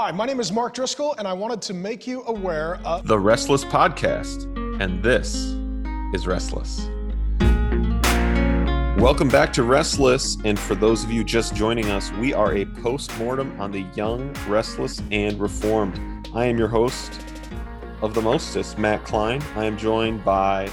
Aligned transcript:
Hi, 0.00 0.12
my 0.12 0.26
name 0.26 0.38
is 0.38 0.52
Mark 0.52 0.74
Driscoll, 0.74 1.16
and 1.18 1.26
I 1.26 1.32
wanted 1.32 1.60
to 1.62 1.74
make 1.74 2.06
you 2.06 2.22
aware 2.26 2.76
of 2.84 3.04
the 3.08 3.18
Restless 3.18 3.64
Podcast, 3.64 4.44
and 4.80 5.02
this 5.02 5.56
is 6.14 6.24
Restless. 6.24 6.88
Welcome 9.02 9.28
back 9.28 9.52
to 9.54 9.64
Restless, 9.64 10.38
and 10.44 10.56
for 10.56 10.76
those 10.76 11.02
of 11.02 11.10
you 11.10 11.24
just 11.24 11.56
joining 11.56 11.90
us, 11.90 12.12
we 12.12 12.32
are 12.32 12.54
a 12.54 12.64
post-mortem 12.64 13.60
on 13.60 13.72
the 13.72 13.86
young, 13.96 14.32
restless, 14.46 15.02
and 15.10 15.40
reformed. 15.40 16.28
I 16.32 16.44
am 16.44 16.56
your 16.58 16.68
host 16.68 17.20
of 18.00 18.14
the 18.14 18.22
mostest, 18.22 18.78
Matt 18.78 19.02
Klein. 19.02 19.42
I 19.56 19.64
am 19.64 19.76
joined 19.76 20.24
by 20.24 20.70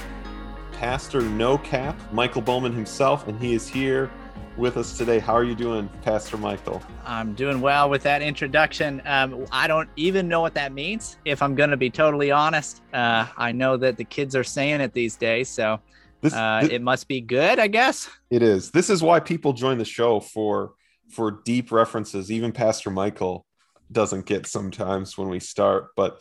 Pastor 0.72 1.22
No 1.24 1.58
Cap, 1.58 2.00
Michael 2.14 2.44
Bowman 2.44 2.74
himself, 2.74 3.28
and 3.28 3.40
he 3.40 3.56
is 3.56 3.68
here 3.68 4.12
with 4.58 4.78
us 4.78 4.98
today. 4.98 5.20
How 5.20 5.34
are 5.34 5.44
you 5.44 5.56
doing, 5.56 5.90
Pastor 6.02 6.38
Michael? 6.38 6.82
I'm 7.06 7.34
doing 7.34 7.62
well 7.62 7.90
with 7.90 8.04
that 8.04 8.22
introduction. 8.22 9.02
Um, 9.06 9.46
I 9.52 9.68
don't 9.68 9.90
even 9.96 10.28
know 10.28 10.42
what 10.42 10.54
that 10.54 10.72
means, 10.72 11.18
if 11.26 11.42
I'm 11.42 11.56
going 11.56 11.72
to 11.72 11.78
be 11.78 11.90
totally 11.90 12.32
honest. 12.32 12.82
Uh, 12.94 13.28
I 13.38 13.52
know 13.52 13.78
that 13.78 13.98
the 13.98 14.04
kids 14.04 14.36
are 14.36 14.44
saying 14.44 14.82
it 14.82 14.94
these 14.94 15.16
days, 15.16 15.50
so 15.50 15.80
this, 16.22 16.34
uh, 16.34 16.62
this, 16.62 16.72
it 16.72 16.82
must 16.82 17.08
be 17.08 17.22
good, 17.22 17.60
I 17.60 17.68
guess. 17.68 18.10
It 18.30 18.42
is. 18.42 18.72
This 18.72 18.90
is 18.90 19.04
why 19.04 19.20
people 19.20 19.54
join 19.54 19.78
the 19.78 19.86
show 19.86 20.20
for 20.20 20.74
for 21.12 21.32
deep 21.44 21.72
references. 21.72 22.32
Even 22.32 22.52
Pastor 22.52 22.90
Michael 22.90 23.46
doesn't 23.92 24.26
get 24.26 24.48
sometimes 24.48 25.18
when 25.18 25.30
we 25.30 25.40
start, 25.40 25.90
but 25.96 26.20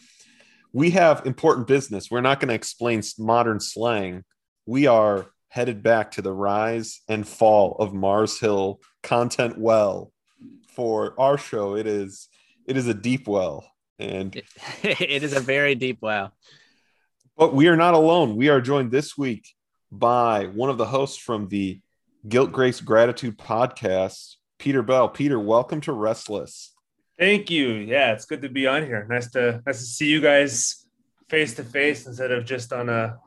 we 0.72 0.90
have 0.90 1.24
important 1.24 1.66
business. 1.66 2.10
We're 2.10 2.20
not 2.20 2.40
going 2.40 2.48
to 2.48 2.54
explain 2.54 3.02
modern 3.18 3.60
slang. 3.60 4.24
We 4.66 4.86
are 4.86 5.26
headed 5.54 5.84
back 5.84 6.10
to 6.10 6.20
the 6.20 6.32
rise 6.32 7.00
and 7.08 7.26
fall 7.26 7.76
of 7.78 7.94
Mars 7.94 8.40
Hill 8.40 8.80
content 9.04 9.56
well 9.56 10.10
for 10.74 11.14
our 11.16 11.38
show. 11.38 11.76
It 11.76 11.86
is 11.86 12.28
it 12.66 12.76
is 12.76 12.88
a 12.88 12.94
deep 12.94 13.28
well, 13.28 13.64
and 14.00 14.34
it 14.82 15.22
is 15.22 15.32
a 15.32 15.38
very 15.38 15.76
deep 15.76 15.98
well. 16.00 16.32
But 17.36 17.54
we 17.54 17.68
are 17.68 17.76
not 17.76 17.94
alone. 17.94 18.34
We 18.34 18.48
are 18.48 18.60
joined 18.60 18.90
this 18.90 19.16
week 19.16 19.46
by 19.92 20.46
one 20.46 20.70
of 20.70 20.78
the 20.78 20.86
hosts 20.86 21.18
from 21.18 21.46
the 21.46 21.80
Guilt, 22.28 22.50
Grace, 22.50 22.80
Gratitude 22.80 23.38
podcast, 23.38 24.34
Peter 24.58 24.82
Bell. 24.82 25.08
Peter, 25.08 25.38
welcome 25.38 25.80
to 25.82 25.92
Restless. 25.92 26.74
Thank 27.16 27.48
you. 27.48 27.74
Yeah, 27.74 28.12
it's 28.12 28.24
good 28.24 28.42
to 28.42 28.48
be 28.48 28.66
on 28.66 28.84
here. 28.84 29.06
Nice 29.08 29.30
to 29.30 29.62
nice 29.64 29.78
to 29.78 29.86
see 29.86 30.08
you 30.08 30.20
guys 30.20 30.84
face 31.28 31.54
to 31.54 31.62
face 31.62 32.08
instead 32.08 32.32
of 32.32 32.44
just 32.44 32.72
on 32.72 32.88
a 32.88 33.20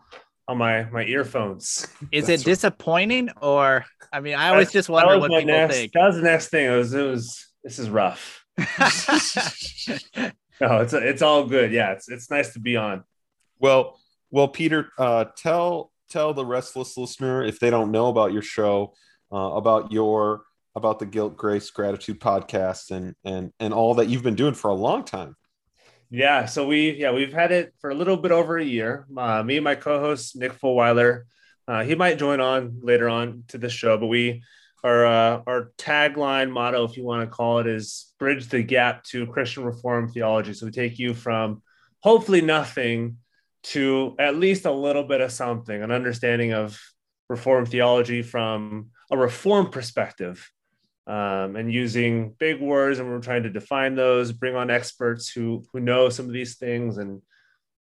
on 0.48 0.58
my 0.58 0.84
my 0.86 1.04
earphones. 1.04 1.88
Is 2.12 2.30
it 2.30 2.44
disappointing 2.44 3.30
or 3.42 3.86
I 4.12 4.20
mean 4.20 4.36
I 4.36 4.50
always 4.50 4.72
just 4.72 4.90
wonder 4.90 5.20
what 5.20 5.30
people 5.30 5.46
next, 5.46 5.76
think. 5.76 5.92
That 5.94 6.08
was 6.08 6.16
the 6.16 6.22
next 6.22 6.50
thing. 6.50 6.66
It 6.66 6.76
was 6.76 6.94
it 6.94 7.04
was 7.04 7.46
this 7.64 7.80
is 7.80 7.90
rough. 7.90 8.46
no, 8.58 8.66
it's 10.82 10.94
it's 10.94 11.22
all 11.22 11.46
good. 11.46 11.72
Yeah, 11.72 11.92
it's 11.92 12.10
it's 12.10 12.32
nice 12.32 12.54
to 12.54 12.60
be 12.60 12.76
on. 12.76 13.04
Well, 13.60 14.00
well, 14.32 14.48
Peter, 14.48 14.90
uh, 14.98 15.26
tell 15.36 15.92
tell 16.10 16.34
the 16.34 16.46
restless 16.46 16.98
listener 16.98 17.44
if 17.44 17.60
they 17.60 17.70
don't 17.70 17.92
know 17.92 18.08
about 18.08 18.34
your 18.34 18.42
show, 18.42 18.94
uh, 19.32 19.38
about 19.38 19.92
your 19.92 20.44
about 20.76 21.00
the 21.00 21.06
Guilt, 21.06 21.36
Grace, 21.36 21.70
Gratitude 21.70 22.20
podcast, 22.20 22.92
and 22.92 23.16
and 23.24 23.52
and 23.60 23.74
all 23.74 23.96
that 23.96 24.08
you've 24.08 24.24
been 24.24 24.36
doing 24.36 24.54
for 24.54 24.70
a 24.70 24.76
long 24.76 25.04
time. 25.04 25.36
Yeah, 26.10 26.46
so 26.46 26.66
we 26.66 26.92
yeah 26.92 27.12
we've 27.12 27.34
had 27.34 27.52
it 27.52 27.74
for 27.80 27.90
a 27.90 27.96
little 27.96 28.18
bit 28.18 28.32
over 28.32 28.58
a 28.58 28.64
year. 28.64 29.06
Uh, 29.16 29.44
me 29.44 29.58
and 29.58 29.64
my 29.64 29.76
co-host 29.76 30.36
Nick 30.38 30.54
Fulweiler, 30.54 31.24
uh, 31.68 31.84
he 31.84 31.96
might 31.96 32.18
join 32.18 32.40
on 32.40 32.80
later 32.82 33.10
on 33.10 33.44
to 33.50 33.58
the 33.58 33.70
show, 33.70 33.98
but 33.98 34.08
we 34.08 34.42
our 34.84 35.06
uh, 35.06 35.42
our 35.46 35.72
tagline 35.78 36.50
motto, 36.50 36.86
if 36.86 36.96
you 36.96 37.04
want 37.04 37.30
to 37.30 37.36
call 37.36 37.60
it, 37.60 37.68
is 37.68 38.14
bridge 38.20 38.48
the 38.48 38.64
gap 38.64 39.04
to 39.06 39.28
Christian 39.28 39.66
Reform 39.66 40.08
theology. 40.10 40.54
So 40.54 40.66
we 40.66 40.72
take 40.72 40.98
you 40.98 41.14
from 41.14 41.62
hopefully 42.02 42.42
nothing 42.42 43.18
to 43.64 44.16
at 44.18 44.36
least 44.38 44.66
a 44.66 44.72
little 44.72 45.04
bit 45.04 45.20
of 45.20 45.32
something, 45.32 45.82
an 45.82 45.92
understanding 45.92 46.54
of 46.54 46.80
Reform 47.30 47.66
theology 47.66 48.22
from 48.22 48.92
a 49.12 49.18
Reform 49.18 49.72
perspective 49.72 50.50
um, 51.08 51.56
and 51.56 51.74
using 51.74 52.36
big 52.38 52.62
words 52.62 53.00
and 53.00 53.10
we're 53.10 53.22
trying 53.22 53.44
to 53.44 53.50
define 53.50 53.96
those 53.96 54.34
bring 54.34 54.56
on 54.56 54.70
experts 54.70 55.30
who 55.30 55.64
who 55.72 55.80
know 55.80 56.10
some 56.10 56.26
of 56.26 56.34
these 56.34 56.58
things. 56.58 56.98
And 56.98 57.22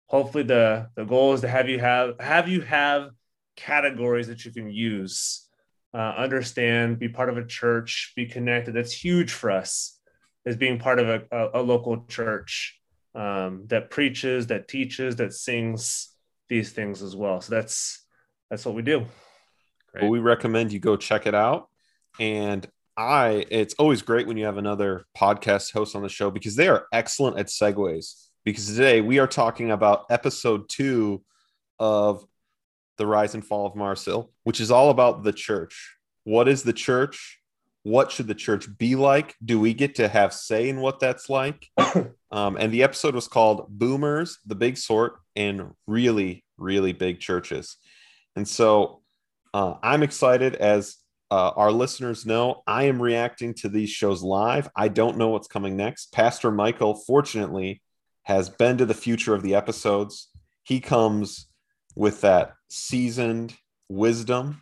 hopefully 0.07 0.43
the 0.43 0.87
the 0.95 1.03
goal 1.03 1.33
is 1.33 1.41
to 1.41 1.49
have 1.49 1.67
you 1.67 1.79
have 1.79 2.15
have 2.19 2.47
you 2.47 2.61
have 2.61 3.09
categories 3.57 4.27
that 4.27 4.45
you 4.45 4.51
can 4.51 4.69
use 4.69 5.47
uh, 5.93 6.13
understand 6.17 6.99
be 6.99 7.09
part 7.09 7.29
of 7.29 7.37
a 7.37 7.45
church 7.45 8.13
be 8.15 8.25
connected. 8.25 8.73
That's 8.73 8.93
huge 8.93 9.31
for 9.31 9.51
us 9.51 9.99
as 10.45 10.55
being 10.55 10.79
part 10.79 10.99
of 10.99 11.09
a, 11.09 11.23
a, 11.31 11.59
a 11.59 11.61
local 11.61 12.05
church 12.05 12.79
um, 13.13 13.63
that 13.67 13.89
preaches 13.89 14.47
that 14.47 14.69
teaches 14.69 15.17
that 15.17 15.33
sings 15.33 16.13
these 16.47 16.71
things 16.71 17.01
as 17.01 17.13
well. 17.13 17.41
So 17.41 17.53
that's 17.53 18.05
that's 18.49 18.65
what 18.65 18.75
we 18.75 18.83
do. 18.83 19.05
Great. 19.91 20.03
well 20.03 20.11
we 20.11 20.19
recommend 20.19 20.71
you 20.71 20.79
go 20.79 20.95
check 20.95 21.27
it 21.27 21.35
out. 21.35 21.67
And 22.19 22.65
I 22.97 23.45
it's 23.51 23.75
always 23.75 24.01
great 24.01 24.25
when 24.25 24.37
you 24.37 24.45
have 24.45 24.57
another 24.57 25.05
podcast 25.15 25.71
host 25.71 25.95
on 25.95 26.01
the 26.01 26.09
show 26.09 26.31
because 26.31 26.55
they 26.55 26.67
are 26.67 26.87
excellent 26.91 27.37
at 27.37 27.45
segues. 27.47 28.23
Because 28.43 28.65
today 28.65 29.01
we 29.01 29.19
are 29.19 29.27
talking 29.27 29.71
about 29.71 30.05
episode 30.09 30.67
two 30.67 31.23
of 31.79 32.25
the 32.97 33.05
rise 33.05 33.35
and 33.35 33.45
fall 33.45 33.67
of 33.67 33.75
Mars 33.75 34.03
Hill, 34.03 34.31
which 34.45 34.59
is 34.59 34.71
all 34.71 34.89
about 34.89 35.23
the 35.23 35.33
church. 35.33 35.95
What 36.23 36.47
is 36.47 36.63
the 36.63 36.73
church? 36.73 37.39
What 37.83 38.11
should 38.11 38.27
the 38.27 38.35
church 38.35 38.67
be 38.77 38.95
like? 38.95 39.35
Do 39.45 39.59
we 39.59 39.73
get 39.73 39.95
to 39.95 40.07
have 40.07 40.33
say 40.33 40.67
in 40.67 40.81
what 40.81 40.99
that's 40.99 41.29
like? 41.29 41.69
um, 42.31 42.57
and 42.57 42.73
the 42.73 42.83
episode 42.83 43.13
was 43.15 43.27
called 43.27 43.67
Boomers, 43.69 44.39
the 44.45 44.55
Big 44.55 44.77
Sort, 44.77 45.19
and 45.35 45.73
Really, 45.85 46.43
Really 46.57 46.93
Big 46.93 47.19
Churches. 47.19 47.77
And 48.35 48.47
so 48.47 49.01
uh, 49.53 49.75
I'm 49.83 50.03
excited 50.03 50.55
as 50.55 50.97
uh, 51.29 51.51
our 51.55 51.71
listeners 51.71 52.25
know 52.25 52.63
I 52.65 52.83
am 52.83 53.01
reacting 53.01 53.53
to 53.55 53.69
these 53.69 53.89
shows 53.89 54.23
live. 54.23 54.69
I 54.75 54.87
don't 54.87 55.17
know 55.17 55.29
what's 55.29 55.47
coming 55.47 55.75
next. 55.75 56.13
Pastor 56.13 56.51
Michael, 56.51 56.95
fortunately, 56.95 57.81
has 58.23 58.49
been 58.49 58.77
to 58.77 58.85
the 58.85 58.93
future 58.93 59.33
of 59.33 59.43
the 59.43 59.55
episodes. 59.55 60.29
He 60.63 60.79
comes 60.79 61.47
with 61.95 62.21
that 62.21 62.53
seasoned 62.69 63.55
wisdom 63.89 64.61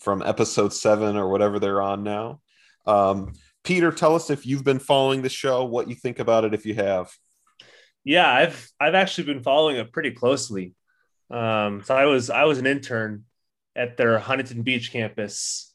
from 0.00 0.22
episode 0.22 0.72
seven 0.72 1.16
or 1.16 1.28
whatever 1.28 1.58
they're 1.58 1.80
on 1.80 2.02
now. 2.02 2.40
Um, 2.86 3.32
Peter, 3.64 3.92
tell 3.92 4.14
us 4.14 4.28
if 4.28 4.44
you've 4.44 4.64
been 4.64 4.80
following 4.80 5.22
the 5.22 5.28
show, 5.28 5.64
what 5.64 5.88
you 5.88 5.94
think 5.94 6.18
about 6.18 6.44
it 6.44 6.52
if 6.52 6.66
you 6.66 6.74
have. 6.74 7.10
Yeah, 8.04 8.28
I've 8.28 8.68
I've 8.80 8.96
actually 8.96 9.24
been 9.24 9.42
following 9.42 9.76
it 9.76 9.92
pretty 9.92 10.10
closely. 10.10 10.74
Um, 11.30 11.82
so 11.84 11.94
I 11.94 12.06
was 12.06 12.30
I 12.30 12.44
was 12.44 12.58
an 12.58 12.66
intern 12.66 13.24
at 13.76 13.96
their 13.96 14.18
Huntington 14.18 14.62
Beach 14.62 14.90
campus 14.90 15.71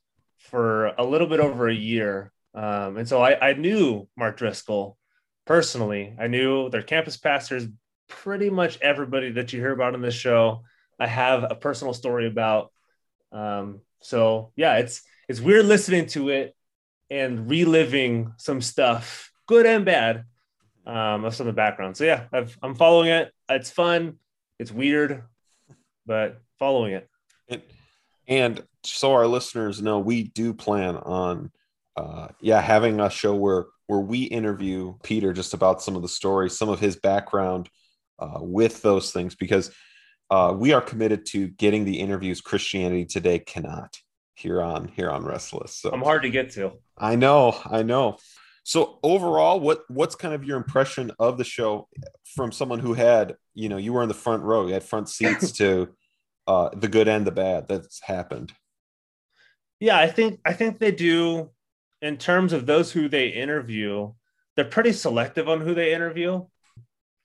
for 0.49 0.87
a 0.97 1.03
little 1.03 1.27
bit 1.27 1.39
over 1.39 1.67
a 1.67 1.73
year. 1.73 2.31
Um, 2.53 2.97
and 2.97 3.07
so 3.07 3.21
I, 3.21 3.49
I 3.49 3.53
knew 3.53 4.07
Mark 4.15 4.37
Driscoll 4.37 4.97
personally. 5.45 6.15
I 6.19 6.27
knew 6.27 6.69
their 6.69 6.81
campus 6.81 7.17
pastors, 7.17 7.67
pretty 8.07 8.49
much 8.49 8.79
everybody 8.81 9.31
that 9.31 9.53
you 9.53 9.59
hear 9.59 9.73
about 9.73 9.95
in 9.95 10.01
this 10.01 10.15
show. 10.15 10.63
I 10.99 11.07
have 11.07 11.45
a 11.49 11.55
personal 11.55 11.93
story 11.93 12.27
about. 12.27 12.71
Um, 13.31 13.81
so 14.01 14.51
yeah, 14.55 14.77
it's 14.77 15.03
it's 15.27 15.41
weird 15.41 15.65
listening 15.65 16.07
to 16.07 16.29
it 16.29 16.55
and 17.09 17.49
reliving 17.49 18.33
some 18.37 18.61
stuff, 18.61 19.31
good 19.47 19.65
and 19.65 19.85
bad, 19.85 20.25
um, 20.85 21.25
of 21.25 21.35
some 21.35 21.47
of 21.47 21.53
the 21.53 21.57
background. 21.57 21.97
So 21.97 22.05
yeah, 22.05 22.25
I've, 22.31 22.57
I'm 22.63 22.75
following 22.75 23.09
it. 23.09 23.31
It's 23.49 23.69
fun. 23.69 24.19
It's 24.59 24.71
weird, 24.71 25.23
but 26.05 26.41
following 26.59 26.93
it. 26.93 27.09
And, 27.49 27.61
and 28.27 28.63
so 28.83 29.13
our 29.13 29.27
listeners 29.27 29.81
know 29.81 29.99
we 29.99 30.23
do 30.23 30.53
plan 30.53 30.95
on 30.97 31.51
uh, 31.95 32.27
yeah 32.39 32.61
having 32.61 32.99
a 32.99 33.09
show 33.09 33.35
where 33.35 33.65
where 33.87 33.99
we 33.99 34.23
interview 34.23 34.93
peter 35.03 35.33
just 35.33 35.53
about 35.53 35.81
some 35.81 35.95
of 35.95 36.01
the 36.01 36.07
stories 36.07 36.57
some 36.57 36.69
of 36.69 36.79
his 36.79 36.95
background 36.95 37.69
uh, 38.19 38.39
with 38.39 38.81
those 38.81 39.11
things 39.11 39.35
because 39.35 39.71
uh, 40.29 40.53
we 40.55 40.73
are 40.73 40.81
committed 40.81 41.25
to 41.25 41.47
getting 41.47 41.85
the 41.85 41.99
interviews 41.99 42.41
christianity 42.41 43.05
today 43.05 43.39
cannot 43.39 43.97
here 44.37 44.61
on 44.61 44.87
here 44.89 45.09
on 45.09 45.25
restless. 45.25 45.75
So 45.75 45.89
i'm 45.91 46.01
hard 46.01 46.21
to 46.21 46.29
get 46.29 46.51
to. 46.51 46.73
I 46.97 47.15
know 47.15 47.57
i 47.65 47.83
know. 47.83 48.17
So 48.63 48.99
overall 49.01 49.59
what 49.59 49.83
what's 49.87 50.15
kind 50.15 50.33
of 50.33 50.43
your 50.43 50.57
impression 50.57 51.11
of 51.19 51.37
the 51.37 51.43
show 51.43 51.87
from 52.35 52.51
someone 52.51 52.79
who 52.79 52.93
had 52.93 53.35
you 53.55 53.67
know 53.69 53.77
you 53.77 53.93
were 53.93 54.03
in 54.03 54.09
the 54.09 54.13
front 54.13 54.43
row 54.43 54.67
you 54.67 54.73
had 54.73 54.83
front 54.83 55.09
seats 55.09 55.51
to 55.59 55.89
uh, 56.47 56.69
the 56.73 56.87
good 56.87 57.07
and 57.07 57.27
the 57.27 57.31
bad 57.31 57.67
that's 57.67 58.01
happened 58.03 58.53
yeah, 59.79 59.97
I 59.97 60.07
think 60.07 60.39
I 60.45 60.53
think 60.53 60.79
they 60.79 60.91
do 60.91 61.51
in 62.01 62.17
terms 62.17 62.53
of 62.53 62.65
those 62.65 62.91
who 62.91 63.09
they 63.09 63.29
interview, 63.29 64.13
they're 64.55 64.65
pretty 64.65 64.93
selective 64.93 65.47
on 65.47 65.61
who 65.61 65.73
they 65.73 65.93
interview. 65.93 66.45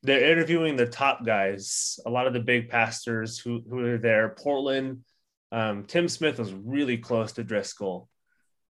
They're 0.02 0.32
interviewing 0.32 0.76
the 0.76 0.86
top 0.86 1.24
guys, 1.24 1.98
a 2.04 2.10
lot 2.10 2.26
of 2.26 2.32
the 2.32 2.40
big 2.40 2.68
pastors 2.68 3.38
who, 3.38 3.62
who 3.68 3.86
are 3.86 3.98
there. 3.98 4.30
Portland, 4.30 5.04
um, 5.52 5.84
Tim 5.84 6.08
Smith 6.08 6.38
was 6.38 6.52
really 6.52 6.98
close 6.98 7.32
to 7.32 7.44
Driscoll 7.44 8.08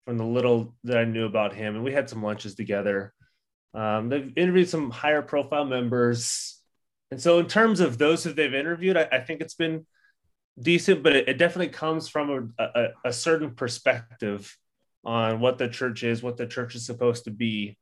from 0.04 0.18
the 0.18 0.24
little 0.24 0.74
that 0.84 0.98
I 0.98 1.04
knew 1.04 1.26
about 1.26 1.54
him. 1.54 1.76
And 1.76 1.84
we 1.84 1.92
had 1.92 2.10
some 2.10 2.22
lunches 2.22 2.56
together. 2.56 3.14
Um, 3.74 4.08
they've 4.08 4.32
interviewed 4.36 4.68
some 4.68 4.90
higher 4.90 5.22
profile 5.22 5.64
members. 5.64 6.60
And 7.12 7.20
so, 7.20 7.38
in 7.38 7.46
terms 7.46 7.80
of 7.80 7.98
those 7.98 8.24
that 8.24 8.34
they've 8.36 8.52
interviewed, 8.52 8.96
I, 8.96 9.08
I 9.12 9.20
think 9.20 9.40
it's 9.40 9.54
been 9.54 9.86
decent, 10.62 11.02
but 11.02 11.16
it, 11.16 11.28
it 11.28 11.38
definitely 11.38 11.72
comes 11.72 12.08
from 12.08 12.54
a, 12.58 12.64
a, 12.64 12.88
a, 13.06 13.12
certain 13.12 13.54
perspective 13.54 14.56
on 15.04 15.40
what 15.40 15.58
the 15.58 15.68
church 15.68 16.02
is, 16.02 16.22
what 16.22 16.36
the 16.36 16.46
church 16.46 16.74
is 16.74 16.86
supposed 16.86 17.24
to 17.24 17.30
be, 17.30 17.78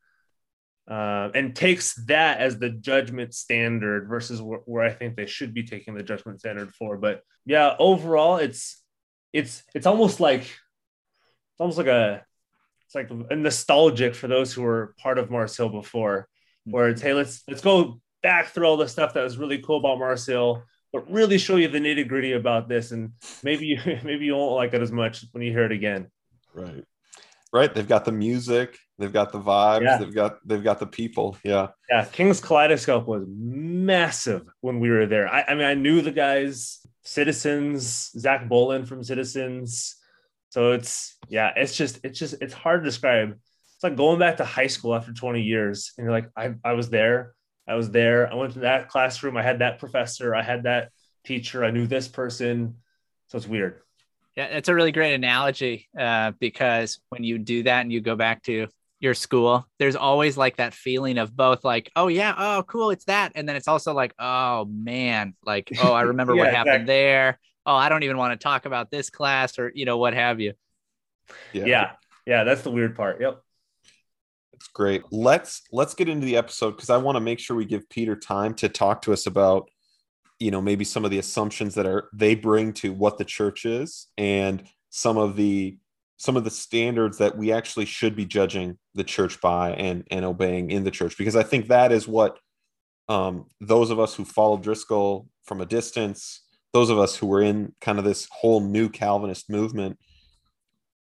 uh, 0.89 1.29
and 1.35 1.55
takes 1.55 1.95
that 2.07 2.41
as 2.41 2.59
the 2.59 2.71
judgment 2.71 3.35
standard 3.35 4.09
versus 4.09 4.41
wh- 4.41 4.67
where 4.67 4.85
I 4.85 4.91
think 4.91 5.17
they 5.17 5.27
should 5.27 5.53
be 5.53 5.65
taking 5.65 5.95
the 5.95 6.03
judgment 6.03 6.41
standard 6.41 6.75
for. 6.75 6.97
But 6.97 7.23
yeah, 7.45 7.75
overall, 7.79 8.37
it's 8.37 8.83
it's 9.33 9.63
it's 9.75 9.87
almost 9.87 10.21
like 10.21 10.43
it's 10.43 11.61
almost 11.61 11.79
like 11.79 11.89
a 11.89 12.25
it's 12.87 12.95
like 12.95 13.11
a 13.11 13.37
nostalgic 13.37 14.15
for 14.15 14.29
those 14.29 14.53
who 14.53 14.63
were 14.63 14.95
part 14.99 15.19
of 15.19 15.31
Mars 15.31 15.57
Hill 15.57 15.69
before, 15.69 16.29
where 16.65 16.89
it's 16.89 17.03
hey 17.03 17.13
let's 17.13 17.43
let's 17.49 17.61
go 17.61 18.01
back 18.23 18.49
through 18.49 18.67
all 18.67 18.77
the 18.77 18.89
stuff 18.89 19.15
that 19.15 19.23
was 19.23 19.37
really 19.37 19.59
cool 19.59 19.79
about 19.79 19.99
Mars 19.99 20.25
Hill, 20.27 20.63
but 20.93 21.11
really 21.11 21.39
show 21.39 21.57
you 21.57 21.69
the 21.69 21.79
nitty 21.79 22.09
gritty 22.09 22.33
about 22.33 22.69
this, 22.69 22.93
and 22.93 23.13
maybe 23.43 23.67
you 23.67 23.79
maybe 24.05 24.27
you 24.27 24.37
won't 24.37 24.55
like 24.55 24.75
it 24.75 24.83
as 24.83 24.93
much 24.93 25.25
when 25.33 25.43
you 25.43 25.53
hear 25.53 25.65
it 25.65 25.73
again. 25.73 26.09
Right, 26.55 26.85
right. 27.53 27.75
They've 27.75 27.89
got 27.89 28.05
the 28.05 28.13
music, 28.13 28.79
they've 28.99 29.13
got 29.13 29.33
the 29.33 29.41
vibes, 29.41 29.83
yeah. 29.83 29.99
they've 29.99 30.15
got 30.15 30.39
they've 30.47 30.65
got 30.65 30.79
the 30.79 30.87
people. 30.87 31.37
Yeah, 31.45 31.69
yeah. 31.91 32.05
King's 32.05 32.41
Kaleidoscope 32.41 33.07
was 33.07 33.25
massive 33.29 34.47
when 34.61 34.81
we 34.81 34.91
were 34.91 35.07
there. 35.07 35.29
I, 35.29 35.45
I 35.49 35.55
mean, 35.55 35.67
I 35.67 35.75
knew 35.75 36.01
the 36.01 36.13
guys, 36.13 36.81
Citizens, 37.03 38.11
Zach 38.19 38.49
Bolen 38.49 38.87
from 38.87 39.03
Citizens. 39.03 39.97
So 40.51 40.73
it's 40.73 41.17
yeah, 41.29 41.53
it's 41.57 41.77
just 41.77 42.01
it's 42.05 42.19
just 42.19 42.37
it's 42.41 42.55
hard 42.55 42.83
to 42.83 42.89
describe. 42.89 43.31
It's 43.31 43.85
like 43.85 43.97
going 43.97 44.19
back 44.19 44.39
to 44.39 44.45
high 44.45 44.67
school 44.67 44.95
after 44.95 45.13
20 45.13 45.41
years, 45.43 45.93
and 45.97 46.05
you're 46.05 46.13
like, 46.13 46.31
I, 46.37 46.55
I 46.65 46.73
was 46.73 46.91
there, 46.91 47.35
I 47.69 47.75
was 47.75 47.91
there, 47.91 48.31
I 48.31 48.35
went 48.35 48.55
to 48.55 48.61
that 48.61 48.89
classroom, 48.89 49.37
I 49.37 49.43
had 49.43 49.59
that 49.59 49.79
professor, 49.79 50.35
I 50.35 50.43
had 50.43 50.63
that 50.65 50.91
teacher, 51.25 51.65
I 51.65 51.71
knew 51.71 51.87
this 51.87 52.09
person. 52.09 52.77
So 53.29 53.39
it's 53.39 53.47
weird. 53.47 53.81
Yeah, 54.37 54.49
that's 54.49 54.69
a 54.69 54.75
really 54.75 54.93
great 54.93 55.15
analogy 55.15 55.89
uh, 55.99 56.33
because 56.39 57.01
when 57.11 57.25
you 57.25 57.39
do 57.39 57.65
that 57.65 57.83
and 57.83 57.93
you 57.93 58.01
go 58.01 58.17
back 58.17 58.43
to 58.45 58.69
your 59.01 59.15
school, 59.15 59.67
there's 59.79 59.97
always 59.97 60.37
like 60.37 60.57
that 60.57 60.73
feeling 60.73 61.19
of 61.19 61.37
both 61.37 61.65
like, 61.65 61.91
oh 61.95 62.09
yeah, 62.09 62.35
oh 62.39 62.63
cool, 62.63 62.91
it's 62.91 63.05
that, 63.05 63.33
and 63.35 63.49
then 63.49 63.57
it's 63.57 63.69
also 63.69 63.93
like, 63.93 64.15
oh 64.19 64.65
man, 64.65 65.35
like 65.45 65.71
oh 65.83 65.93
I 65.93 66.03
remember 66.03 66.35
yeah, 66.37 66.45
what 66.45 66.55
happened 66.55 66.75
exactly. 66.75 66.95
there 66.95 67.39
oh, 67.69 67.75
I 67.75 67.91
don't 67.91 68.03
even 68.03 68.17
want 68.17 68.33
to 68.33 68.43
talk 68.43 68.65
about 68.65 68.91
this 68.91 69.11
class 69.11 69.59
or, 69.59 69.71
you 69.75 69.85
know, 69.85 69.99
what 69.99 70.15
have 70.15 70.41
you. 70.41 70.55
Yeah. 71.53 71.67
Yeah. 71.67 71.91
yeah 72.27 72.45
that's 72.45 72.63
the 72.63 72.71
weird 72.71 72.97
part. 72.97 73.21
Yep. 73.21 73.43
It's 74.59 74.69
great. 74.69 75.03
Let's 75.13 75.63
let's 75.73 75.95
get 75.95 76.09
into 76.09 76.27
the 76.27 76.37
episode 76.37 76.73
because 76.73 76.91
I 76.91 76.97
want 76.97 77.15
to 77.17 77.21
make 77.21 77.39
sure 77.39 77.57
we 77.57 77.65
give 77.65 77.89
Peter 77.89 78.17
time 78.17 78.55
to 78.55 78.69
talk 78.69 79.03
to 79.03 79.13
us 79.13 79.27
about, 79.27 79.71
you 80.41 80.51
know, 80.51 80.61
maybe 80.61 80.85
some 80.85 81.05
of 81.05 81.13
the 81.13 81.19
assumptions 81.19 81.77
that 81.77 81.87
are 81.87 82.09
they 82.13 82.35
bring 82.35 82.73
to 82.75 82.93
what 82.93 83.19
the 83.19 83.25
church 83.25 83.65
is 83.65 84.09
and 84.19 84.65
some 84.91 85.17
of 85.17 85.37
the 85.37 85.79
some 86.17 86.37
of 86.37 86.43
the 86.43 86.51
standards 86.51 87.19
that 87.19 87.37
we 87.37 87.53
actually 87.53 87.85
should 87.85 88.17
be 88.17 88.27
judging 88.27 88.77
the 88.95 89.05
church 89.05 89.41
by 89.41 89.71
and 89.75 90.05
and 90.11 90.25
obeying 90.25 90.73
in 90.73 90.83
the 90.83 90.91
church 90.91 91.17
because 91.17 91.37
I 91.37 91.45
think 91.45 91.69
that 91.69 91.93
is 91.93 92.09
what 92.09 92.39
um, 93.09 93.47
those 93.61 93.91
of 93.91 94.01
us 94.01 94.15
who 94.15 94.25
follow 94.25 94.57
Driscoll 94.57 95.29
from 95.45 95.61
a 95.61 95.67
distance 95.67 96.43
those 96.73 96.91
of 96.91 96.99
us 96.99 97.17
who 97.17 97.27
were 97.27 97.43
in 97.43 97.75
kind 97.81 97.99
of 97.99 98.05
this 98.05 98.29
whole 98.31 98.61
new 98.61 98.89
Calvinist 98.89 99.49
movement, 99.49 99.99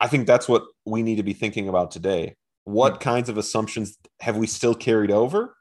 I 0.00 0.08
think 0.08 0.26
that's 0.26 0.48
what 0.48 0.64
we 0.84 1.02
need 1.02 1.16
to 1.16 1.22
be 1.22 1.32
thinking 1.32 1.68
about 1.68 1.90
today. 1.90 2.36
What 2.64 3.00
kinds 3.00 3.28
of 3.28 3.38
assumptions 3.38 3.98
have 4.20 4.36
we 4.36 4.46
still 4.46 4.74
carried 4.74 5.10
over, 5.10 5.56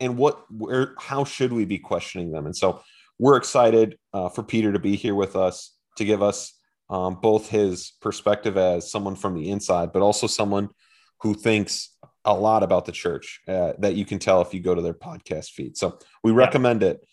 and 0.00 0.16
what 0.16 0.44
where 0.50 0.94
how 0.98 1.24
should 1.24 1.52
we 1.52 1.64
be 1.64 1.78
questioning 1.78 2.30
them? 2.30 2.46
And 2.46 2.56
so 2.56 2.82
we're 3.18 3.36
excited 3.36 3.98
uh, 4.12 4.28
for 4.28 4.42
Peter 4.42 4.72
to 4.72 4.78
be 4.78 4.96
here 4.96 5.14
with 5.14 5.36
us 5.36 5.74
to 5.96 6.04
give 6.04 6.22
us 6.22 6.58
um, 6.90 7.18
both 7.20 7.48
his 7.48 7.92
perspective 8.00 8.56
as 8.56 8.90
someone 8.90 9.16
from 9.16 9.34
the 9.34 9.50
inside, 9.50 9.92
but 9.92 10.02
also 10.02 10.26
someone 10.26 10.68
who 11.20 11.34
thinks 11.34 11.90
a 12.24 12.34
lot 12.34 12.62
about 12.62 12.84
the 12.84 12.92
church 12.92 13.40
uh, 13.48 13.72
that 13.78 13.94
you 13.94 14.04
can 14.04 14.18
tell 14.18 14.40
if 14.42 14.54
you 14.54 14.60
go 14.60 14.74
to 14.74 14.82
their 14.82 14.94
podcast 14.94 15.50
feed. 15.50 15.76
So 15.76 15.98
we 16.22 16.32
yeah. 16.32 16.38
recommend 16.38 16.82
it. 16.82 17.06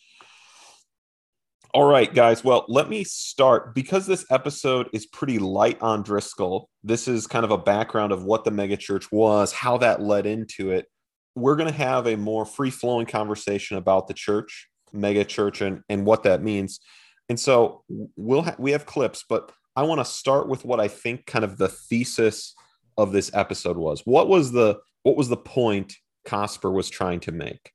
All 1.73 1.85
right, 1.85 2.13
guys. 2.13 2.44
Well, 2.44 2.65
let 2.68 2.89
me 2.89 3.06
start 3.06 3.73
because 3.73 4.06
this 4.06 4.25
episode 4.29 4.89
is 4.91 5.06
pretty 5.06 5.39
light 5.39 5.81
on 5.81 6.03
Driscoll. 6.03 6.69
This 6.83 7.07
is 7.07 7.27
kind 7.27 7.45
of 7.45 7.51
a 7.51 7.57
background 7.57 8.12
of 8.12 8.25
what 8.25 8.44
the 8.44 8.51
megachurch 8.51 9.06
was, 9.09 9.53
how 9.53 9.77
that 9.77 10.01
led 10.01 10.25
into 10.25 10.71
it. 10.71 10.88
We're 11.33 11.56
going 11.56 11.71
to 11.71 11.77
have 11.77 12.07
a 12.07 12.18
more 12.18 12.44
free 12.45 12.71
flowing 12.71 13.06
conversation 13.06 13.77
about 13.77 14.09
the 14.09 14.13
church, 14.13 14.68
megachurch, 14.94 15.65
and, 15.65 15.81
and 15.88 16.06
what 16.06 16.23
that 16.23 16.44
means. 16.44 16.81
And 17.29 17.39
so 17.39 17.85
we'll 18.17 18.41
ha- 18.41 18.56
we 18.59 18.71
have 18.71 18.85
clips, 18.85 19.24
but 19.29 19.53
I 19.74 19.83
want 19.83 20.01
to 20.01 20.06
start 20.06 20.50
with 20.50 20.65
what 20.65 20.81
I 20.81 20.89
think 20.89 21.25
kind 21.25 21.45
of 21.45 21.57
the 21.57 21.69
thesis 21.69 22.53
of 22.97 23.13
this 23.13 23.31
episode 23.33 23.77
was. 23.77 24.01
What 24.03 24.27
was 24.27 24.51
the 24.51 24.79
what 25.03 25.15
was 25.15 25.29
the 25.29 25.38
point 25.38 25.95
Cosper 26.27 26.74
was 26.74 26.89
trying 26.89 27.21
to 27.21 27.31
make? 27.31 27.71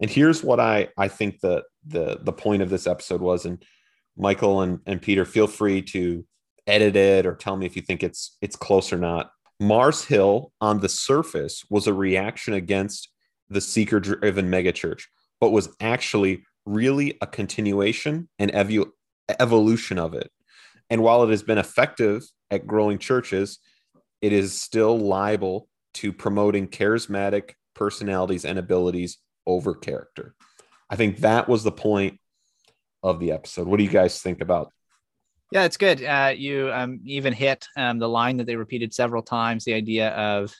And 0.00 0.10
here's 0.10 0.42
what 0.42 0.60
I 0.60 0.88
I 0.96 1.08
think 1.08 1.40
the 1.40 1.64
the 1.86 2.18
the 2.22 2.32
point 2.32 2.62
of 2.62 2.70
this 2.70 2.86
episode 2.86 3.20
was. 3.20 3.44
And 3.44 3.62
Michael 4.16 4.60
and, 4.60 4.80
and 4.86 5.00
Peter, 5.00 5.24
feel 5.24 5.46
free 5.46 5.82
to 5.82 6.24
edit 6.66 6.96
it 6.96 7.26
or 7.26 7.34
tell 7.34 7.56
me 7.56 7.66
if 7.66 7.76
you 7.76 7.82
think 7.82 8.02
it's 8.02 8.36
it's 8.40 8.56
close 8.56 8.92
or 8.92 8.98
not. 8.98 9.30
Mars 9.58 10.04
Hill 10.04 10.52
on 10.60 10.80
the 10.80 10.88
surface 10.88 11.64
was 11.68 11.86
a 11.86 11.94
reaction 11.94 12.54
against 12.54 13.10
the 13.48 13.60
seeker 13.60 14.00
driven 14.00 14.50
megachurch, 14.50 15.04
but 15.40 15.50
was 15.50 15.68
actually 15.80 16.44
really 16.64 17.18
a 17.20 17.26
continuation 17.26 18.28
and 18.38 18.50
evolution 19.38 19.98
of 19.98 20.14
it. 20.14 20.30
And 20.88 21.02
while 21.02 21.22
it 21.24 21.30
has 21.30 21.42
been 21.42 21.58
effective 21.58 22.22
at 22.50 22.66
growing 22.66 22.98
churches, 22.98 23.58
it 24.22 24.32
is 24.32 24.58
still 24.58 24.98
liable 24.98 25.68
to 25.94 26.12
promoting 26.12 26.68
charismatic 26.68 27.52
personalities 27.74 28.44
and 28.44 28.58
abilities 28.58 29.18
over 29.46 29.74
character. 29.74 30.34
I 30.88 30.96
think 30.96 31.18
that 31.18 31.48
was 31.48 31.62
the 31.62 31.72
point 31.72 32.18
of 33.02 33.20
the 33.20 33.32
episode. 33.32 33.66
What 33.66 33.78
do 33.78 33.84
you 33.84 33.90
guys 33.90 34.20
think 34.20 34.40
about? 34.40 34.72
Yeah, 35.52 35.64
it's 35.64 35.76
good. 35.76 36.02
Uh, 36.02 36.32
you 36.36 36.70
um, 36.72 37.00
even 37.04 37.32
hit 37.32 37.66
um, 37.76 37.98
the 37.98 38.08
line 38.08 38.36
that 38.36 38.46
they 38.46 38.56
repeated 38.56 38.94
several 38.94 39.22
times: 39.22 39.64
the 39.64 39.74
idea 39.74 40.10
of 40.10 40.54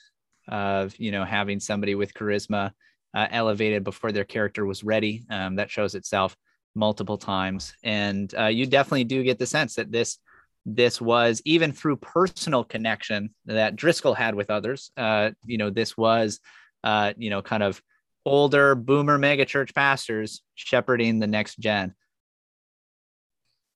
of 0.47 0.93
you 0.99 1.11
know 1.11 1.23
having 1.23 1.59
somebody 1.59 1.95
with 1.95 2.13
charisma 2.13 2.71
uh, 3.13 3.27
elevated 3.31 3.83
before 3.83 4.11
their 4.11 4.25
character 4.25 4.65
was 4.65 4.83
ready. 4.83 5.23
Um, 5.29 5.55
that 5.55 5.71
shows 5.71 5.95
itself 5.95 6.35
multiple 6.75 7.17
times, 7.17 7.73
and 7.83 8.33
uh, 8.37 8.47
you 8.47 8.65
definitely 8.65 9.05
do 9.05 9.23
get 9.23 9.39
the 9.39 9.45
sense 9.45 9.75
that 9.75 9.91
this 9.91 10.17
this 10.65 11.01
was 11.01 11.41
even 11.45 11.71
through 11.71 11.95
personal 11.95 12.63
connection 12.63 13.33
that 13.45 13.75
Driscoll 13.75 14.13
had 14.13 14.35
with 14.35 14.49
others. 14.49 14.91
Uh, 14.95 15.31
you 15.45 15.57
know, 15.57 15.69
this 15.69 15.95
was 15.95 16.39
uh, 16.83 17.13
you 17.17 17.29
know 17.29 17.41
kind 17.41 17.63
of 17.63 17.81
older 18.25 18.75
boomer 18.75 19.17
megachurch 19.17 19.73
pastors 19.73 20.41
shepherding 20.55 21.19
the 21.19 21.27
next 21.27 21.59
gen. 21.59 21.93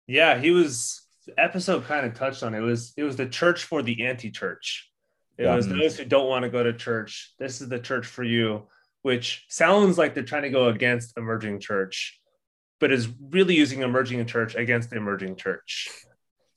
Yeah, 0.07 0.37
he 0.37 0.51
was 0.51 1.01
episode 1.37 1.85
kind 1.85 2.05
of 2.05 2.13
touched 2.13 2.43
on 2.43 2.53
it. 2.53 2.59
it 2.59 2.61
was 2.61 2.93
it 2.97 3.03
was 3.03 3.15
the 3.15 3.25
church 3.25 3.63
for 3.63 3.81
the 3.81 4.05
anti-church. 4.05 4.91
It 5.37 5.43
yeah. 5.43 5.55
was 5.55 5.67
those 5.67 5.97
who 5.97 6.05
don't 6.05 6.29
want 6.29 6.43
to 6.43 6.49
go 6.49 6.63
to 6.63 6.73
church. 6.73 7.33
This 7.39 7.59
is 7.61 7.67
the 7.67 7.79
church 7.79 8.05
for 8.05 8.23
you, 8.23 8.67
which 9.01 9.45
sounds 9.49 9.97
like 9.97 10.13
they're 10.13 10.23
trying 10.23 10.43
to 10.43 10.49
go 10.49 10.69
against 10.69 11.17
emerging 11.17 11.59
church, 11.59 12.19
but 12.79 12.91
is 12.91 13.09
really 13.29 13.55
using 13.55 13.81
emerging 13.81 14.25
church 14.27 14.55
against 14.55 14.91
the 14.91 14.97
emerging 14.97 15.35
church. 15.35 15.89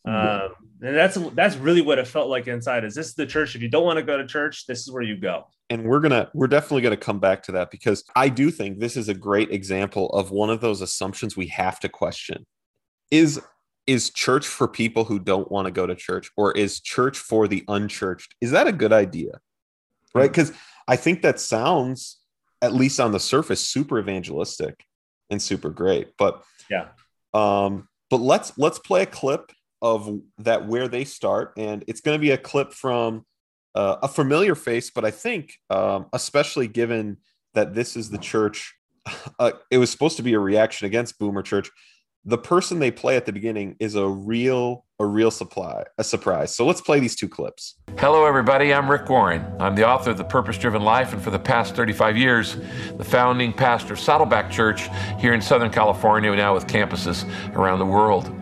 Um, 0.08 0.50
and 0.80 0.96
that's 0.96 1.16
that's 1.34 1.56
really 1.56 1.82
what 1.82 1.98
it 1.98 2.06
felt 2.06 2.28
like 2.28 2.46
inside. 2.46 2.84
Is 2.84 2.94
this 2.94 3.14
the 3.14 3.26
church? 3.26 3.54
If 3.54 3.62
you 3.62 3.68
don't 3.68 3.84
want 3.84 3.98
to 3.98 4.02
go 4.02 4.16
to 4.16 4.26
church, 4.26 4.66
this 4.66 4.80
is 4.80 4.90
where 4.90 5.02
you 5.02 5.16
go. 5.16 5.46
And 5.70 5.84
we're 5.84 6.00
gonna 6.00 6.30
we're 6.34 6.46
definitely 6.46 6.82
gonna 6.82 6.96
come 6.96 7.18
back 7.18 7.42
to 7.44 7.52
that 7.52 7.70
because 7.70 8.04
I 8.14 8.28
do 8.28 8.50
think 8.50 8.78
this 8.78 8.96
is 8.96 9.08
a 9.08 9.14
great 9.14 9.50
example 9.50 10.08
of 10.10 10.30
one 10.30 10.50
of 10.50 10.60
those 10.60 10.80
assumptions 10.80 11.36
we 11.36 11.48
have 11.48 11.80
to 11.80 11.88
question. 11.88 12.46
Is 13.10 13.40
is 13.86 14.10
church 14.10 14.46
for 14.46 14.68
people 14.68 15.04
who 15.04 15.18
don't 15.18 15.50
want 15.50 15.66
to 15.66 15.72
go 15.72 15.86
to 15.86 15.94
church, 15.94 16.30
or 16.36 16.52
is 16.52 16.80
church 16.80 17.18
for 17.18 17.48
the 17.48 17.64
unchurched? 17.68 18.34
Is 18.40 18.52
that 18.52 18.66
a 18.66 18.72
good 18.72 18.92
idea? 18.92 19.40
Right? 20.14 20.30
Because 20.30 20.52
I 20.86 20.96
think 20.96 21.22
that 21.22 21.40
sounds, 21.40 22.18
at 22.62 22.72
least 22.72 23.00
on 23.00 23.12
the 23.12 23.20
surface, 23.20 23.66
super 23.66 23.98
evangelistic 23.98 24.84
and 25.30 25.40
super 25.40 25.70
great. 25.70 26.12
But 26.18 26.42
yeah. 26.70 26.88
Um, 27.34 27.88
but 28.10 28.20
let's 28.20 28.56
let's 28.56 28.78
play 28.78 29.02
a 29.02 29.06
clip 29.06 29.52
of 29.80 30.20
that 30.38 30.66
where 30.66 30.88
they 30.88 31.04
start, 31.04 31.52
and 31.56 31.84
it's 31.86 32.00
going 32.00 32.16
to 32.16 32.20
be 32.20 32.30
a 32.30 32.38
clip 32.38 32.72
from 32.72 33.24
uh, 33.74 33.96
a 34.02 34.08
familiar 34.08 34.54
face, 34.54 34.90
but 34.90 35.04
I 35.04 35.10
think, 35.10 35.54
um, 35.70 36.06
especially 36.12 36.66
given 36.66 37.18
that 37.54 37.74
this 37.74 37.96
is 37.96 38.10
the 38.10 38.18
church, 38.18 38.74
uh, 39.38 39.52
it 39.70 39.78
was 39.78 39.90
supposed 39.90 40.16
to 40.16 40.22
be 40.22 40.34
a 40.34 40.38
reaction 40.40 40.86
against 40.86 41.18
Boomer 41.18 41.42
Church. 41.42 41.70
the 42.24 42.38
person 42.38 42.80
they 42.80 42.90
play 42.90 43.16
at 43.16 43.24
the 43.24 43.32
beginning 43.32 43.76
is 43.78 43.94
a 43.94 44.06
real 44.06 44.84
a 45.00 45.06
real 45.06 45.30
supply 45.30 45.84
a 45.98 46.02
surprise. 46.02 46.52
So 46.56 46.66
let's 46.66 46.80
play 46.80 46.98
these 46.98 47.14
two 47.14 47.28
clips. 47.28 47.76
Hello 47.98 48.26
everybody. 48.26 48.74
I'm 48.74 48.90
rick 48.90 49.08
warren. 49.08 49.46
I'm 49.60 49.76
the 49.76 49.86
author 49.86 50.10
of 50.10 50.18
the 50.18 50.24
purpose 50.24 50.58
driven 50.58 50.82
life 50.82 51.12
and 51.12 51.22
for 51.22 51.30
the 51.30 51.38
past 51.38 51.76
35 51.76 52.16
years 52.16 52.56
the 52.96 53.04
founding 53.04 53.52
pastor 53.52 53.92
of 53.92 54.00
saddleback 54.00 54.50
church 54.50 54.88
here 55.20 55.34
in 55.34 55.40
southern 55.40 55.70
california 55.70 56.34
now 56.34 56.52
with 56.52 56.66
campuses 56.66 57.24
around 57.54 57.78
the 57.78 57.86
world 57.86 58.34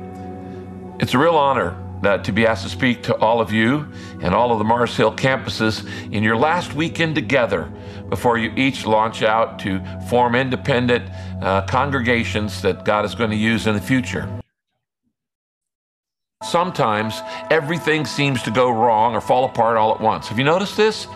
it's 0.99 1.15
a 1.15 1.19
real 1.19 1.37
honor 1.37 1.76
uh, 2.05 2.19
to 2.19 2.33
be 2.33 2.47
asked 2.47 2.62
to 2.65 2.69
speak 2.69 3.03
to 3.03 3.17
all 3.17 3.41
of 3.41 3.53
you 3.53 3.87
and 4.23 4.35
all 4.35 4.53
of 4.53 4.59
the 4.59 4.65
mars 4.65 4.97
hill 4.97 5.12
campuses 5.15 5.87
in 6.12 6.23
your 6.23 6.37
last 6.37 6.75
weekend 6.75 7.15
together 7.15 7.73
before 8.09 8.38
you 8.38 8.53
each 8.57 8.87
launch 8.87 9.23
out 9.23 9.59
to 9.59 9.81
form 10.09 10.35
independent 10.35 11.11
uh, 11.43 11.62
congregations 11.67 12.62
that 12.62 12.85
God 12.85 13.05
is 13.05 13.15
going 13.15 13.31
to 13.31 13.37
use 13.37 13.67
in 13.67 13.75
the 13.75 13.81
future. 13.81 14.29
Sometimes 16.45 17.21
everything 17.50 18.05
seems 18.05 18.43
to 18.43 18.50
go 18.50 18.71
wrong 18.71 19.15
or 19.15 19.21
fall 19.21 19.45
apart 19.45 19.76
all 19.76 19.95
at 19.95 20.00
once. 20.00 20.29
Have 20.29 20.38
you 20.38 20.45
noticed 20.45 20.76
this? 20.76 21.07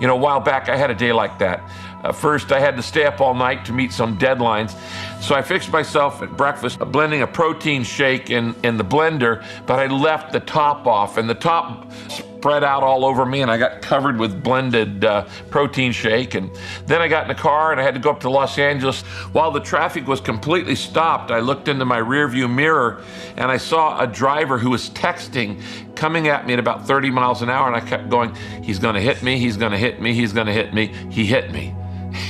You 0.00 0.06
know, 0.06 0.14
a 0.14 0.18
while 0.18 0.40
back 0.40 0.68
I 0.68 0.76
had 0.76 0.90
a 0.90 0.94
day 0.94 1.12
like 1.12 1.38
that. 1.40 1.60
Uh, 2.02 2.12
first, 2.12 2.52
I 2.52 2.60
had 2.60 2.76
to 2.76 2.82
stay 2.82 3.04
up 3.04 3.20
all 3.20 3.34
night 3.34 3.64
to 3.66 3.72
meet 3.72 3.92
some 3.92 4.18
deadlines. 4.18 4.76
So 5.20 5.34
I 5.34 5.42
fixed 5.42 5.72
myself 5.72 6.22
at 6.22 6.36
breakfast, 6.36 6.78
blending 6.78 7.22
a 7.22 7.26
protein 7.26 7.82
shake 7.82 8.30
in, 8.30 8.54
in 8.62 8.76
the 8.76 8.84
blender, 8.84 9.44
but 9.66 9.78
I 9.78 9.86
left 9.86 10.32
the 10.32 10.40
top 10.40 10.86
off, 10.86 11.16
and 11.16 11.28
the 11.28 11.34
top 11.34 11.90
spread 12.38 12.62
out 12.62 12.84
all 12.84 13.04
over 13.04 13.26
me, 13.26 13.42
and 13.42 13.50
I 13.50 13.58
got 13.58 13.82
covered 13.82 14.16
with 14.16 14.44
blended 14.44 15.04
uh, 15.04 15.26
protein 15.50 15.90
shake. 15.90 16.34
And 16.34 16.50
then 16.86 17.00
I 17.02 17.08
got 17.08 17.22
in 17.22 17.28
the 17.28 17.34
car 17.34 17.72
and 17.72 17.80
I 17.80 17.84
had 17.84 17.94
to 17.94 18.00
go 18.00 18.10
up 18.10 18.20
to 18.20 18.30
Los 18.30 18.58
Angeles. 18.58 19.02
While 19.32 19.50
the 19.50 19.60
traffic 19.60 20.06
was 20.06 20.20
completely 20.20 20.76
stopped, 20.76 21.32
I 21.32 21.40
looked 21.40 21.66
into 21.66 21.84
my 21.84 21.98
rearview 21.98 22.48
mirror 22.52 23.02
and 23.36 23.50
I 23.50 23.56
saw 23.56 24.00
a 24.00 24.06
driver 24.06 24.56
who 24.56 24.70
was 24.70 24.88
texting 24.90 25.60
coming 25.96 26.28
at 26.28 26.46
me 26.46 26.52
at 26.52 26.60
about 26.60 26.86
30 26.86 27.10
miles 27.10 27.42
an 27.42 27.50
hour, 27.50 27.66
and 27.66 27.74
I 27.74 27.80
kept 27.80 28.08
going, 28.08 28.32
He's 28.62 28.78
gonna 28.78 29.00
hit 29.00 29.22
me, 29.22 29.38
he's 29.38 29.56
gonna 29.56 29.78
hit 29.78 30.00
me, 30.00 30.14
he's 30.14 30.32
gonna 30.32 30.52
hit 30.52 30.72
me. 30.72 30.94
He 31.10 31.26
hit 31.26 31.50
me. 31.50 31.74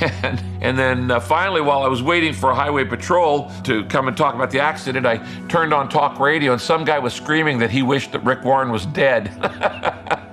And, 0.01 0.43
and 0.61 0.79
then 0.79 1.11
uh, 1.11 1.21
finally, 1.21 1.61
while 1.61 1.83
I 1.83 1.89
was 1.89 2.03
waiting 2.03 2.33
for 2.33 2.53
highway 2.53 2.85
patrol 2.85 3.51
to 3.65 3.85
come 3.85 4.09
and 4.09 4.17
talk 4.17 4.35
about 4.35 4.51
the 4.51 4.61
accident, 4.61 5.07
I 5.07 5.19
turned 5.49 5.73
on 5.73 5.89
talk 5.89 6.19
radio 6.19 6.53
and 6.53 6.61
some 6.61 6.85
guy 6.85 6.99
was 6.99 7.15
screaming 7.15 7.59
that 7.59 7.71
he 7.71 7.83
wished 7.83 8.13
that 8.13 8.25
Rick 8.25 8.45
Warren 8.45 8.71
was 8.71 8.87
dead. 8.87 9.33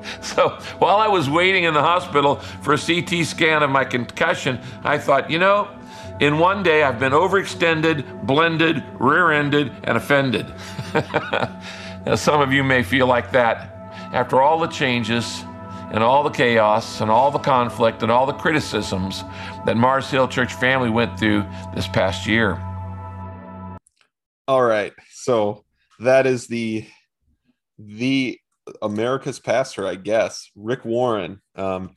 so 0.21 0.49
while 0.79 0.97
I 0.97 1.07
was 1.07 1.29
waiting 1.29 1.63
in 1.63 1.73
the 1.73 1.81
hospital 1.81 2.35
for 2.35 2.73
a 2.73 2.77
CT 2.77 3.25
scan 3.25 3.63
of 3.63 3.69
my 3.69 3.83
concussion, 3.83 4.59
I 4.83 4.97
thought, 4.97 5.29
you 5.29 5.39
know, 5.39 5.69
in 6.19 6.39
one 6.39 6.63
day 6.63 6.83
I've 6.83 6.99
been 6.99 7.11
overextended, 7.11 8.25
blended, 8.25 8.83
rear 8.99 9.31
ended, 9.31 9.71
and 9.83 9.97
offended. 9.97 10.45
now, 12.05 12.15
some 12.15 12.41
of 12.41 12.53
you 12.53 12.63
may 12.63 12.83
feel 12.83 13.07
like 13.07 13.31
that. 13.31 13.71
After 14.13 14.41
all 14.41 14.59
the 14.59 14.67
changes, 14.67 15.43
and 15.95 16.03
all 16.03 16.23
the 16.23 16.29
chaos 16.29 16.99
and 16.99 17.09
all 17.09 17.31
the 17.31 17.39
conflict 17.39 18.03
and 18.03 18.11
all 18.11 18.25
the 18.25 18.33
criticisms 18.33 19.23
that 19.65 19.77
Mars 19.77 20.11
Hill 20.11 20.27
Church 20.27 20.53
family 20.53 20.89
went 20.89 21.17
through 21.17 21.45
this 21.73 21.87
past 21.87 22.27
year. 22.27 22.61
All 24.45 24.61
right. 24.61 24.91
So 25.11 25.63
that 25.99 26.27
is 26.27 26.47
the 26.47 26.85
the 27.79 28.37
America's 28.81 29.39
pastor, 29.39 29.87
I 29.87 29.95
guess, 29.95 30.51
Rick 30.53 30.83
Warren. 30.83 31.41
Um, 31.55 31.95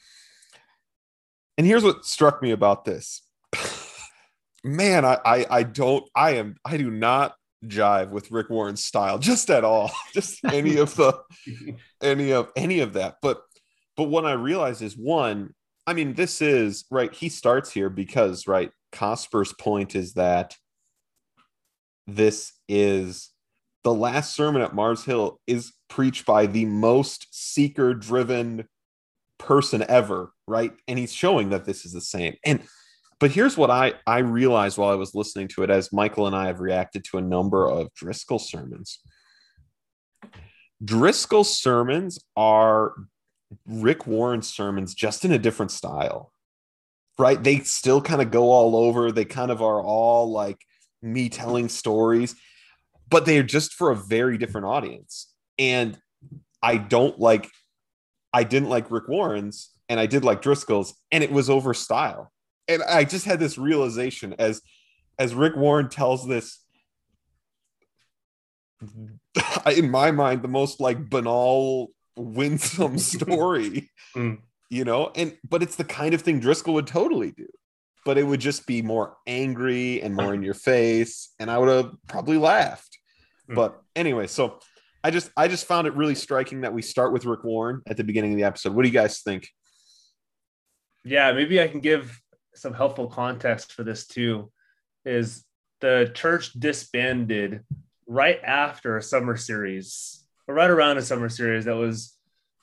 and 1.57 1.67
here's 1.67 1.83
what 1.83 2.05
struck 2.05 2.41
me 2.41 2.53
about 2.53 2.85
this. 2.85 3.23
Man, 4.65 5.05
I, 5.05 5.19
I 5.25 5.47
I 5.51 5.63
don't 5.65 6.09
I 6.15 6.37
am 6.37 6.55
I 6.65 6.77
do 6.77 6.89
not 6.89 7.35
jive 7.65 8.11
with 8.11 8.31
Rick 8.31 8.51
Warren's 8.51 8.85
style 8.85 9.19
just 9.19 9.51
at 9.51 9.65
all. 9.65 9.91
Just 10.13 10.45
any 10.45 10.77
of 10.77 10.95
the 10.95 11.21
any 12.03 12.33
of 12.33 12.51
any 12.57 12.81
of 12.81 12.93
that. 12.95 13.17
But 13.21 13.43
but 13.99 14.05
what 14.05 14.25
I 14.25 14.33
realize 14.33 14.81
is 14.81 14.97
one, 14.97 15.53
I 15.85 15.93
mean, 15.93 16.15
this 16.15 16.41
is 16.41 16.85
right. 16.89 17.13
He 17.13 17.29
starts 17.29 17.73
here 17.73 17.91
because, 17.91 18.47
right, 18.47 18.71
Cosper's 18.93 19.53
point 19.53 19.97
is 19.97 20.15
that 20.15 20.57
this 22.07 22.53
is 22.69 23.31
the 23.83 23.93
last 23.93 24.37
sermon 24.37 24.63
at 24.63 24.73
Mars 24.73 25.05
Hill 25.05 25.41
is 25.49 25.73
preached 25.89 26.27
by 26.27 26.47
the 26.47 26.65
most 26.65 27.27
seeker 27.33 27.93
driven 27.93 28.69
person 29.37 29.85
ever, 29.89 30.31
right? 30.47 30.73
And 30.87 30.97
he's 30.97 31.13
showing 31.13 31.51
that 31.51 31.65
this 31.65 31.85
is 31.85 31.93
the 31.93 32.01
same. 32.01 32.37
And 32.45 32.63
but 33.19 33.33
here's 33.33 33.57
what 33.57 33.71
I 33.71 33.95
I 34.07 34.19
realized 34.19 34.79
while 34.79 34.91
I 34.91 34.95
was 34.95 35.17
listening 35.17 35.49
to 35.49 35.65
it 35.65 35.71
as 35.71 35.93
Michael 35.93 36.29
and 36.29 36.37
I 36.37 36.47
have 36.47 36.61
reacted 36.61 37.03
to 37.07 37.19
a 37.19 37.23
number 37.23 37.69
of 37.69 37.93
Driscoll 37.95 38.39
sermons. 38.39 39.01
Driscoll 40.85 41.43
sermons 41.43 42.21
are 42.37 42.95
Rick 43.67 44.07
Warren's 44.07 44.53
sermons 44.53 44.95
just 44.95 45.25
in 45.25 45.33
a 45.33 45.39
different 45.39 45.71
style, 45.71 46.33
right? 47.19 47.43
They 47.43 47.61
still 47.61 48.01
kind 48.01 48.23
of 48.23 48.31
go 48.31 48.51
all 48.51 48.77
over. 48.77 49.11
They 49.13 49.25
kind 49.25 49.51
of 49.51 49.63
are 49.63 49.81
all 49.81 50.31
like 50.31 50.59
me 51.03 51.29
telling 51.29 51.69
stories, 51.69 52.35
but 53.09 53.25
they're 53.27 53.43
just 53.43 53.75
for 53.75 53.91
a 53.91 53.97
very 53.97 54.39
different 54.39 54.67
audience. 54.67 55.33
And 55.59 55.99
I 56.63 56.77
don't 56.77 57.19
like, 57.19 57.49
I 58.33 58.45
didn't 58.45 58.69
like 58.69 58.91
Rick 58.91 59.09
Warren's 59.09 59.71
and 59.89 59.99
I 59.99 60.07
did 60.07 60.25
like 60.25 60.43
Driscoll's, 60.43 60.95
and 61.11 61.25
it 61.25 61.33
was 61.33 61.49
over 61.49 61.73
style. 61.73 62.31
And 62.67 62.83
I 62.83 63.05
just 63.05 63.25
had 63.25 63.41
this 63.41 63.57
realization 63.57 64.35
as 64.39 64.61
as 65.19 65.35
Rick 65.35 65.57
Warren 65.57 65.89
tells 65.89 66.29
this 66.29 66.63
in 69.77 69.91
my 69.91 70.11
mind 70.11 70.43
the 70.43 70.49
most 70.49 70.79
like 70.79 71.09
banal 71.09 71.89
winsome 72.19 72.99
story, 72.99 73.91
mm. 74.15 74.39
you 74.71 74.85
know, 74.85 75.11
and 75.15 75.37
but 75.49 75.63
it's 75.63 75.77
the 75.77 75.85
kind 75.85 76.15
of 76.15 76.23
thing 76.23 76.41
Driscoll 76.41 76.75
would 76.75 76.87
totally 76.87 77.33
do. 77.33 77.47
But 78.05 78.17
it 78.17 78.23
would 78.23 78.41
just 78.41 78.67
be 78.67 78.81
more 78.81 79.17
angry 79.27 80.01
and 80.01 80.15
more 80.15 80.33
in 80.33 80.43
your 80.43 80.55
face, 80.55 81.31
and 81.39 81.51
I 81.51 81.59
would 81.59 81.69
have 81.69 81.93
probably 82.07 82.39
laughed. 82.39 82.97
Mm. 83.51 83.55
But 83.57 83.83
anyway, 83.95 84.27
so 84.29 84.61
I 85.05 85.11
just 85.11 85.31
I 85.37 85.49
just 85.49 85.67
found 85.67 85.87
it 85.87 85.95
really 85.95 86.15
striking 86.15 86.63
that 86.63 86.73
we 86.73 86.83
start 86.83 87.13
with 87.13 87.25
Rick 87.25 87.45
Warren 87.45 87.83
at 87.87 87.97
the 87.97 88.05
beginning 88.05 88.33
of 88.33 88.39
the 88.39 88.45
episode. 88.45 88.75
What 88.75 88.83
do 88.83 88.89
you 88.89 88.95
guys 88.95 89.21
think? 89.21 89.49
Yeah, 91.05 91.33
maybe 91.33 91.61
I 91.61 91.69
can 91.69 91.81
give 91.81 92.21
some 92.55 92.75
helpful 92.75 93.09
context 93.09 93.73
for 93.73 93.85
this 93.85 94.07
too. 94.07 94.51
Is 95.05 95.45
the 95.81 96.11
church 96.15 96.53
disbanded 96.53 97.65
right 98.07 98.41
after 98.43 98.97
a 98.97 99.03
summer 99.03 99.37
series 99.37 100.18
right 100.55 100.71
around 100.71 100.99
a 100.99 101.03
summer 101.03 101.29
series 101.29 101.67
that 101.67 101.77
was 101.77 102.15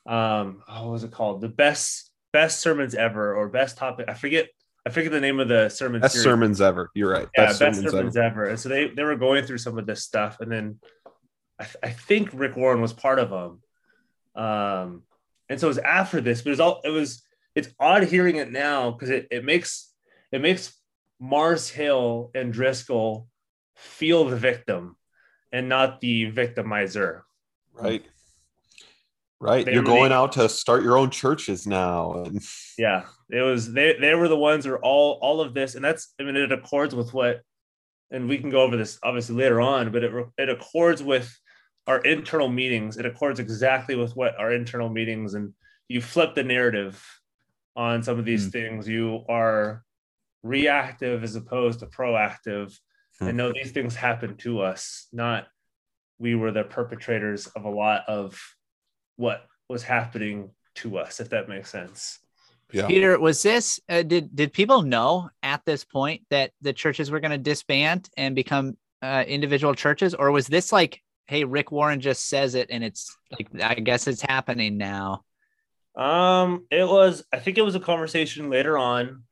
um 0.06 0.62
oh, 0.68 0.84
what 0.84 0.92
was 0.92 1.04
it 1.04 1.10
called 1.10 1.40
the 1.40 1.48
best 1.48 2.10
best 2.32 2.60
sermons 2.60 2.94
ever 2.94 3.34
or 3.34 3.48
best 3.48 3.76
topic 3.76 4.06
i 4.08 4.14
forget 4.14 4.48
i 4.86 4.90
forget 4.90 5.10
the 5.10 5.20
name 5.20 5.40
of 5.40 5.48
the 5.48 5.68
sermon 5.68 6.00
best 6.00 6.14
series. 6.14 6.24
sermons 6.24 6.60
ever 6.60 6.90
you're 6.94 7.10
right 7.10 7.28
yeah 7.36 7.46
best, 7.46 7.60
best 7.60 7.76
sermons, 7.76 7.92
sermons 7.92 8.16
ever. 8.16 8.26
ever. 8.26 8.44
and 8.50 8.60
so 8.60 8.68
they 8.68 8.88
they 8.88 9.02
were 9.02 9.16
going 9.16 9.44
through 9.44 9.58
some 9.58 9.78
of 9.78 9.86
this 9.86 10.04
stuff 10.04 10.40
and 10.40 10.50
then 10.50 10.78
i, 11.58 11.64
th- 11.64 11.76
I 11.82 11.90
think 11.90 12.30
rick 12.32 12.56
warren 12.56 12.80
was 12.80 12.92
part 12.92 13.18
of 13.18 13.30
them 13.30 14.42
um 14.42 15.02
and 15.48 15.58
so 15.58 15.66
it 15.66 15.68
was 15.68 15.78
after 15.78 16.20
this 16.20 16.42
but 16.42 16.48
it 16.48 16.52
was 16.52 16.60
all 16.60 16.80
it 16.84 16.90
was 16.90 17.22
it's 17.54 17.68
odd 17.80 18.04
hearing 18.04 18.36
it 18.36 18.52
now 18.52 18.90
because 18.90 19.10
it, 19.10 19.28
it 19.30 19.44
makes 19.44 19.92
it 20.30 20.40
makes 20.40 20.74
mars 21.18 21.68
hill 21.68 22.30
and 22.34 22.52
driscoll 22.52 23.28
feel 23.74 24.24
the 24.24 24.36
victim 24.36 24.96
and 25.52 25.68
not 25.68 26.00
the 26.00 26.30
victimizer 26.30 27.22
Right. 27.76 28.04
Right. 29.38 29.66
They 29.66 29.74
You're 29.74 29.82
going 29.82 30.12
out 30.12 30.32
to 30.32 30.48
start 30.48 30.82
your 30.82 30.96
own 30.96 31.10
churches 31.10 31.66
now. 31.66 32.24
yeah. 32.78 33.04
It 33.30 33.42
was 33.42 33.72
they 33.72 33.96
they 34.00 34.14
were 34.14 34.28
the 34.28 34.36
ones 34.36 34.64
who 34.64 34.72
are 34.72 34.82
all 34.82 35.18
all 35.20 35.40
of 35.40 35.52
this. 35.52 35.74
And 35.74 35.84
that's 35.84 36.14
I 36.18 36.24
mean 36.24 36.36
it 36.36 36.52
accords 36.52 36.94
with 36.94 37.12
what 37.12 37.42
and 38.10 38.28
we 38.28 38.38
can 38.38 38.50
go 38.50 38.62
over 38.62 38.76
this 38.76 38.98
obviously 39.02 39.36
later 39.36 39.60
on, 39.60 39.90
but 39.92 40.04
it 40.04 40.12
it 40.38 40.48
accords 40.48 41.02
with 41.02 41.38
our 41.86 41.98
internal 42.00 42.48
meetings. 42.48 42.96
It 42.96 43.04
accords 43.04 43.38
exactly 43.38 43.94
with 43.94 44.16
what 44.16 44.38
our 44.38 44.52
internal 44.52 44.88
meetings 44.88 45.34
and 45.34 45.52
you 45.88 46.00
flip 46.00 46.34
the 46.34 46.42
narrative 46.42 47.04
on 47.76 48.02
some 48.02 48.18
of 48.18 48.24
these 48.24 48.48
mm. 48.48 48.52
things. 48.52 48.88
You 48.88 49.24
are 49.28 49.84
reactive 50.42 51.22
as 51.22 51.36
opposed 51.36 51.80
to 51.80 51.86
proactive. 51.86 52.76
Mm. 53.20 53.28
And 53.28 53.36
know 53.36 53.52
these 53.52 53.72
things 53.72 53.94
happen 53.94 54.36
to 54.38 54.60
us, 54.60 55.08
not 55.12 55.46
we 56.18 56.34
were 56.34 56.50
the 56.50 56.64
perpetrators 56.64 57.46
of 57.48 57.64
a 57.64 57.70
lot 57.70 58.02
of 58.08 58.40
what 59.16 59.46
was 59.68 59.82
happening 59.82 60.50
to 60.76 60.98
us, 60.98 61.20
if 61.20 61.30
that 61.30 61.48
makes 61.48 61.70
sense. 61.70 62.18
Yeah. 62.72 62.86
Peter, 62.86 63.18
was 63.18 63.42
this 63.42 63.80
uh, 63.88 64.02
did 64.02 64.34
did 64.34 64.52
people 64.52 64.82
know 64.82 65.30
at 65.42 65.62
this 65.64 65.84
point 65.84 66.22
that 66.30 66.50
the 66.60 66.72
churches 66.72 67.10
were 67.10 67.20
going 67.20 67.30
to 67.30 67.38
disband 67.38 68.10
and 68.16 68.34
become 68.34 68.76
uh, 69.02 69.24
individual 69.26 69.74
churches, 69.74 70.14
or 70.14 70.32
was 70.32 70.48
this 70.48 70.72
like, 70.72 71.00
hey, 71.28 71.44
Rick 71.44 71.70
Warren 71.70 72.00
just 72.00 72.28
says 72.28 72.56
it, 72.56 72.68
and 72.70 72.82
it's 72.82 73.16
like, 73.30 73.48
I 73.62 73.74
guess 73.74 74.08
it's 74.08 74.22
happening 74.22 74.78
now? 74.78 75.22
Um, 75.94 76.66
it 76.70 76.88
was. 76.88 77.24
I 77.32 77.38
think 77.38 77.56
it 77.56 77.62
was 77.62 77.76
a 77.76 77.80
conversation 77.80 78.50
later 78.50 78.76
on. 78.76 79.22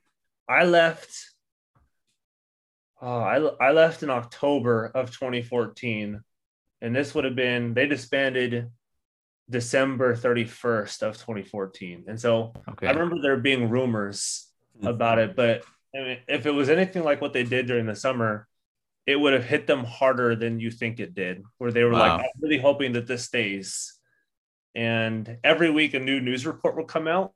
I 0.49 0.64
left 0.64 1.35
Oh, 3.07 3.19
I, 3.19 3.37
I 3.69 3.73
left 3.73 4.03
in 4.03 4.09
October 4.09 4.91
of 4.95 5.11
2014, 5.11 6.23
and 6.85 6.95
this 6.95 7.14
would 7.14 7.25
have 7.25 7.35
been 7.35 7.73
they 7.73 7.87
disbanded 7.87 8.71
December 9.49 10.14
31st 10.14 11.03
of 11.03 11.17
2014, 11.17 12.05
and 12.07 12.21
so 12.21 12.53
okay. 12.69 12.87
I 12.87 12.91
remember 12.91 13.17
there 13.21 13.38
being 13.38 13.71
rumors 13.71 14.50
mm-hmm. 14.76 14.87
about 14.87 15.19
it, 15.19 15.35
but 15.35 15.64
I 15.95 15.99
mean, 15.99 16.19
if 16.29 16.45
it 16.45 16.50
was 16.50 16.69
anything 16.69 17.03
like 17.03 17.23
what 17.23 17.33
they 17.33 17.43
did 17.43 17.67
during 17.67 17.87
the 17.87 17.97
summer, 17.97 18.47
it 19.07 19.17
would 19.17 19.33
have 19.33 19.45
hit 19.45 19.67
them 19.67 19.85
harder 19.85 20.37
than 20.37 20.61
you 20.61 20.71
think 20.71 21.00
it 21.00 21.14
did. 21.14 21.43
Where 21.57 21.73
they 21.73 21.85
were 21.85 21.93
wow. 21.93 22.17
like, 22.17 22.21
"I'm 22.21 22.43
really 22.43 22.59
hoping 22.59 22.93
that 22.93 23.07
this 23.07 23.25
stays," 23.25 23.99
and 24.75 25.38
every 25.43 25.71
week 25.71 25.95
a 25.95 26.00
new 26.00 26.21
news 26.21 26.45
report 26.45 26.76
would 26.76 26.88
come 26.88 27.09
out, 27.09 27.33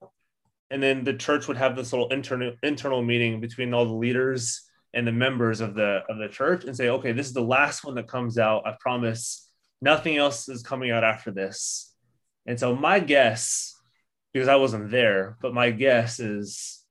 and 0.71 0.83
then 0.83 1.05
the 1.05 1.14
church 1.14 1.49
would 1.49 1.57
have 1.57 1.75
this 1.75 1.93
little 1.93 2.09
internal 2.09 2.52
internal 2.62 3.02
meeting 3.02 3.40
between 3.40 3.73
all 3.73 3.87
the 3.87 3.93
leaders 3.93 4.68
and 4.95 5.07
the 5.07 5.12
members 5.12 5.61
of 5.61 5.75
the 5.75 6.02
of 6.09 6.18
the 6.18 6.28
church 6.28 6.64
and 6.64 6.76
say, 6.76 6.88
"Okay, 6.88 7.12
this 7.12 7.26
is 7.26 7.33
the 7.33 7.42
last 7.42 7.85
one 7.85 7.95
that 7.97 8.09
comes 8.09 8.38
out. 8.38 8.66
I 8.66 8.75
promise, 8.80 9.50
nothing 9.80 10.16
else 10.16 10.49
is 10.49 10.62
coming 10.62 10.90
out 10.90 11.04
after 11.04 11.30
this." 11.30 11.95
And 12.47 12.59
so 12.59 12.75
my 12.75 12.99
guess, 13.00 13.75
because 14.33 14.49
I 14.49 14.57
wasn't 14.57 14.90
there, 14.90 15.37
but 15.40 15.52
my 15.52 15.71
guess 15.71 16.18
is 16.18 16.83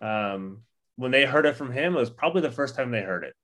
um, 0.00 0.62
when 0.96 1.12
they 1.12 1.24
heard 1.24 1.46
it 1.46 1.56
from 1.56 1.72
him, 1.72 1.94
it 1.94 2.00
was 2.00 2.10
probably 2.10 2.42
the 2.42 2.50
first 2.50 2.74
time 2.74 2.90
they 2.90 3.02
heard 3.02 3.24
it. 3.24 3.34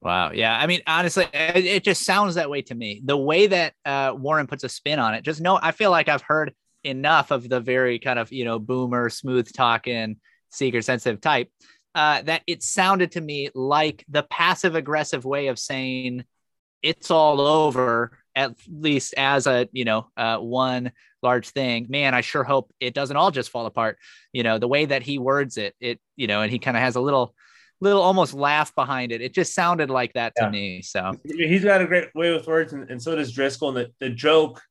Wow. 0.00 0.32
Yeah. 0.32 0.56
I 0.58 0.66
mean, 0.66 0.80
honestly, 0.86 1.26
it, 1.32 1.64
it 1.64 1.84
just 1.84 2.04
sounds 2.04 2.34
that 2.34 2.50
way 2.50 2.62
to 2.62 2.74
me. 2.74 3.00
The 3.04 3.16
way 3.16 3.46
that 3.46 3.74
uh, 3.84 4.14
Warren 4.16 4.48
puts 4.48 4.64
a 4.64 4.68
spin 4.68 4.98
on 4.98 5.14
it, 5.14 5.22
just 5.22 5.40
know, 5.40 5.58
I 5.62 5.70
feel 5.70 5.92
like 5.92 6.08
I've 6.08 6.22
heard 6.22 6.54
enough 6.82 7.30
of 7.30 7.48
the 7.48 7.60
very 7.60 8.00
kind 8.00 8.18
of, 8.18 8.32
you 8.32 8.44
know, 8.44 8.58
boomer, 8.58 9.08
smooth 9.10 9.52
talking, 9.52 10.16
seeker 10.50 10.82
sensitive 10.82 11.20
type 11.20 11.50
uh, 11.94 12.22
that 12.22 12.42
it 12.46 12.62
sounded 12.62 13.12
to 13.12 13.20
me 13.20 13.50
like 13.54 14.04
the 14.08 14.22
passive 14.22 14.74
aggressive 14.74 15.24
way 15.24 15.48
of 15.48 15.58
saying 15.58 16.24
it's 16.82 17.10
all 17.10 17.40
over 17.40 18.12
at 18.34 18.54
least 18.68 19.14
as 19.16 19.46
a 19.46 19.68
you 19.72 19.84
know 19.84 20.06
uh, 20.16 20.38
one 20.38 20.92
large 21.22 21.48
thing. 21.50 21.86
Man 21.88 22.14
i 22.14 22.20
sure 22.20 22.44
hope 22.44 22.72
it 22.80 22.94
doesn't 22.94 23.16
all 23.16 23.30
just 23.30 23.50
fall 23.50 23.66
apart. 23.66 23.98
You 24.32 24.42
know 24.42 24.58
the 24.58 24.68
way 24.68 24.86
that 24.86 25.02
he 25.02 25.18
words 25.18 25.56
it 25.56 25.74
it 25.80 26.00
you 26.16 26.26
know 26.26 26.42
and 26.42 26.50
he 26.50 26.58
kind 26.58 26.76
of 26.76 26.82
has 26.82 26.96
a 26.96 27.00
little 27.00 27.34
little 27.80 28.02
almost 28.02 28.32
laugh 28.32 28.74
behind 28.74 29.12
it. 29.12 29.20
It 29.20 29.34
just 29.34 29.54
sounded 29.54 29.90
like 29.90 30.12
that 30.14 30.34
to 30.36 30.48
me 30.50 30.82
so. 30.82 31.12
He's 31.24 31.64
got 31.64 31.82
a 31.82 31.86
great 31.86 32.14
way 32.14 32.32
with 32.32 32.46
words 32.46 32.72
and, 32.72 32.88
and 32.90 33.02
so 33.02 33.16
does 33.16 33.32
driscoll 33.32 33.76
and 33.76 33.78
the, 33.78 33.92
the 33.98 34.10
joke 34.10 34.62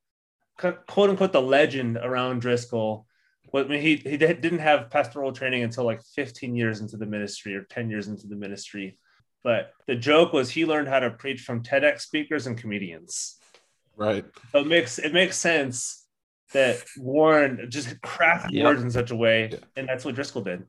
quote 0.58 1.10
unquote 1.10 1.34
the 1.34 1.42
legend 1.42 1.98
around 1.98 2.40
driscoll 2.40 3.06
well, 3.52 3.66
I 3.66 3.68
mean, 3.68 3.82
he 3.82 3.98
he 3.98 4.18
didn't 4.18 4.60
have 4.60 4.90
pastoral 4.90 5.32
training 5.32 5.64
until 5.64 5.84
like 5.84 6.02
15 6.16 6.56
years 6.56 6.80
into 6.80 6.98
the 6.98 7.06
ministry 7.06 7.56
or 7.56 7.64
10 7.64 7.90
years 7.90 8.08
into 8.08 8.28
the 8.28 8.36
ministry. 8.36 8.98
But 9.44 9.72
the 9.88 9.96
joke 9.96 10.34
was 10.34 10.50
he 10.50 10.66
learned 10.66 10.88
how 10.88 11.00
to 11.00 11.10
preach 11.10 11.42
from 11.42 11.64
TEDx 11.64 12.02
speakers 12.02 12.48
and 12.48 12.58
comedians. 12.58 13.38
Right. 13.98 14.26
So 14.52 14.60
it 14.60 14.68
makes 14.68 15.00
it 15.00 15.14
makes 15.14 15.38
sense 15.38 16.06
that 16.54 16.84
Warren 16.98 17.68
just 17.70 18.00
crafted 18.02 18.52
yep. 18.52 18.66
words 18.66 18.82
in 18.82 18.92
such 18.92 19.12
a 19.12 19.16
way, 19.16 19.50
yeah. 19.52 19.58
and 19.76 19.88
that's 19.88 20.06
what 20.06 20.16
Driscoll 20.16 20.44
did. 20.44 20.66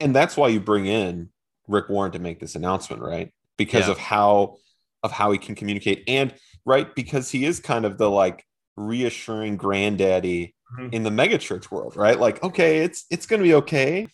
And 0.00 0.14
that's 0.14 0.36
why 0.36 0.48
you 0.48 0.60
bring 0.60 0.86
in 0.86 1.28
Rick 1.68 1.88
Warren 1.88 2.12
to 2.12 2.18
make 2.18 2.40
this 2.40 2.56
announcement, 2.56 3.02
right? 3.02 3.32
Because 3.56 3.86
yeah. 3.86 3.92
of 3.92 3.98
how 3.98 4.56
of 5.02 5.12
how 5.12 5.30
he 5.30 5.38
can 5.38 5.54
communicate, 5.54 6.04
and 6.08 6.34
right 6.64 6.94
because 6.94 7.30
he 7.30 7.44
is 7.44 7.60
kind 7.60 7.84
of 7.84 7.98
the 7.98 8.10
like 8.10 8.44
reassuring 8.76 9.56
granddaddy 9.56 10.54
mm-hmm. 10.78 10.88
in 10.92 11.02
the 11.02 11.10
megachurch 11.10 11.70
world, 11.70 11.96
right? 11.96 12.18
Like, 12.18 12.42
okay, 12.42 12.78
it's 12.78 13.04
it's 13.10 13.26
going 13.26 13.40
to 13.40 13.44
be 13.44 13.54
okay. 13.54 14.08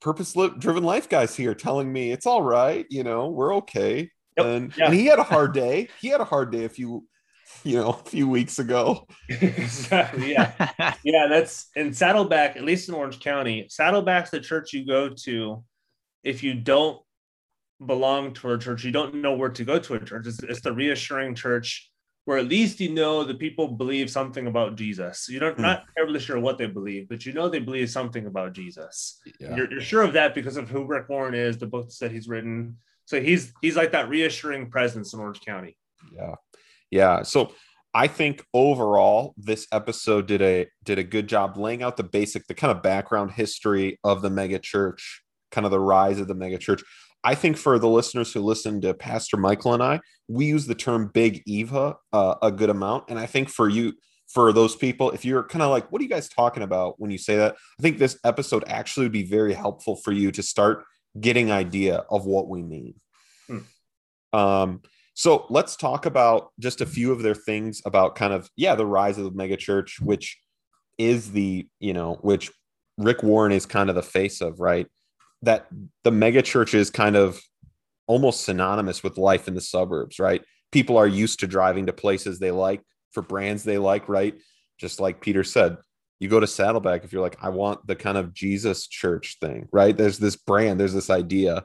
Purpose 0.00 0.34
driven 0.58 0.82
life 0.82 1.08
guys 1.08 1.36
here 1.36 1.54
telling 1.54 1.92
me 1.92 2.10
it's 2.10 2.26
all 2.26 2.42
right, 2.42 2.86
you 2.90 3.04
know, 3.04 3.28
we're 3.28 3.54
okay. 3.56 4.10
Yep. 4.36 4.46
And, 4.46 4.76
yeah. 4.76 4.86
and 4.86 4.94
he 4.94 5.06
had 5.06 5.18
a 5.18 5.24
hard 5.24 5.52
day. 5.54 5.88
He 6.00 6.08
had 6.08 6.20
a 6.20 6.24
hard 6.24 6.50
day 6.50 6.64
a 6.64 6.68
few, 6.68 7.06
you 7.62 7.76
know, 7.76 7.90
a 7.90 8.08
few 8.08 8.28
weeks 8.28 8.58
ago. 8.58 9.06
exactly. 9.28 10.32
Yeah. 10.32 10.52
yeah. 11.04 11.26
That's 11.28 11.68
in 11.76 11.92
Saddleback, 11.92 12.56
at 12.56 12.64
least 12.64 12.88
in 12.88 12.94
Orange 12.94 13.20
County. 13.20 13.66
Saddleback's 13.68 14.30
the 14.30 14.40
church 14.40 14.72
you 14.72 14.86
go 14.86 15.10
to 15.24 15.62
if 16.24 16.42
you 16.42 16.54
don't 16.54 17.00
belong 17.84 18.32
to 18.34 18.52
a 18.52 18.58
church, 18.58 18.84
you 18.84 18.92
don't 18.92 19.16
know 19.16 19.34
where 19.34 19.50
to 19.50 19.64
go 19.64 19.78
to 19.78 19.94
a 19.94 20.00
church. 20.04 20.26
It's, 20.26 20.42
it's 20.42 20.60
the 20.60 20.72
reassuring 20.72 21.34
church 21.34 21.91
where 22.24 22.38
at 22.38 22.46
least 22.46 22.80
you 22.80 22.90
know 22.90 23.24
the 23.24 23.34
people 23.34 23.68
believe 23.68 24.08
something 24.08 24.46
about 24.46 24.76
Jesus. 24.76 25.28
You 25.28 25.40
don't 25.40 25.56
mm. 25.56 25.62
not 25.62 25.84
terribly 25.96 26.20
sure 26.20 26.38
what 26.38 26.58
they 26.58 26.66
believe, 26.66 27.08
but 27.08 27.26
you 27.26 27.32
know 27.32 27.48
they 27.48 27.58
believe 27.58 27.90
something 27.90 28.26
about 28.26 28.52
Jesus. 28.52 29.20
Yeah. 29.40 29.56
You're, 29.56 29.70
you're, 29.70 29.80
sure 29.80 30.02
of 30.02 30.12
that 30.12 30.34
because 30.34 30.56
of 30.56 30.70
who 30.70 30.84
Rick 30.84 31.08
Warren 31.08 31.34
is, 31.34 31.58
the 31.58 31.66
books 31.66 31.98
that 31.98 32.12
he's 32.12 32.28
written. 32.28 32.76
So 33.06 33.20
he's 33.20 33.52
he's 33.60 33.76
like 33.76 33.92
that 33.92 34.08
reassuring 34.08 34.70
presence 34.70 35.12
in 35.12 35.20
Orange 35.20 35.40
County. 35.40 35.76
Yeah, 36.14 36.34
yeah. 36.90 37.22
So 37.22 37.52
I 37.92 38.06
think 38.06 38.44
overall 38.54 39.34
this 39.36 39.66
episode 39.72 40.26
did 40.26 40.40
a 40.42 40.68
did 40.84 40.98
a 40.98 41.04
good 41.04 41.28
job 41.28 41.56
laying 41.56 41.82
out 41.82 41.96
the 41.96 42.04
basic, 42.04 42.46
the 42.46 42.54
kind 42.54 42.70
of 42.70 42.82
background 42.82 43.32
history 43.32 43.98
of 44.04 44.22
the 44.22 44.30
mega 44.30 44.60
church, 44.60 45.22
kind 45.50 45.64
of 45.64 45.72
the 45.72 45.80
rise 45.80 46.20
of 46.20 46.28
the 46.28 46.34
mega 46.34 46.58
church. 46.58 46.82
I 47.24 47.34
think 47.34 47.56
for 47.56 47.78
the 47.78 47.88
listeners 47.88 48.32
who 48.32 48.40
listen 48.40 48.80
to 48.80 48.94
Pastor 48.94 49.36
Michael 49.36 49.74
and 49.74 49.82
I, 49.82 50.00
we 50.28 50.46
use 50.46 50.66
the 50.66 50.74
term 50.74 51.10
big 51.12 51.42
Eva 51.46 51.96
uh, 52.12 52.34
a 52.42 52.50
good 52.50 52.70
amount. 52.70 53.04
And 53.08 53.18
I 53.18 53.26
think 53.26 53.48
for 53.48 53.68
you, 53.68 53.94
for 54.28 54.52
those 54.52 54.74
people, 54.74 55.10
if 55.10 55.24
you're 55.24 55.44
kind 55.44 55.62
of 55.62 55.70
like, 55.70 55.92
what 55.92 56.00
are 56.00 56.04
you 56.04 56.10
guys 56.10 56.28
talking 56.28 56.62
about 56.62 56.94
when 56.98 57.10
you 57.10 57.18
say 57.18 57.36
that? 57.36 57.54
I 57.78 57.82
think 57.82 57.98
this 57.98 58.18
episode 58.24 58.64
actually 58.66 59.06
would 59.06 59.12
be 59.12 59.24
very 59.24 59.52
helpful 59.52 59.96
for 59.96 60.10
you 60.10 60.32
to 60.32 60.42
start 60.42 60.84
getting 61.20 61.50
idea 61.50 62.04
of 62.10 62.24
what 62.24 62.48
we 62.48 62.62
mean. 62.62 62.94
Hmm. 63.46 63.58
Um, 64.32 64.80
so 65.14 65.46
let's 65.50 65.76
talk 65.76 66.06
about 66.06 66.50
just 66.58 66.80
a 66.80 66.86
few 66.86 67.12
of 67.12 67.22
their 67.22 67.34
things 67.34 67.82
about 67.84 68.14
kind 68.14 68.32
of, 68.32 68.50
yeah, 68.56 68.74
the 68.74 68.86
rise 68.86 69.18
of 69.18 69.24
the 69.24 69.30
megachurch, 69.30 70.00
which 70.00 70.38
is 70.96 71.32
the, 71.32 71.68
you 71.78 71.92
know, 71.92 72.14
which 72.22 72.50
Rick 72.96 73.22
Warren 73.22 73.52
is 73.52 73.66
kind 73.66 73.90
of 73.90 73.94
the 73.94 74.02
face 74.02 74.40
of, 74.40 74.58
right? 74.58 74.86
That 75.42 75.66
the 76.04 76.10
mega 76.10 76.42
church 76.42 76.74
is 76.74 76.90
kind 76.90 77.16
of 77.16 77.40
almost 78.06 78.44
synonymous 78.44 79.02
with 79.02 79.18
life 79.18 79.48
in 79.48 79.54
the 79.54 79.60
suburbs, 79.60 80.18
right? 80.18 80.42
People 80.70 80.96
are 80.96 81.06
used 81.06 81.40
to 81.40 81.46
driving 81.46 81.86
to 81.86 81.92
places 81.92 82.38
they 82.38 82.50
like 82.50 82.82
for 83.10 83.22
brands 83.22 83.64
they 83.64 83.78
like, 83.78 84.08
right? 84.08 84.34
Just 84.78 85.00
like 85.00 85.20
Peter 85.20 85.44
said, 85.44 85.76
you 86.18 86.28
go 86.28 86.40
to 86.40 86.46
Saddleback 86.46 87.04
if 87.04 87.12
you're 87.12 87.22
like, 87.22 87.38
I 87.42 87.48
want 87.48 87.86
the 87.86 87.96
kind 87.96 88.16
of 88.16 88.32
Jesus 88.32 88.86
church 88.86 89.38
thing, 89.40 89.68
right? 89.72 89.96
There's 89.96 90.18
this 90.18 90.36
brand, 90.36 90.78
there's 90.78 90.94
this 90.94 91.10
idea. 91.10 91.64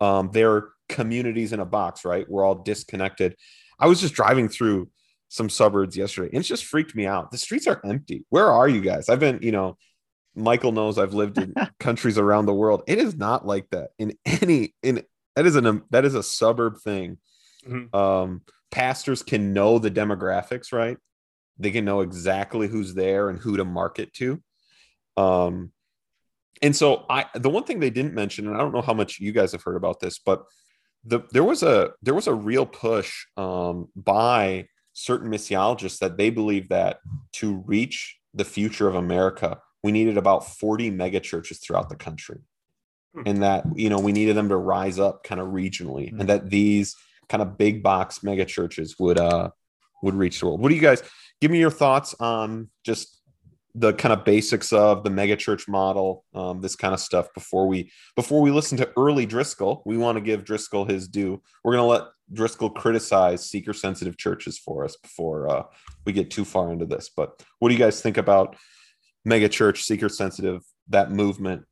Um, 0.00 0.30
they're 0.32 0.68
communities 0.88 1.52
in 1.52 1.60
a 1.60 1.66
box, 1.66 2.04
right? 2.04 2.28
We're 2.28 2.44
all 2.44 2.54
disconnected. 2.54 3.36
I 3.78 3.86
was 3.86 4.00
just 4.00 4.14
driving 4.14 4.48
through 4.48 4.88
some 5.28 5.48
suburbs 5.48 5.96
yesterday 5.96 6.28
and 6.28 6.38
it's 6.38 6.48
just 6.48 6.64
freaked 6.64 6.94
me 6.94 7.06
out. 7.06 7.30
The 7.30 7.38
streets 7.38 7.66
are 7.66 7.80
empty. 7.84 8.24
Where 8.30 8.50
are 8.50 8.68
you 8.68 8.80
guys? 8.80 9.08
I've 9.08 9.20
been, 9.20 9.38
you 9.42 9.52
know, 9.52 9.76
Michael 10.34 10.72
knows 10.72 10.98
I've 10.98 11.14
lived 11.14 11.38
in 11.38 11.54
countries 11.80 12.18
around 12.18 12.46
the 12.46 12.54
world. 12.54 12.82
It 12.86 12.98
is 12.98 13.16
not 13.16 13.46
like 13.46 13.68
that 13.70 13.90
in 13.98 14.16
any 14.24 14.74
in 14.82 15.02
that 15.36 15.46
is 15.46 15.56
an 15.56 15.82
that 15.90 16.04
is 16.04 16.14
a 16.14 16.22
suburb 16.22 16.78
thing. 16.80 17.18
Mm-hmm. 17.66 17.94
Um, 17.94 18.42
pastors 18.70 19.22
can 19.22 19.52
know 19.52 19.78
the 19.78 19.90
demographics, 19.90 20.72
right? 20.72 20.96
They 21.58 21.70
can 21.70 21.84
know 21.84 22.00
exactly 22.00 22.68
who's 22.68 22.94
there 22.94 23.28
and 23.28 23.38
who 23.38 23.56
to 23.56 23.64
market 23.64 24.12
to. 24.14 24.42
Um, 25.16 25.72
and 26.62 26.74
so 26.74 27.04
I 27.08 27.26
the 27.34 27.50
one 27.50 27.64
thing 27.64 27.80
they 27.80 27.90
didn't 27.90 28.14
mention, 28.14 28.46
and 28.46 28.56
I 28.56 28.60
don't 28.60 28.72
know 28.72 28.82
how 28.82 28.94
much 28.94 29.18
you 29.18 29.32
guys 29.32 29.52
have 29.52 29.62
heard 29.62 29.76
about 29.76 30.00
this, 30.00 30.18
but 30.18 30.44
the 31.04 31.20
there 31.32 31.44
was 31.44 31.62
a 31.62 31.90
there 32.02 32.14
was 32.14 32.26
a 32.26 32.34
real 32.34 32.66
push 32.66 33.26
um, 33.36 33.88
by 33.96 34.66
certain 34.92 35.30
missiologists 35.30 35.98
that 35.98 36.16
they 36.16 36.30
believe 36.30 36.68
that 36.68 36.98
to 37.32 37.62
reach 37.66 38.18
the 38.34 38.44
future 38.44 38.88
of 38.88 38.94
America, 38.94 39.58
we 39.82 39.92
needed 39.92 40.18
about 40.18 40.46
40 40.46 40.90
mega 40.90 41.20
churches 41.20 41.58
throughout 41.58 41.88
the 41.88 41.96
country 41.96 42.40
hmm. 43.14 43.22
and 43.26 43.42
that 43.42 43.64
you 43.74 43.88
know 43.88 43.98
we 43.98 44.12
needed 44.12 44.36
them 44.36 44.48
to 44.48 44.56
rise 44.56 44.98
up 44.98 45.24
kind 45.24 45.40
of 45.40 45.48
regionally 45.48 46.08
mm-hmm. 46.08 46.20
and 46.20 46.28
that 46.28 46.50
these 46.50 46.96
kind 47.28 47.42
of 47.42 47.56
big 47.56 47.82
box 47.82 48.22
mega 48.22 48.44
churches 48.44 48.96
would 48.98 49.18
uh 49.18 49.50
would 50.02 50.14
reach 50.14 50.40
the 50.40 50.46
world 50.46 50.60
what 50.60 50.68
do 50.68 50.74
you 50.74 50.80
guys 50.80 51.02
give 51.40 51.50
me 51.50 51.58
your 51.58 51.70
thoughts 51.70 52.14
on 52.20 52.68
just 52.84 53.20
the 53.74 53.92
kind 53.92 54.12
of 54.12 54.24
basics 54.24 54.72
of 54.72 55.04
the 55.04 55.10
mega 55.10 55.36
church 55.36 55.68
model 55.68 56.24
um, 56.34 56.60
this 56.60 56.74
kind 56.74 56.92
of 56.92 56.98
stuff 56.98 57.32
before 57.34 57.68
we 57.68 57.90
before 58.16 58.40
we 58.40 58.50
listen 58.50 58.76
to 58.76 58.90
early 58.96 59.26
driscoll 59.26 59.82
we 59.86 59.96
want 59.96 60.16
to 60.16 60.20
give 60.20 60.44
driscoll 60.44 60.84
his 60.84 61.06
due 61.06 61.40
we're 61.62 61.72
going 61.72 61.82
to 61.82 61.86
let 61.86 62.10
driscoll 62.32 62.70
criticize 62.70 63.48
seeker 63.48 63.72
sensitive 63.72 64.16
churches 64.16 64.58
for 64.58 64.84
us 64.84 64.96
before 64.96 65.48
uh, 65.48 65.62
we 66.04 66.12
get 66.12 66.30
too 66.30 66.44
far 66.44 66.72
into 66.72 66.86
this 66.86 67.10
but 67.14 67.44
what 67.58 67.68
do 67.68 67.74
you 67.74 67.80
guys 67.80 68.00
think 68.00 68.16
about 68.16 68.56
mega 69.24 69.48
church, 69.48 69.82
seeker 69.82 70.08
sensitive, 70.08 70.62
that 70.88 71.10
movement? 71.10 71.64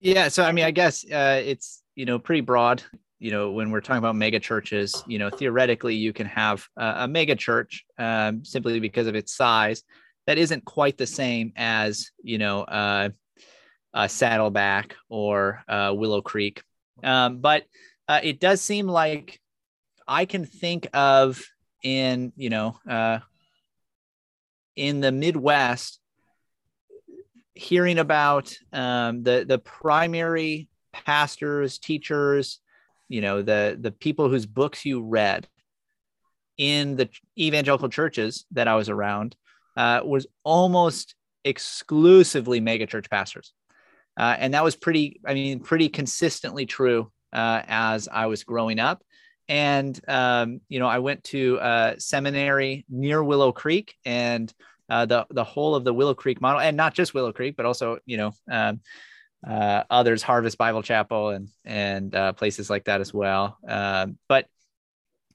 Yeah, 0.00 0.28
so 0.28 0.44
I 0.44 0.52
mean, 0.52 0.64
I 0.64 0.70
guess 0.70 1.04
uh, 1.10 1.42
it's 1.44 1.82
you 1.94 2.06
know 2.06 2.18
pretty 2.18 2.40
broad. 2.40 2.82
You 3.18 3.30
know, 3.30 3.52
when 3.52 3.70
we're 3.70 3.82
talking 3.82 3.98
about 3.98 4.16
mega 4.16 4.40
churches, 4.40 5.04
you 5.06 5.18
know, 5.18 5.28
theoretically, 5.28 5.94
you 5.94 6.12
can 6.14 6.26
have 6.26 6.66
uh, 6.78 6.94
a 6.98 7.08
mega 7.08 7.36
church 7.36 7.84
um, 7.98 8.44
simply 8.44 8.80
because 8.80 9.06
of 9.06 9.14
its 9.14 9.36
size 9.36 9.82
that 10.26 10.38
isn't 10.38 10.64
quite 10.64 10.96
the 10.96 11.06
same 11.06 11.52
as 11.56 12.10
you 12.22 12.38
know 12.38 12.62
uh, 12.62 13.10
Saddleback 14.06 14.96
or 15.08 15.62
uh, 15.68 15.92
Willow 15.94 16.22
Creek, 16.22 16.62
um, 17.04 17.38
but 17.38 17.64
uh, 18.08 18.20
it 18.22 18.40
does 18.40 18.60
seem 18.60 18.86
like 18.86 19.38
I 20.08 20.24
can 20.24 20.46
think 20.46 20.88
of 20.94 21.44
in 21.82 22.32
you 22.36 22.50
know 22.50 22.78
uh, 22.88 23.18
in 24.76 25.00
the 25.00 25.12
Midwest 25.12 25.99
hearing 27.60 27.98
about 27.98 28.56
um, 28.72 29.22
the 29.22 29.44
the 29.46 29.58
primary 29.58 30.68
pastors, 30.92 31.78
teachers, 31.78 32.58
you 33.08 33.20
know 33.20 33.42
the 33.42 33.76
the 33.78 33.92
people 33.92 34.28
whose 34.28 34.46
books 34.46 34.84
you 34.84 35.02
read 35.02 35.46
in 36.56 36.96
the 36.96 37.08
evangelical 37.38 37.88
churches 37.88 38.46
that 38.52 38.66
I 38.66 38.76
was 38.76 38.88
around 38.88 39.36
uh, 39.76 40.00
was 40.04 40.26
almost 40.42 41.14
exclusively 41.44 42.60
megachurch 42.60 43.08
pastors. 43.10 43.52
Uh, 44.18 44.36
and 44.38 44.52
that 44.52 44.64
was 44.64 44.76
pretty, 44.76 45.20
I 45.26 45.32
mean, 45.32 45.60
pretty 45.60 45.88
consistently 45.88 46.66
true 46.66 47.10
uh, 47.32 47.62
as 47.66 48.08
I 48.12 48.26
was 48.26 48.44
growing 48.44 48.78
up. 48.78 49.02
And, 49.48 49.98
um, 50.06 50.60
you 50.68 50.80
know, 50.80 50.86
I 50.86 50.98
went 50.98 51.24
to 51.24 51.94
seminary 51.98 52.84
near 52.90 53.24
Willow 53.24 53.52
Creek 53.52 53.94
and 54.04 54.52
uh, 54.90 55.06
the, 55.06 55.26
the 55.30 55.44
whole 55.44 55.74
of 55.74 55.84
the 55.84 55.94
Willow 55.94 56.14
Creek 56.14 56.40
model, 56.40 56.60
and 56.60 56.76
not 56.76 56.92
just 56.92 57.14
Willow 57.14 57.32
Creek, 57.32 57.56
but 57.56 57.64
also, 57.64 57.98
you 58.04 58.16
know, 58.16 58.32
um, 58.50 58.80
uh, 59.46 59.84
others, 59.88 60.22
Harvest 60.22 60.58
Bible 60.58 60.82
Chapel 60.82 61.30
and, 61.30 61.48
and 61.64 62.14
uh, 62.14 62.32
places 62.32 62.68
like 62.68 62.84
that 62.84 63.00
as 63.00 63.14
well. 63.14 63.56
Um, 63.66 64.18
but 64.28 64.46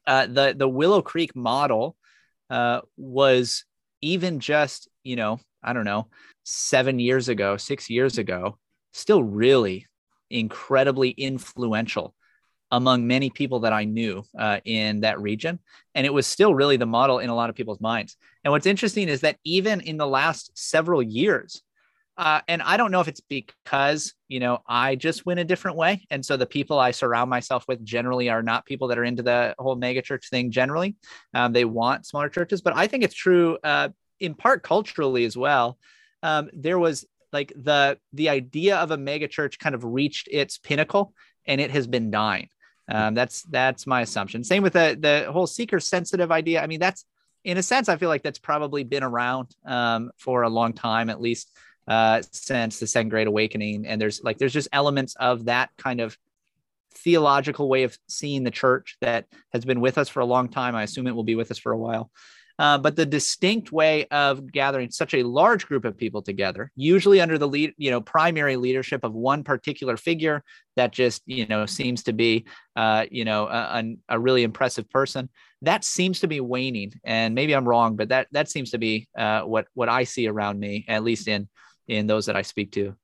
the, 0.06 0.54
the 0.56 0.68
Willow 0.68 1.02
Creek 1.02 1.34
model 1.34 1.96
was 2.96 3.64
even 4.02 4.38
just, 4.38 4.88
you 5.02 5.16
know, 5.16 5.40
I 5.64 5.72
don't 5.72 5.84
know, 5.84 6.06
seven 6.44 7.00
years 7.00 7.28
ago, 7.28 7.56
six 7.56 7.90
years 7.90 8.18
ago, 8.18 8.58
still 8.92 9.22
really 9.22 9.86
incredibly 10.30 11.10
influential 11.10 12.14
among 12.70 13.06
many 13.06 13.30
people 13.30 13.60
that 13.60 13.72
I 13.72 13.84
knew 13.84 14.24
uh, 14.38 14.58
in 14.64 15.00
that 15.00 15.20
region. 15.20 15.58
And 15.94 16.06
it 16.06 16.12
was 16.12 16.26
still 16.26 16.54
really 16.54 16.76
the 16.76 16.86
model 16.86 17.18
in 17.18 17.30
a 17.30 17.34
lot 17.34 17.50
of 17.50 17.56
people's 17.56 17.80
minds. 17.80 18.16
And 18.46 18.52
what's 18.52 18.66
interesting 18.66 19.08
is 19.08 19.22
that 19.22 19.38
even 19.42 19.80
in 19.80 19.96
the 19.96 20.06
last 20.06 20.56
several 20.56 21.02
years, 21.02 21.62
uh, 22.16 22.42
and 22.46 22.62
I 22.62 22.76
don't 22.76 22.92
know 22.92 23.00
if 23.00 23.08
it's 23.08 23.20
because, 23.20 24.14
you 24.28 24.38
know, 24.38 24.60
I 24.68 24.94
just 24.94 25.26
went 25.26 25.40
a 25.40 25.44
different 25.44 25.76
way. 25.76 26.06
And 26.10 26.24
so 26.24 26.36
the 26.36 26.46
people 26.46 26.78
I 26.78 26.92
surround 26.92 27.28
myself 27.28 27.64
with 27.66 27.84
generally 27.84 28.28
are 28.28 28.44
not 28.44 28.64
people 28.64 28.86
that 28.86 28.98
are 28.98 29.04
into 29.04 29.24
the 29.24 29.56
whole 29.58 29.74
mega 29.74 30.00
church 30.00 30.30
thing 30.30 30.52
generally. 30.52 30.94
Um, 31.34 31.52
they 31.52 31.64
want 31.64 32.06
smaller 32.06 32.28
churches, 32.28 32.62
but 32.62 32.76
I 32.76 32.86
think 32.86 33.02
it's 33.02 33.16
true 33.16 33.58
uh, 33.64 33.88
in 34.20 34.36
part 34.36 34.62
culturally 34.62 35.24
as 35.24 35.36
well. 35.36 35.76
Um, 36.22 36.48
there 36.52 36.78
was 36.78 37.04
like 37.32 37.52
the 37.56 37.98
the 38.12 38.28
idea 38.28 38.76
of 38.76 38.92
a 38.92 38.96
mega 38.96 39.26
church 39.26 39.58
kind 39.58 39.74
of 39.74 39.82
reached 39.82 40.28
its 40.30 40.56
pinnacle 40.56 41.14
and 41.48 41.60
it 41.60 41.72
has 41.72 41.88
been 41.88 42.12
dying. 42.12 42.48
Um, 42.88 43.14
that's 43.14 43.42
that's 43.42 43.88
my 43.88 44.02
assumption. 44.02 44.44
Same 44.44 44.62
with 44.62 44.74
the 44.74 44.96
the 45.00 45.32
whole 45.32 45.48
seeker 45.48 45.80
sensitive 45.80 46.30
idea. 46.30 46.62
I 46.62 46.68
mean, 46.68 46.78
that's 46.78 47.04
in 47.46 47.58
a 47.58 47.62
sense, 47.62 47.88
I 47.88 47.96
feel 47.96 48.08
like 48.08 48.24
that's 48.24 48.40
probably 48.40 48.82
been 48.82 49.04
around 49.04 49.54
um, 49.64 50.10
for 50.18 50.42
a 50.42 50.48
long 50.50 50.72
time, 50.72 51.08
at 51.08 51.20
least 51.20 51.56
uh, 51.86 52.20
since 52.32 52.80
the 52.80 52.88
Second 52.88 53.10
Great 53.10 53.28
Awakening. 53.28 53.86
And 53.86 54.00
there's 54.00 54.20
like 54.24 54.36
there's 54.38 54.52
just 54.52 54.68
elements 54.72 55.14
of 55.14 55.44
that 55.44 55.70
kind 55.78 56.00
of 56.00 56.18
theological 56.96 57.68
way 57.68 57.84
of 57.84 57.96
seeing 58.08 58.42
the 58.42 58.50
church 58.50 58.96
that 59.00 59.26
has 59.52 59.64
been 59.64 59.80
with 59.80 59.96
us 59.96 60.08
for 60.08 60.18
a 60.18 60.26
long 60.26 60.48
time. 60.48 60.74
I 60.74 60.82
assume 60.82 61.06
it 61.06 61.14
will 61.14 61.22
be 61.22 61.36
with 61.36 61.52
us 61.52 61.58
for 61.58 61.70
a 61.70 61.78
while. 61.78 62.10
Uh, 62.58 62.78
but 62.78 62.96
the 62.96 63.04
distinct 63.04 63.70
way 63.70 64.06
of 64.06 64.50
gathering 64.50 64.90
such 64.90 65.12
a 65.12 65.22
large 65.22 65.66
group 65.66 65.84
of 65.84 65.96
people 65.96 66.22
together, 66.22 66.70
usually 66.74 67.20
under 67.20 67.36
the 67.36 67.48
lead, 67.48 67.74
you 67.76 67.90
know, 67.90 68.00
primary 68.00 68.56
leadership 68.56 69.04
of 69.04 69.12
one 69.12 69.44
particular 69.44 69.96
figure 69.96 70.42
that 70.76 70.90
just, 70.90 71.22
you 71.26 71.46
know, 71.46 71.66
seems 71.66 72.04
to 72.04 72.14
be, 72.14 72.46
uh, 72.74 73.04
you 73.10 73.24
know, 73.24 73.46
a, 73.46 73.96
a, 74.08 74.18
really 74.18 74.42
impressive 74.42 74.88
person, 74.88 75.28
that 75.62 75.84
seems 75.84 76.20
to 76.20 76.28
be 76.28 76.40
waning. 76.40 76.92
And 77.04 77.34
maybe 77.34 77.54
I'm 77.54 77.68
wrong, 77.68 77.96
but 77.96 78.08
that 78.08 78.28
that 78.32 78.48
seems 78.48 78.70
to 78.70 78.78
be 78.78 79.06
uh, 79.18 79.42
what 79.42 79.66
what 79.74 79.90
I 79.90 80.04
see 80.04 80.26
around 80.26 80.58
me, 80.58 80.86
at 80.88 81.04
least 81.04 81.28
in 81.28 81.48
in 81.88 82.06
those 82.06 82.26
that 82.26 82.36
I 82.36 82.42
speak 82.42 82.72
to. 82.72 82.96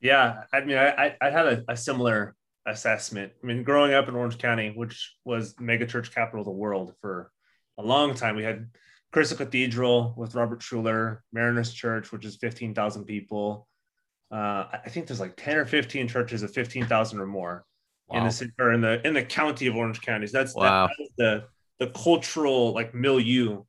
Yeah, 0.00 0.44
I 0.52 0.60
mean, 0.60 0.78
I 0.78 1.16
I 1.20 1.30
had 1.30 1.46
a, 1.46 1.64
a 1.68 1.76
similar 1.76 2.36
assessment. 2.66 3.32
I 3.42 3.46
mean, 3.46 3.64
growing 3.64 3.94
up 3.94 4.08
in 4.08 4.14
Orange 4.14 4.38
County, 4.38 4.72
which 4.74 5.16
was 5.24 5.54
mega 5.58 5.86
church 5.86 6.14
capital 6.14 6.42
of 6.42 6.46
the 6.46 6.52
world 6.52 6.94
for 7.00 7.32
a 7.78 7.82
long 7.82 8.14
time. 8.14 8.36
We 8.36 8.44
had 8.44 8.68
Crystal 9.12 9.36
Cathedral 9.36 10.14
with 10.16 10.34
Robert 10.34 10.60
Schuller, 10.60 11.20
Mariners 11.32 11.72
Church, 11.72 12.12
which 12.12 12.24
is 12.24 12.36
15,000 12.36 13.04
people. 13.04 13.66
Uh, 14.30 14.64
I 14.72 14.88
think 14.90 15.06
there's 15.06 15.20
like 15.20 15.36
10 15.36 15.56
or 15.56 15.64
15 15.64 16.08
churches 16.08 16.42
of 16.42 16.52
15,000 16.52 17.18
or 17.18 17.26
more 17.26 17.64
wow. 18.08 18.18
in 18.18 18.24
the 18.24 18.30
city 18.30 18.52
or 18.58 18.72
in 18.72 18.80
the 18.80 19.06
in 19.06 19.14
the 19.14 19.22
county 19.22 19.66
of 19.66 19.76
Orange 19.76 20.02
County. 20.02 20.26
That's, 20.26 20.54
wow. 20.54 20.88
that, 20.98 21.08
the 21.16 21.44
the 21.86 21.90
cultural 21.92 22.74
like 22.74 22.94
milieu 22.94 23.62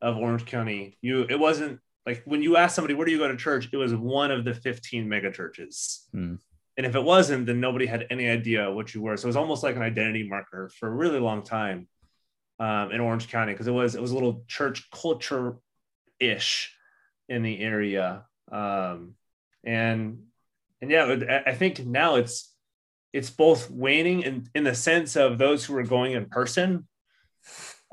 of 0.00 0.16
Orange 0.16 0.46
County. 0.46 0.96
You 1.02 1.26
it 1.28 1.38
wasn't 1.38 1.80
like 2.06 2.22
when 2.24 2.42
you 2.42 2.56
ask 2.56 2.74
somebody 2.74 2.94
where 2.94 3.04
do 3.04 3.12
you 3.12 3.18
go 3.18 3.28
to 3.28 3.36
church, 3.36 3.68
it 3.72 3.76
was 3.76 3.94
one 3.94 4.30
of 4.30 4.44
the 4.44 4.54
15 4.54 5.08
mega 5.08 5.30
churches. 5.30 6.08
Hmm. 6.12 6.36
And 6.78 6.84
if 6.84 6.94
it 6.94 7.02
wasn't, 7.02 7.46
then 7.46 7.58
nobody 7.58 7.86
had 7.86 8.06
any 8.10 8.28
idea 8.28 8.70
what 8.70 8.94
you 8.94 9.00
were. 9.00 9.16
So 9.16 9.26
it 9.26 9.28
was 9.28 9.36
almost 9.36 9.62
like 9.62 9.76
an 9.76 9.82
identity 9.82 10.28
marker 10.28 10.70
for 10.78 10.88
a 10.88 10.92
really 10.92 11.18
long 11.18 11.42
time 11.42 11.88
um, 12.58 12.92
in 12.92 13.00
Orange 13.00 13.28
County 13.28 13.52
because 13.52 13.66
it 13.66 13.72
was 13.72 13.94
it 13.94 14.02
was 14.02 14.10
a 14.10 14.14
little 14.14 14.44
church 14.48 14.88
culture 14.90 15.56
ish 16.18 16.74
in 17.28 17.42
the 17.42 17.60
area, 17.60 18.24
um, 18.50 19.14
and 19.64 20.22
and 20.80 20.90
yeah, 20.90 21.42
I 21.46 21.54
think 21.54 21.84
now 21.84 22.16
it's 22.16 22.52
it's 23.12 23.30
both 23.30 23.70
waning 23.70 24.22
in 24.22 24.48
in 24.54 24.64
the 24.64 24.74
sense 24.74 25.16
of 25.16 25.38
those 25.38 25.64
who 25.64 25.76
are 25.76 25.82
going 25.82 26.12
in 26.12 26.26
person 26.26 26.86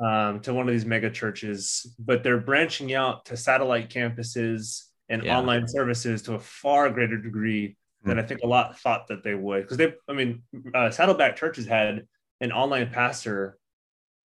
um, 0.04 0.40
to 0.42 0.54
one 0.54 0.68
of 0.68 0.74
these 0.74 0.86
mega 0.86 1.10
churches, 1.10 1.96
but 2.00 2.24
they're 2.24 2.40
branching 2.40 2.94
out 2.94 3.26
to 3.26 3.38
satellite 3.38 3.90
campuses 3.90 4.84
and 5.10 5.24
yeah. 5.24 5.38
online 5.38 5.68
services 5.68 6.22
to 6.24 6.36
a 6.36 6.40
far 6.40 6.90
greater 6.90 7.18
degree 7.18 7.78
than 8.04 8.18
hmm. 8.18 8.24
I 8.24 8.24
think 8.24 8.42
a 8.44 8.48
lot 8.48 8.80
thought 8.80 9.08
that 9.08 9.24
they 9.24 9.36
would. 9.36 9.64
Because 9.64 9.78
they, 9.78 9.94
I 10.10 10.14
mean, 10.14 10.44
uh, 10.74 10.90
Saddleback 10.90 11.36
churches 11.36 11.66
had 11.66 12.08
an 12.42 12.52
online 12.52 12.90
pastor 12.90 13.58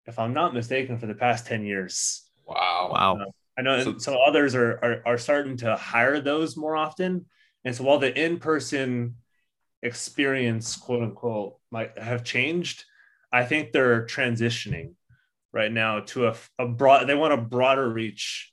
if 0.07 0.19
I'm 0.19 0.35
not 0.35 0.55
mistaken, 0.55 0.99
for 0.99 1.07
the 1.07 1.15
past 1.15 1.47
10 1.47 1.65
years. 1.65 2.29
Wow. 2.47 2.91
Wow. 2.93 3.17
Uh, 3.17 3.25
I 3.59 3.63
know 3.63 3.83
so, 3.83 3.99
so 3.99 4.19
others 4.23 4.55
are, 4.55 4.79
are, 4.83 5.03
are 5.07 5.19
starting 5.19 5.57
to 5.59 5.77
hire 5.77 6.21
those 6.21 6.57
more 6.57 6.77
often. 6.77 7.27
And 7.65 7.75
so 7.75 7.85
while 7.85 7.99
the 7.99 8.13
in-person 8.13 9.15
experience, 9.83 10.77
quote 10.77 11.03
unquote, 11.03 11.59
might 11.71 11.97
have 11.99 12.25
changed, 12.25 12.85
I 13.33 13.45
think 13.45 13.73
they're 13.73 14.07
transitioning 14.07 14.95
right 15.53 15.71
now 15.71 16.01
to 16.01 16.29
a, 16.29 16.35
a 16.59 16.67
broad, 16.67 17.07
they 17.07 17.15
want 17.15 17.33
a 17.33 17.39
broader 17.39 17.89
reach. 17.89 18.53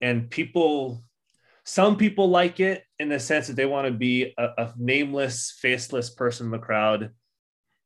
And 0.00 0.30
people, 0.30 1.04
some 1.64 1.96
people 1.96 2.30
like 2.30 2.60
it 2.60 2.82
in 2.98 3.10
the 3.10 3.20
sense 3.20 3.46
that 3.48 3.56
they 3.56 3.66
want 3.66 3.86
to 3.86 3.92
be 3.92 4.32
a, 4.38 4.44
a 4.56 4.74
nameless, 4.78 5.56
faceless 5.60 6.10
person 6.10 6.46
in 6.46 6.52
the 6.52 6.58
crowd 6.58 7.10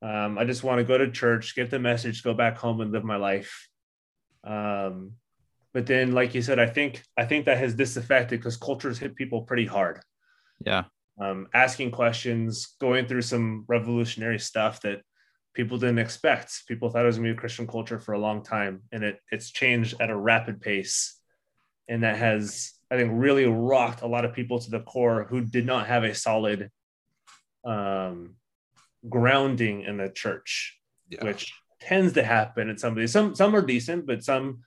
um, 0.03 0.39
I 0.39 0.45
just 0.45 0.63
want 0.63 0.79
to 0.79 0.85
go 0.85 0.99
to 0.99 1.11
church, 1.11 1.55
get 1.55 1.71
the 1.71 1.79
message, 1.79 2.23
go 2.23 2.35
back 2.35 2.59
home 2.59 2.81
and 2.81 2.93
live 2.93 3.05
my 3.05 3.17
life. 3.17 3.69
Um, 4.45 5.13
but 5.73 5.87
then, 5.87 6.13
like 6.13 6.35
you 6.35 6.43
said, 6.43 6.59
I 6.59 6.67
think 6.67 7.03
I 7.17 7.25
think 7.25 7.47
that 7.47 7.59
has 7.59 7.75
disaffected 7.75 8.39
because 8.39 8.57
cultures 8.57 8.99
hit 8.99 9.17
people 9.17 9.43
pretty 9.43 9.67
hard. 9.67 10.01
Yeah. 10.65 10.85
Um, 11.21 11.49
asking 11.55 11.91
questions, 11.93 12.75
going 12.81 13.07
through 13.07 13.23
some 13.23 13.65
revolutionary 13.67 14.39
stuff 14.39 14.81
that 14.83 15.03
people 15.55 15.79
didn't 15.79 15.99
expect. 15.99 16.67
People 16.67 16.91
thought 16.91 17.03
it 17.03 17.07
was 17.07 17.17
gonna 17.17 17.29
be 17.29 17.37
a 17.37 17.41
Christian 17.41 17.67
culture 17.67 17.99
for 17.99 18.13
a 18.13 18.19
long 18.19 18.45
time, 18.45 18.83
and 18.93 19.03
it 19.03 19.21
it's 19.33 19.51
changed 19.51 19.97
at 20.01 20.11
a 20.11 20.17
rapid 20.17 20.61
pace, 20.61 21.19
and 21.89 22.03
that 22.03 22.17
has 22.17 22.73
I 22.91 22.97
think 22.97 23.11
really 23.15 23.47
rocked 23.47 24.03
a 24.03 24.07
lot 24.07 24.25
of 24.25 24.33
people 24.33 24.61
to 24.61 24.71
the 24.71 24.81
core 24.81 25.27
who 25.29 25.41
did 25.41 25.67
not 25.67 25.87
have 25.87 26.05
a 26.05 26.15
solid 26.15 26.71
um, 27.65 28.37
grounding 29.09 29.83
in 29.83 29.97
the 29.97 30.09
church, 30.09 30.79
yeah. 31.09 31.25
which 31.25 31.53
tends 31.81 32.15
to 32.15 32.23
happen 32.23 32.69
in 32.71 32.79
some 32.79 32.93
of 32.93 32.99
these. 32.99 33.13
Some 33.13 33.35
some 33.35 33.55
are 33.55 33.63
decent, 33.63 34.07
but 34.07 34.25
some 34.25 34.61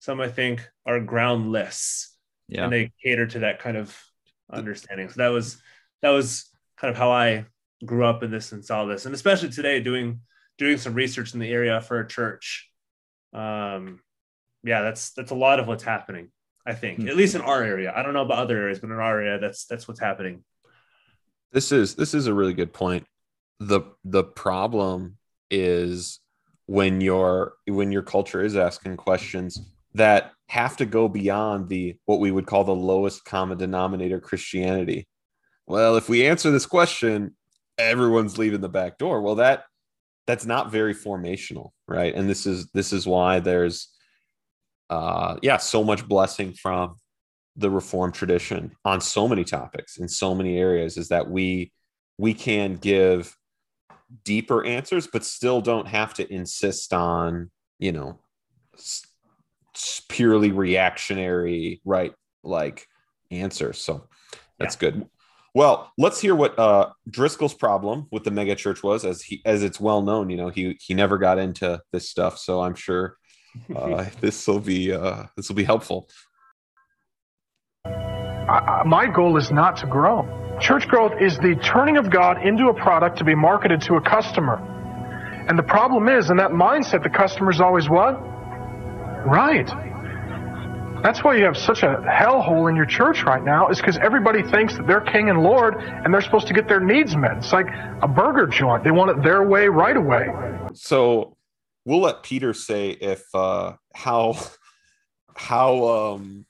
some 0.00 0.20
I 0.20 0.28
think 0.28 0.68
are 0.86 1.00
groundless. 1.00 2.16
Yeah. 2.48 2.64
And 2.64 2.72
they 2.72 2.92
cater 3.02 3.26
to 3.26 3.40
that 3.40 3.60
kind 3.60 3.76
of 3.76 3.96
understanding. 4.50 5.08
So 5.08 5.22
that 5.22 5.28
was 5.28 5.60
that 6.02 6.10
was 6.10 6.50
kind 6.76 6.90
of 6.90 6.96
how 6.96 7.12
I 7.12 7.46
grew 7.84 8.04
up 8.04 8.22
in 8.22 8.30
this 8.30 8.52
and 8.52 8.64
saw 8.64 8.84
this. 8.84 9.06
And 9.06 9.14
especially 9.14 9.50
today 9.50 9.80
doing 9.80 10.20
doing 10.58 10.76
some 10.76 10.94
research 10.94 11.34
in 11.34 11.40
the 11.40 11.50
area 11.50 11.80
for 11.80 12.00
a 12.00 12.08
church. 12.08 12.68
Um 13.32 14.00
yeah, 14.64 14.82
that's 14.82 15.12
that's 15.12 15.30
a 15.30 15.36
lot 15.36 15.60
of 15.60 15.66
what's 15.66 15.84
happening, 15.84 16.30
I 16.66 16.74
think. 16.74 16.98
Mm-hmm. 16.98 17.08
At 17.08 17.16
least 17.16 17.34
in 17.34 17.40
our 17.40 17.62
area. 17.62 17.92
I 17.94 18.02
don't 18.02 18.14
know 18.14 18.22
about 18.22 18.38
other 18.38 18.58
areas, 18.58 18.80
but 18.80 18.90
in 18.90 18.92
our 18.92 19.20
area 19.20 19.38
that's 19.38 19.66
that's 19.66 19.86
what's 19.86 20.00
happening. 20.00 20.44
This 21.52 21.72
is 21.72 21.94
this 21.94 22.14
is 22.14 22.26
a 22.26 22.34
really 22.34 22.54
good 22.54 22.72
point 22.72 23.06
the 23.66 23.82
the 24.04 24.24
problem 24.24 25.16
is 25.50 26.20
when 26.66 27.00
your 27.00 27.54
when 27.66 27.92
your 27.92 28.02
culture 28.02 28.42
is 28.42 28.56
asking 28.56 28.96
questions 28.96 29.60
that 29.94 30.32
have 30.48 30.76
to 30.76 30.86
go 30.86 31.08
beyond 31.08 31.68
the 31.68 31.96
what 32.06 32.20
we 32.20 32.30
would 32.30 32.46
call 32.46 32.64
the 32.64 32.74
lowest 32.74 33.24
common 33.24 33.58
denominator 33.58 34.20
Christianity. 34.20 35.06
Well, 35.66 35.96
if 35.96 36.08
we 36.08 36.26
answer 36.26 36.50
this 36.50 36.66
question, 36.66 37.36
everyone's 37.78 38.38
leaving 38.38 38.60
the 38.60 38.68
back 38.68 38.98
door. 38.98 39.22
Well, 39.22 39.36
that 39.36 39.64
that's 40.26 40.46
not 40.46 40.70
very 40.70 40.94
formational, 40.94 41.70
right? 41.88 42.14
And 42.14 42.28
this 42.28 42.46
is 42.46 42.70
this 42.72 42.92
is 42.92 43.06
why 43.06 43.40
there's 43.40 43.88
uh 44.90 45.36
yeah, 45.42 45.58
so 45.58 45.84
much 45.84 46.06
blessing 46.06 46.54
from 46.54 46.96
the 47.56 47.70
reform 47.70 48.12
tradition 48.12 48.72
on 48.84 49.00
so 49.00 49.28
many 49.28 49.44
topics 49.44 49.98
in 49.98 50.08
so 50.08 50.34
many 50.34 50.56
areas 50.58 50.96
is 50.96 51.08
that 51.08 51.28
we 51.28 51.70
we 52.18 52.32
can 52.32 52.76
give 52.76 53.36
deeper 54.24 54.64
answers 54.64 55.06
but 55.06 55.24
still 55.24 55.60
don't 55.60 55.88
have 55.88 56.12
to 56.14 56.32
insist 56.32 56.92
on 56.92 57.50
you 57.78 57.92
know 57.92 58.18
purely 60.08 60.50
reactionary 60.50 61.80
right 61.84 62.14
like 62.42 62.86
answers 63.30 63.78
so 63.78 64.06
that's 64.58 64.76
yeah. 64.76 64.90
good 64.90 65.08
well 65.54 65.90
let's 65.96 66.20
hear 66.20 66.34
what 66.34 66.58
uh 66.58 66.90
driscoll's 67.08 67.54
problem 67.54 68.06
with 68.10 68.24
the 68.24 68.30
mega 68.30 68.54
church 68.54 68.82
was 68.82 69.04
as 69.04 69.22
he 69.22 69.40
as 69.44 69.62
it's 69.62 69.80
well 69.80 70.02
known 70.02 70.28
you 70.28 70.36
know 70.36 70.48
he 70.48 70.76
he 70.80 70.94
never 70.94 71.16
got 71.16 71.38
into 71.38 71.80
this 71.92 72.08
stuff 72.08 72.38
so 72.38 72.60
i'm 72.60 72.74
sure 72.74 73.16
uh 73.76 74.04
this 74.20 74.46
will 74.46 74.60
be 74.60 74.92
uh 74.92 75.24
this 75.36 75.48
will 75.48 75.56
be 75.56 75.64
helpful 75.64 76.08
I, 78.48 78.82
my 78.84 79.06
goal 79.06 79.36
is 79.36 79.50
not 79.50 79.76
to 79.78 79.86
grow. 79.86 80.28
Church 80.62 80.86
growth 80.86 81.20
is 81.20 81.36
the 81.38 81.56
turning 81.56 81.96
of 81.96 82.08
God 82.08 82.46
into 82.46 82.68
a 82.68 82.74
product 82.74 83.18
to 83.18 83.24
be 83.24 83.34
marketed 83.34 83.82
to 83.82 83.96
a 83.96 84.00
customer. 84.00 84.56
And 85.48 85.58
the 85.58 85.64
problem 85.64 86.08
is, 86.08 86.30
in 86.30 86.36
that 86.36 86.52
mindset, 86.52 87.02
the 87.02 87.10
customer's 87.10 87.60
always 87.60 87.88
what? 87.88 88.12
Right. 89.26 89.66
That's 91.02 91.24
why 91.24 91.34
you 91.34 91.44
have 91.44 91.56
such 91.56 91.82
a 91.82 91.96
hellhole 92.08 92.70
in 92.70 92.76
your 92.76 92.86
church 92.86 93.24
right 93.24 93.42
now, 93.42 93.70
is 93.70 93.78
because 93.78 93.98
everybody 93.98 94.44
thinks 94.44 94.76
that 94.76 94.86
they're 94.86 95.00
king 95.00 95.30
and 95.30 95.42
lord 95.42 95.74
and 95.78 96.14
they're 96.14 96.20
supposed 96.20 96.46
to 96.46 96.54
get 96.54 96.68
their 96.68 96.78
needs 96.78 97.16
met. 97.16 97.38
It's 97.38 97.52
like 97.52 97.66
a 98.00 98.06
burger 98.06 98.46
joint. 98.46 98.84
They 98.84 98.92
want 98.92 99.10
it 99.10 99.24
their 99.24 99.42
way 99.42 99.66
right 99.66 99.96
away. 99.96 100.28
So 100.74 101.36
we'll 101.84 102.02
let 102.02 102.22
Peter 102.22 102.54
say 102.54 102.90
if 102.90 103.24
uh 103.34 103.74
how 103.96 104.38
how 105.34 105.88
um 105.88 106.46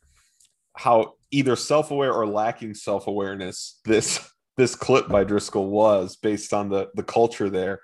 how 0.77 1.15
either 1.33 1.57
self-aware 1.57 2.13
or 2.13 2.27
lacking 2.27 2.75
self-awareness 2.75 3.81
this 3.85 4.29
this 4.57 4.75
clip 4.75 5.09
by 5.09 5.25
Driscoll 5.25 5.69
was 5.69 6.17
based 6.17 6.53
on 6.53 6.69
the 6.69 6.89
the 6.95 7.03
culture 7.03 7.51
there. 7.51 7.81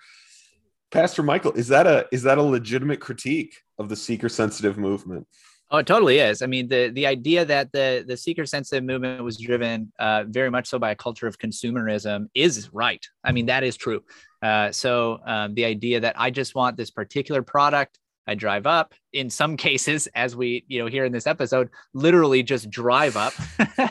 Pastor 0.91 1.23
Michael, 1.23 1.53
is 1.53 1.69
that 1.69 1.87
a 1.87 2.07
is 2.13 2.23
that 2.23 2.39
a 2.39 2.43
legitimate 2.43 3.01
critique 3.01 3.57
of 3.79 3.89
the 3.89 3.97
seeker 3.97 4.29
sensitive 4.29 4.79
movement? 4.79 5.27
Oh, 5.71 5.79
it 5.79 5.87
totally 5.87 6.19
is. 6.19 6.41
I 6.41 6.47
mean, 6.47 6.69
the 6.69 6.89
the 6.89 7.07
idea 7.07 7.45
that 7.45 7.73
the 7.73 8.05
the 8.07 8.17
seeker 8.17 8.47
sensitive 8.47 8.85
movement 8.85 9.23
was 9.23 9.37
driven 9.39 9.93
uh, 9.99 10.25
very 10.27 10.51
much 10.51 10.69
so 10.69 10.79
by 10.79 10.93
a 10.93 10.97
culture 10.97 11.27
of 11.27 11.39
consumerism 11.39 12.29
is 12.35 12.71
right. 12.73 13.05
I 13.23 13.33
mean, 13.33 13.47
that 13.47 13.65
is 13.65 13.77
true. 13.77 14.03
Uh, 14.41 14.73
so 14.73 15.19
um, 15.27 15.55
the 15.55 15.65
idea 15.65 16.01
that 16.01 16.15
I 16.19 16.31
just 16.31 16.55
want 16.55 16.77
this 16.77 16.91
particular 16.91 17.43
product 17.43 17.99
I 18.29 18.35
drive 18.35 18.67
up. 18.67 18.95
In 19.15 19.31
some 19.31 19.57
cases, 19.57 20.07
as 20.15 20.37
we 20.37 20.65
you 20.69 20.79
know 20.79 20.87
here 20.87 21.07
in 21.07 21.13
this 21.13 21.27
episode, 21.27 21.71
literally 21.95 22.43
just 22.43 22.69
drive 22.69 23.17
up 23.17 23.33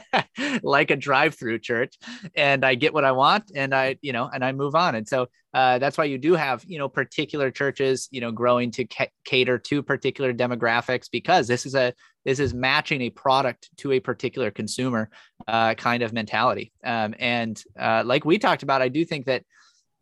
like 0.62 0.92
a 0.92 0.96
drive-through 0.96 1.60
church, 1.60 1.96
and 2.36 2.64
I 2.64 2.76
get 2.76 2.94
what 2.94 3.04
I 3.04 3.12
want, 3.14 3.52
and 3.56 3.74
I 3.74 3.98
you 4.02 4.14
know 4.14 4.30
and 4.32 4.46
I 4.46 4.52
move 4.52 4.76
on. 4.76 4.94
And 4.94 5.08
so 5.08 5.28
uh, 5.56 5.80
that's 5.80 5.98
why 5.98 6.04
you 6.04 6.20
do 6.20 6.36
have 6.36 6.64
you 6.66 6.78
know 6.78 6.88
particular 6.88 7.50
churches 7.50 8.08
you 8.12 8.22
know 8.22 8.32
growing 8.32 8.70
to 8.72 8.86
ca- 8.86 9.10
cater 9.26 9.58
to 9.58 9.82
particular 9.82 10.34
demographics 10.34 11.10
because 11.12 11.48
this 11.48 11.66
is 11.66 11.74
a 11.74 11.94
this 12.24 12.40
is 12.40 12.54
matching 12.54 13.02
a 13.02 13.10
product 13.10 13.70
to 13.78 13.94
a 13.94 14.00
particular 14.00 14.52
consumer 14.52 15.10
uh, 15.48 15.74
kind 15.74 16.04
of 16.04 16.14
mentality. 16.14 16.74
Um, 16.84 17.16
and 17.18 17.60
uh, 17.80 18.04
like 18.06 18.24
we 18.24 18.38
talked 18.38 18.64
about, 18.64 18.82
I 18.82 18.90
do 18.90 19.04
think 19.04 19.26
that 19.26 19.44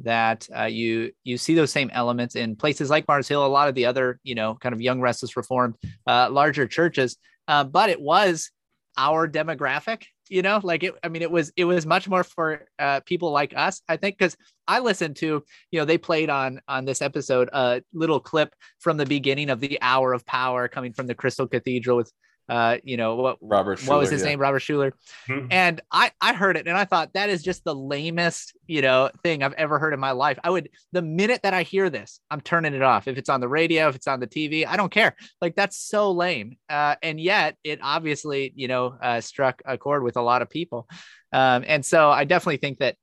that 0.01 0.47
uh, 0.55 0.63
you 0.63 1.12
you 1.23 1.38
see 1.38 1.55
those 1.55 1.71
same 1.71 1.89
elements 1.93 2.36
in 2.36 2.55
places 2.55 2.89
like 2.89 3.08
Mars 3.08 3.27
Hill, 3.27 3.45
a 3.45 3.47
lot 3.47 3.69
of 3.69 3.75
the 3.75 3.86
other 3.86 4.19
you 4.23 4.36
know 4.36 4.55
kind 4.55 4.73
of 4.73 4.81
young 4.81 5.01
restless 5.01 5.38
reformed 5.38 5.75
uh, 6.08 6.29
larger 6.29 6.67
churches, 6.67 7.17
uh, 7.47 7.63
but 7.63 7.89
it 7.89 8.01
was 8.01 8.51
our 8.97 9.27
demographic. 9.27 10.03
You 10.27 10.41
know, 10.41 10.60
like 10.63 10.84
it. 10.84 10.95
I 11.03 11.10
mean, 11.10 11.21
it 11.21 11.29
was 11.29 11.53
it 11.55 11.65
was 11.65 11.86
much 11.86 12.08
more 12.10 12.23
for 12.23 12.67
uh, 12.79 13.01
people 13.01 13.31
like 13.31 13.53
us. 13.55 13.81
I 13.88 13.97
think 13.97 14.17
because 14.17 14.36
I 14.67 14.79
listened 14.79 15.17
to 15.17 15.43
you 15.71 15.79
know 15.79 15.86
they 15.86 15.99
played 15.99 16.29
on 16.29 16.62
on 16.67 16.86
this 16.86 17.01
episode 17.01 17.49
a 17.53 17.81
little 17.93 18.19
clip 18.19 18.55
from 18.79 18.97
the 18.97 19.05
beginning 19.05 19.51
of 19.51 19.60
the 19.60 19.77
Hour 19.81 20.13
of 20.13 20.25
Power 20.25 20.67
coming 20.67 20.93
from 20.93 21.05
the 21.05 21.13
Crystal 21.13 21.47
Cathedral 21.47 21.97
with 21.97 22.12
uh, 22.47 22.77
you 22.84 22.97
know 22.97 23.15
what 23.15 23.38
Robert 23.41 23.79
Schuller, 23.79 23.89
what 23.89 23.99
was 23.99 24.10
his 24.10 24.21
yeah. 24.21 24.29
name? 24.29 24.39
Robert 24.39 24.60
Schuller. 24.60 24.91
Mm-hmm. 25.27 25.47
And 25.51 25.81
I 25.91 26.12
I 26.21 26.34
heard 26.34 26.58
it 26.58 26.67
and 26.67 26.77
I 26.77 26.86
thought 26.86 27.13
that 27.13 27.29
is 27.29 27.41
just 27.41 27.63
the 27.63 27.75
lamest, 27.75 28.55
you 28.67 28.81
know, 28.81 29.10
thing 29.23 29.43
I've 29.43 29.53
ever 29.53 29.79
heard 29.79 29.93
in 29.93 29.99
my 29.99 30.12
life. 30.12 30.38
I 30.43 30.49
would 30.49 30.69
the 30.91 31.01
minute 31.01 31.41
that 31.43 31.53
I 31.53 31.63
hear 31.63 31.89
this, 31.89 32.19
I'm 32.29 32.41
turning 32.41 32.73
it 32.73 32.81
off. 32.81 33.08
If 33.08 33.17
it's 33.17 33.29
on 33.29 33.41
the 33.41 33.47
radio, 33.47 33.88
if 33.89 33.95
it's 33.95 34.08
on 34.08 34.19
the 34.19 34.27
TV, 34.27 34.65
I 34.67 34.77
don't 34.77 34.91
care. 34.91 35.15
Like 35.41 35.55
that's 35.55 35.77
so 35.77 36.12
lame. 36.12 36.58
Uh, 36.69 36.95
and 37.01 37.19
yet 37.19 37.58
it 37.63 37.79
obviously, 37.81 38.53
you 38.55 38.67
know, 38.67 38.95
uh, 39.01 39.21
struck 39.21 39.62
a 39.65 39.77
chord 39.77 40.03
with 40.03 40.17
a 40.17 40.21
lot 40.21 40.41
of 40.41 40.49
people. 40.49 40.88
Um, 41.34 41.63
and 41.67 41.86
so 41.86 42.10
I 42.10 42.25
definitely 42.25 42.58
think 42.58 42.79
that 42.79 42.95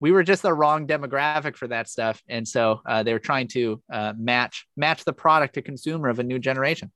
we 0.00 0.12
were 0.12 0.22
just 0.22 0.42
the 0.42 0.52
wrong 0.52 0.86
demographic 0.86 1.56
for 1.56 1.68
that 1.68 1.88
stuff. 1.88 2.22
And 2.28 2.46
so 2.46 2.80
uh, 2.86 3.02
they 3.02 3.12
were 3.12 3.18
trying 3.18 3.48
to 3.48 3.82
uh, 3.90 4.12
match 4.16 4.66
match 4.76 5.04
the 5.04 5.12
product 5.12 5.54
to 5.54 5.62
consumer 5.62 6.08
of 6.08 6.18
a 6.18 6.22
new 6.22 6.38
generation. 6.38 6.92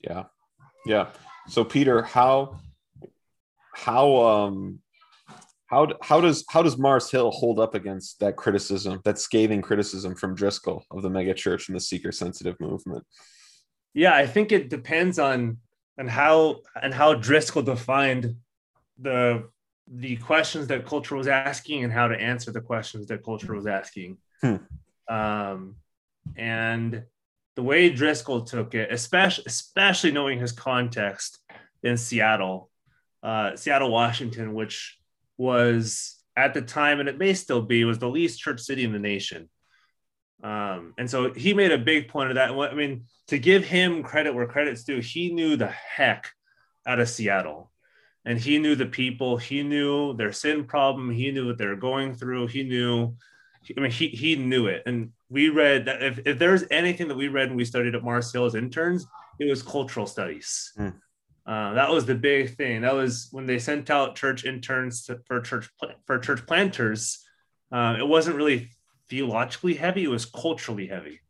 Yeah. 0.00 0.24
Yeah. 0.84 1.08
So 1.48 1.64
Peter, 1.64 2.02
how 2.02 2.60
how 3.74 4.16
um 4.16 4.80
how 5.66 5.88
how 6.02 6.20
does 6.20 6.44
how 6.48 6.62
does 6.62 6.78
Mars 6.78 7.10
Hill 7.10 7.30
hold 7.30 7.58
up 7.58 7.74
against 7.74 8.20
that 8.20 8.36
criticism, 8.36 9.00
that 9.04 9.18
scathing 9.18 9.62
criticism 9.62 10.14
from 10.14 10.34
Driscoll 10.34 10.84
of 10.90 11.02
the 11.02 11.08
megachurch 11.08 11.68
and 11.68 11.76
the 11.76 11.80
seeker 11.80 12.12
sensitive 12.12 12.58
movement? 12.60 13.04
Yeah, 13.92 14.14
I 14.14 14.26
think 14.26 14.52
it 14.52 14.70
depends 14.70 15.18
on 15.18 15.58
on 15.98 16.08
how 16.08 16.60
and 16.80 16.92
how 16.92 17.14
Driscoll 17.14 17.62
defined 17.62 18.36
the 18.98 19.48
the 19.86 20.16
questions 20.16 20.66
that 20.68 20.86
culture 20.86 21.16
was 21.16 21.28
asking 21.28 21.84
and 21.84 21.92
how 21.92 22.08
to 22.08 22.18
answer 22.18 22.50
the 22.50 22.60
questions 22.60 23.06
that 23.08 23.24
culture 23.24 23.54
was 23.54 23.66
asking. 23.66 24.18
Hmm. 24.40 24.56
Um, 25.08 25.76
and 26.36 27.04
the 27.56 27.62
way 27.62 27.90
Driscoll 27.90 28.42
took 28.42 28.74
it, 28.74 28.92
especially 28.92 29.44
especially 29.46 30.12
knowing 30.12 30.38
his 30.38 30.52
context 30.52 31.38
in 31.82 31.96
Seattle, 31.96 32.70
uh, 33.22 33.56
Seattle, 33.56 33.90
Washington, 33.90 34.54
which 34.54 34.98
was 35.36 36.20
at 36.36 36.54
the 36.54 36.62
time, 36.62 37.00
and 37.00 37.08
it 37.08 37.18
may 37.18 37.34
still 37.34 37.62
be, 37.62 37.84
was 37.84 37.98
the 37.98 38.08
least 38.08 38.40
church 38.40 38.60
city 38.60 38.84
in 38.84 38.92
the 38.92 38.98
nation. 38.98 39.48
Um, 40.42 40.94
and 40.98 41.08
so 41.08 41.32
he 41.32 41.54
made 41.54 41.72
a 41.72 41.78
big 41.78 42.08
point 42.08 42.30
of 42.30 42.34
that. 42.34 42.50
I 42.50 42.74
mean, 42.74 43.04
to 43.28 43.38
give 43.38 43.64
him 43.64 44.02
credit 44.02 44.34
where 44.34 44.46
credit's 44.46 44.84
due, 44.84 45.00
he 45.00 45.32
knew 45.32 45.56
the 45.56 45.68
heck 45.68 46.30
out 46.86 47.00
of 47.00 47.08
Seattle. 47.08 47.70
And 48.26 48.38
he 48.38 48.58
knew 48.58 48.74
the 48.74 48.86
people, 48.86 49.36
he 49.36 49.62
knew 49.62 50.14
their 50.14 50.32
sin 50.32 50.64
problem, 50.64 51.10
he 51.10 51.30
knew 51.30 51.46
what 51.46 51.58
they 51.58 51.66
were 51.66 51.76
going 51.76 52.14
through, 52.14 52.46
he 52.48 52.62
knew, 52.62 53.14
I 53.76 53.80
mean, 53.80 53.90
he, 53.90 54.08
he 54.08 54.36
knew 54.36 54.66
it. 54.66 54.82
And 54.86 55.12
we 55.34 55.48
read 55.48 55.86
that 55.86 56.00
if, 56.00 56.20
if 56.24 56.38
there's 56.38 56.62
anything 56.70 57.08
that 57.08 57.16
we 57.16 57.26
read 57.26 57.48
when 57.48 57.56
we 57.56 57.64
studied 57.64 57.96
at 57.96 58.04
Mars 58.04 58.32
Hill 58.32 58.44
as 58.44 58.54
interns, 58.54 59.04
it 59.40 59.50
was 59.50 59.64
cultural 59.64 60.06
studies. 60.06 60.72
Mm. 60.78 60.94
Uh, 61.44 61.74
that 61.74 61.90
was 61.90 62.06
the 62.06 62.14
big 62.14 62.56
thing. 62.56 62.82
That 62.82 62.94
was 62.94 63.28
when 63.32 63.44
they 63.44 63.58
sent 63.58 63.90
out 63.90 64.14
church 64.14 64.44
interns 64.44 65.04
to, 65.06 65.18
for 65.26 65.40
church 65.40 65.68
for 66.06 66.20
church 66.20 66.46
planters. 66.46 67.18
Uh, 67.72 67.96
it 67.98 68.06
wasn't 68.06 68.36
really 68.36 68.70
theologically 69.10 69.74
heavy; 69.74 70.04
it 70.04 70.08
was 70.08 70.24
culturally 70.24 70.86
heavy, 70.86 71.20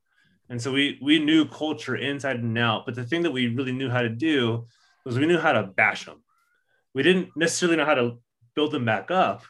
and 0.50 0.60
so 0.60 0.70
we 0.70 0.98
we 1.02 1.18
knew 1.18 1.46
culture 1.46 1.96
inside 1.96 2.36
and 2.36 2.58
out. 2.58 2.84
But 2.84 2.96
the 2.96 3.04
thing 3.04 3.22
that 3.22 3.32
we 3.32 3.48
really 3.48 3.72
knew 3.72 3.88
how 3.88 4.02
to 4.02 4.10
do 4.10 4.66
was 5.06 5.18
we 5.18 5.26
knew 5.26 5.38
how 5.38 5.52
to 5.52 5.62
bash 5.62 6.04
them. 6.04 6.22
We 6.92 7.02
didn't 7.02 7.30
necessarily 7.36 7.78
know 7.78 7.86
how 7.86 7.94
to 7.94 8.18
build 8.54 8.70
them 8.70 8.84
back 8.84 9.10
up. 9.10 9.44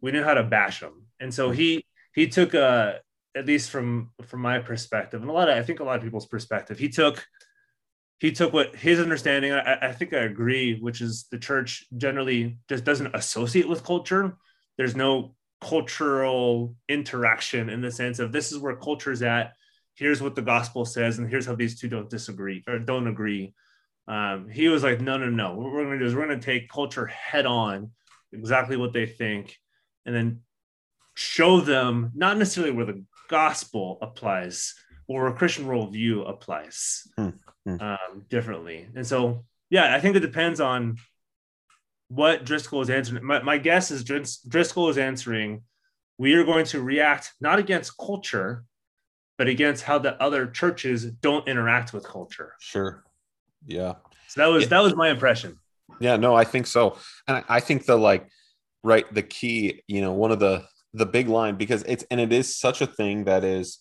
We 0.00 0.10
knew 0.10 0.24
how 0.24 0.34
to 0.34 0.42
bash 0.42 0.80
them, 0.80 1.06
and 1.20 1.32
so 1.32 1.52
he 1.52 1.86
he 2.12 2.26
took 2.26 2.54
a 2.54 3.00
at 3.36 3.46
least 3.46 3.70
from 3.70 4.10
from 4.26 4.40
my 4.40 4.58
perspective, 4.58 5.20
and 5.20 5.30
a 5.30 5.32
lot 5.32 5.48
of 5.48 5.56
I 5.56 5.62
think 5.62 5.80
a 5.80 5.84
lot 5.84 5.96
of 5.96 6.02
people's 6.02 6.26
perspective, 6.26 6.78
he 6.78 6.88
took 6.88 7.26
he 8.20 8.32
took 8.32 8.52
what 8.52 8.76
his 8.76 9.00
understanding. 9.00 9.52
I, 9.52 9.88
I 9.88 9.92
think 9.92 10.14
I 10.14 10.20
agree, 10.20 10.78
which 10.80 11.00
is 11.00 11.26
the 11.30 11.38
church 11.38 11.84
generally 11.96 12.58
just 12.68 12.84
doesn't 12.84 13.14
associate 13.14 13.68
with 13.68 13.84
culture. 13.84 14.36
There's 14.78 14.96
no 14.96 15.34
cultural 15.60 16.76
interaction 16.88 17.70
in 17.70 17.80
the 17.80 17.90
sense 17.90 18.18
of 18.18 18.32
this 18.32 18.52
is 18.52 18.58
where 18.58 18.76
culture 18.76 19.12
is 19.12 19.22
at. 19.22 19.54
Here's 19.94 20.20
what 20.20 20.34
the 20.34 20.42
gospel 20.42 20.84
says, 20.84 21.18
and 21.18 21.28
here's 21.28 21.46
how 21.46 21.54
these 21.54 21.78
two 21.78 21.88
don't 21.88 22.10
disagree 22.10 22.62
or 22.66 22.78
don't 22.78 23.06
agree. 23.06 23.54
Um, 24.06 24.48
he 24.48 24.68
was 24.68 24.82
like, 24.82 25.00
no, 25.00 25.16
no, 25.16 25.30
no. 25.30 25.54
What 25.54 25.72
we're 25.72 25.84
going 25.84 25.98
to 25.98 25.98
do 26.00 26.06
is 26.06 26.14
we're 26.14 26.26
going 26.26 26.38
to 26.38 26.44
take 26.44 26.68
culture 26.68 27.06
head 27.06 27.46
on, 27.46 27.92
exactly 28.32 28.76
what 28.76 28.92
they 28.92 29.06
think, 29.06 29.56
and 30.04 30.14
then 30.14 30.40
show 31.14 31.60
them 31.60 32.10
not 32.14 32.36
necessarily 32.36 32.72
where 32.72 32.86
the 32.86 33.04
gospel 33.28 33.98
applies 34.02 34.74
or 35.06 35.26
a 35.26 35.34
Christian 35.34 35.66
worldview 35.66 36.28
applies 36.28 37.06
hmm, 37.16 37.30
hmm. 37.66 37.76
Um, 37.80 38.24
differently. 38.28 38.88
And 38.94 39.06
so, 39.06 39.44
yeah, 39.70 39.94
I 39.94 40.00
think 40.00 40.16
it 40.16 40.20
depends 40.20 40.60
on 40.60 40.98
what 42.08 42.44
Driscoll 42.44 42.80
is 42.80 42.90
answering. 42.90 43.24
My, 43.24 43.42
my 43.42 43.58
guess 43.58 43.90
is 43.90 44.04
Dris- 44.04 44.38
Driscoll 44.38 44.88
is 44.88 44.98
answering, 44.98 45.62
we 46.18 46.34
are 46.34 46.44
going 46.44 46.64
to 46.66 46.82
react 46.82 47.32
not 47.40 47.58
against 47.58 47.96
culture, 47.98 48.64
but 49.36 49.48
against 49.48 49.82
how 49.82 49.98
the 49.98 50.20
other 50.22 50.46
churches 50.46 51.04
don't 51.04 51.48
interact 51.48 51.92
with 51.92 52.06
culture. 52.06 52.54
Sure. 52.60 53.04
Yeah. 53.66 53.94
So 54.28 54.40
that 54.40 54.46
was 54.46 54.68
that 54.68 54.82
was 54.82 54.94
my 54.94 55.10
impression. 55.10 55.58
Yeah, 56.00 56.16
no, 56.16 56.34
I 56.34 56.44
think 56.44 56.66
so. 56.66 56.98
And 57.26 57.38
I, 57.38 57.44
I 57.48 57.60
think 57.60 57.86
the 57.86 57.96
like 57.96 58.28
right 58.82 59.12
the 59.12 59.22
key, 59.22 59.82
you 59.86 60.00
know, 60.00 60.12
one 60.12 60.30
of 60.30 60.38
the 60.38 60.64
the 60.94 61.06
big 61.06 61.28
line 61.28 61.56
because 61.56 61.82
it's 61.82 62.04
and 62.10 62.20
it 62.20 62.32
is 62.32 62.56
such 62.56 62.80
a 62.80 62.86
thing 62.86 63.24
that 63.24 63.44
is 63.44 63.80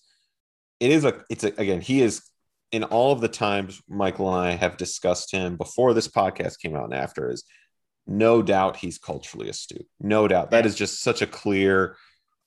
it 0.80 0.92
is 0.92 1.06
a 1.06 1.22
it's 1.30 1.44
a, 1.44 1.54
again 1.58 1.80
he 1.80 2.02
is 2.02 2.24
in 2.72 2.84
all 2.84 3.12
of 3.12 3.22
the 3.22 3.28
times 3.28 3.82
Michael 3.88 4.36
and 4.36 4.48
I 4.48 4.56
have 4.56 4.78
discussed 4.78 5.32
him 5.32 5.56
before 5.56 5.94
this 5.94 6.08
podcast 6.08 6.60
came 6.60 6.76
out 6.76 6.86
and 6.86 6.94
after 6.94 7.30
is 7.30 7.44
no 8.06 8.42
doubt 8.42 8.76
he's 8.76 8.98
culturally 8.98 9.48
astute. 9.48 9.88
No 10.02 10.28
doubt. 10.28 10.52
That 10.52 10.66
is 10.66 10.76
just 10.76 11.02
such 11.02 11.22
a 11.22 11.28
clear 11.28 11.96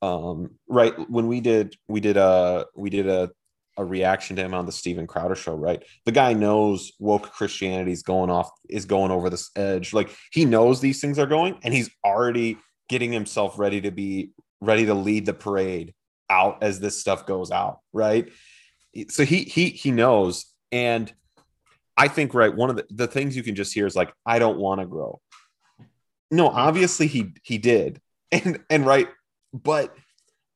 um 0.03 0.51
right 0.69 0.93
when 1.09 1.27
we 1.27 1.41
did 1.41 1.75
we 1.89 2.01
did 2.01 2.19
a 2.19 2.67
we 2.75 2.91
did 2.91 3.09
a 3.09 3.31
a 3.79 3.85
reaction 3.85 4.37
to 4.37 4.43
him 4.43 4.55
on 4.55 4.67
the 4.67 4.73
Steven 4.73 5.07
Crowder 5.07 5.35
show, 5.35 5.55
right? 5.55 5.83
The 6.07 6.13
guy 6.13 6.33
knows 6.33 6.93
woke 6.99 7.31
Christianity 7.33 7.93
is 7.93 8.03
going 8.03 8.31
off, 8.31 8.51
is 8.69 8.87
going 8.87 9.11
over 9.11 9.29
this 9.29 9.51
edge. 9.55 9.93
Like 9.93 10.15
he 10.33 10.45
knows 10.45 10.81
these 10.81 11.01
things 11.01 11.19
are 11.19 11.27
going, 11.27 11.59
and 11.63 11.75
he's 11.75 11.91
already 12.05 12.59
getting 12.89 13.13
himself 13.13 13.59
ready 13.59 13.81
to 13.83 13.91
be 13.91 14.31
ready 14.61 14.87
to 14.87 14.95
lead 14.95 15.27
the 15.27 15.35
parade 15.35 15.95
out 16.29 16.63
as 16.63 16.81
this 16.81 17.01
stuff 17.01 17.27
goes 17.27 17.51
out, 17.51 17.81
right? 17.93 18.29
So 19.09 19.25
he 19.25 19.43
he 19.43 19.71
he 19.71 19.91
knows, 19.91 20.47
and 20.73 21.13
I 21.97 22.09
think 22.09 22.35
right 22.35 22.55
one 22.55 22.71
of 22.71 22.77
the, 22.77 22.87
the 22.91 23.07
things 23.07 23.37
you 23.37 23.43
can 23.43 23.55
just 23.55 23.75
hear 23.75 23.87
is 23.87 23.97
like, 23.97 24.13
I 24.25 24.39
don't 24.39 24.59
want 24.59 24.81
to 24.81 24.87
grow. 24.87 25.21
No, 26.31 26.49
obviously 26.49 27.07
he 27.07 27.33
he 27.43 27.59
did, 27.59 28.01
and 28.33 28.61
and 28.71 28.87
right, 28.87 29.09
but 29.53 29.95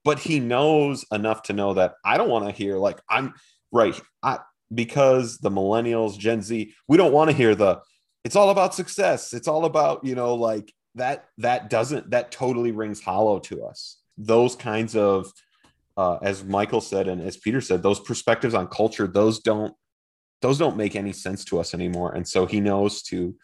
but 0.04 0.18
he 0.18 0.40
knows 0.40 1.04
enough 1.12 1.42
to 1.44 1.52
know 1.52 1.74
that 1.74 1.94
I 2.04 2.16
don't 2.16 2.30
want 2.30 2.46
to 2.46 2.52
hear 2.52 2.78
like 2.78 3.00
I'm 3.08 3.34
right. 3.70 3.98
I 4.22 4.38
because 4.72 5.38
the 5.38 5.50
millennials, 5.50 6.18
Gen 6.18 6.42
Z, 6.42 6.72
we 6.88 6.96
don't 6.96 7.12
want 7.12 7.30
to 7.30 7.36
hear 7.36 7.54
the 7.54 7.80
it's 8.24 8.36
all 8.36 8.50
about 8.50 8.74
success. 8.74 9.32
It's 9.32 9.48
all 9.48 9.64
about, 9.64 10.04
you 10.04 10.14
know, 10.14 10.34
like 10.34 10.72
that 10.94 11.26
that 11.38 11.70
doesn't 11.70 12.10
that 12.10 12.30
totally 12.30 12.72
rings 12.72 13.00
hollow 13.00 13.38
to 13.40 13.64
us. 13.64 13.98
Those 14.18 14.56
kinds 14.56 14.96
of 14.96 15.32
uh, 15.96 16.18
as 16.22 16.44
Michael 16.44 16.80
said 16.80 17.08
and 17.08 17.20
as 17.20 17.36
Peter 17.36 17.60
said, 17.60 17.82
those 17.82 18.00
perspectives 18.00 18.54
on 18.54 18.66
culture, 18.68 19.06
those 19.06 19.40
don't 19.40 19.74
those 20.42 20.58
don't 20.58 20.76
make 20.76 20.96
any 20.96 21.12
sense 21.12 21.44
to 21.46 21.60
us 21.60 21.74
anymore. 21.74 22.12
And 22.12 22.26
so 22.26 22.46
he 22.46 22.60
knows 22.60 23.02
to 23.04 23.34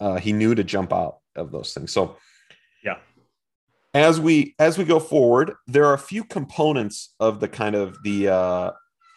uh, 0.00 0.18
he 0.18 0.32
knew 0.32 0.54
to 0.54 0.64
jump 0.64 0.92
out 0.92 1.18
of 1.36 1.52
those 1.52 1.72
things. 1.72 1.92
So 1.92 2.16
yeah. 2.84 2.98
as 3.94 4.20
we 4.20 4.54
as 4.58 4.76
we 4.76 4.84
go 4.84 5.00
forward 5.00 5.52
there 5.66 5.86
are 5.86 5.94
a 5.94 5.98
few 5.98 6.24
components 6.24 7.14
of 7.20 7.40
the 7.40 7.48
kind 7.48 7.74
of 7.74 7.96
the 8.02 8.28
uh, 8.28 8.70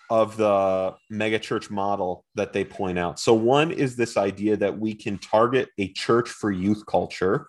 of 0.10 0.38
the 0.38 0.96
megachurch 1.12 1.70
model 1.70 2.24
that 2.36 2.54
they 2.54 2.64
point 2.64 2.98
out 2.98 3.20
so 3.20 3.34
one 3.34 3.72
is 3.72 3.96
this 3.96 4.16
idea 4.16 4.56
that 4.56 4.80
we 4.80 4.94
can 4.94 5.18
target 5.18 5.68
a 5.78 5.92
church 5.94 6.30
for 6.30 6.50
youth 6.50 6.86
culture 6.86 7.48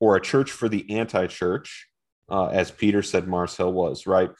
or 0.00 0.16
a 0.16 0.20
church 0.20 0.50
for 0.50 0.68
the 0.68 0.98
anti-church 0.98 1.88
uh, 2.30 2.46
as 2.46 2.70
peter 2.70 3.02
said 3.02 3.26
mars 3.26 3.56
hill 3.56 3.72
was 3.72 4.06
right? 4.06 4.30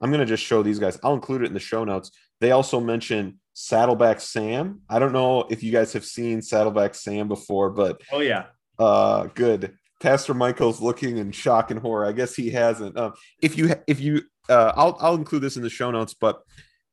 I'm 0.00 0.10
going 0.10 0.20
to 0.20 0.26
just 0.26 0.42
show 0.42 0.62
these 0.62 0.78
guys. 0.78 0.98
I'll 1.02 1.14
include 1.14 1.42
it 1.42 1.46
in 1.46 1.54
the 1.54 1.60
show 1.60 1.84
notes. 1.84 2.10
They 2.40 2.52
also 2.52 2.80
mention 2.80 3.38
saddleback 3.52 4.20
sam. 4.20 4.80
I 4.88 4.98
don't 4.98 5.12
know 5.12 5.44
if 5.50 5.62
you 5.62 5.72
guys 5.72 5.92
have 5.92 6.04
seen 6.04 6.40
saddleback 6.40 6.94
sam 6.94 7.28
before 7.28 7.70
but 7.70 8.00
oh 8.12 8.20
yeah. 8.20 8.46
uh 8.78 9.28
good. 9.34 9.76
Pastor 10.00 10.32
Michael's 10.32 10.80
looking 10.80 11.18
in 11.18 11.30
shock 11.30 11.70
and 11.70 11.78
horror. 11.78 12.06
I 12.06 12.12
guess 12.12 12.34
he 12.34 12.50
hasn't. 12.50 12.96
Um, 12.96 13.12
if 13.42 13.58
you 13.58 13.74
if 13.86 14.00
you 14.00 14.22
uh, 14.48 14.72
I'll 14.74 14.96
I'll 15.00 15.14
include 15.14 15.42
this 15.42 15.56
in 15.56 15.62
the 15.62 15.68
show 15.68 15.90
notes, 15.90 16.14
but 16.14 16.40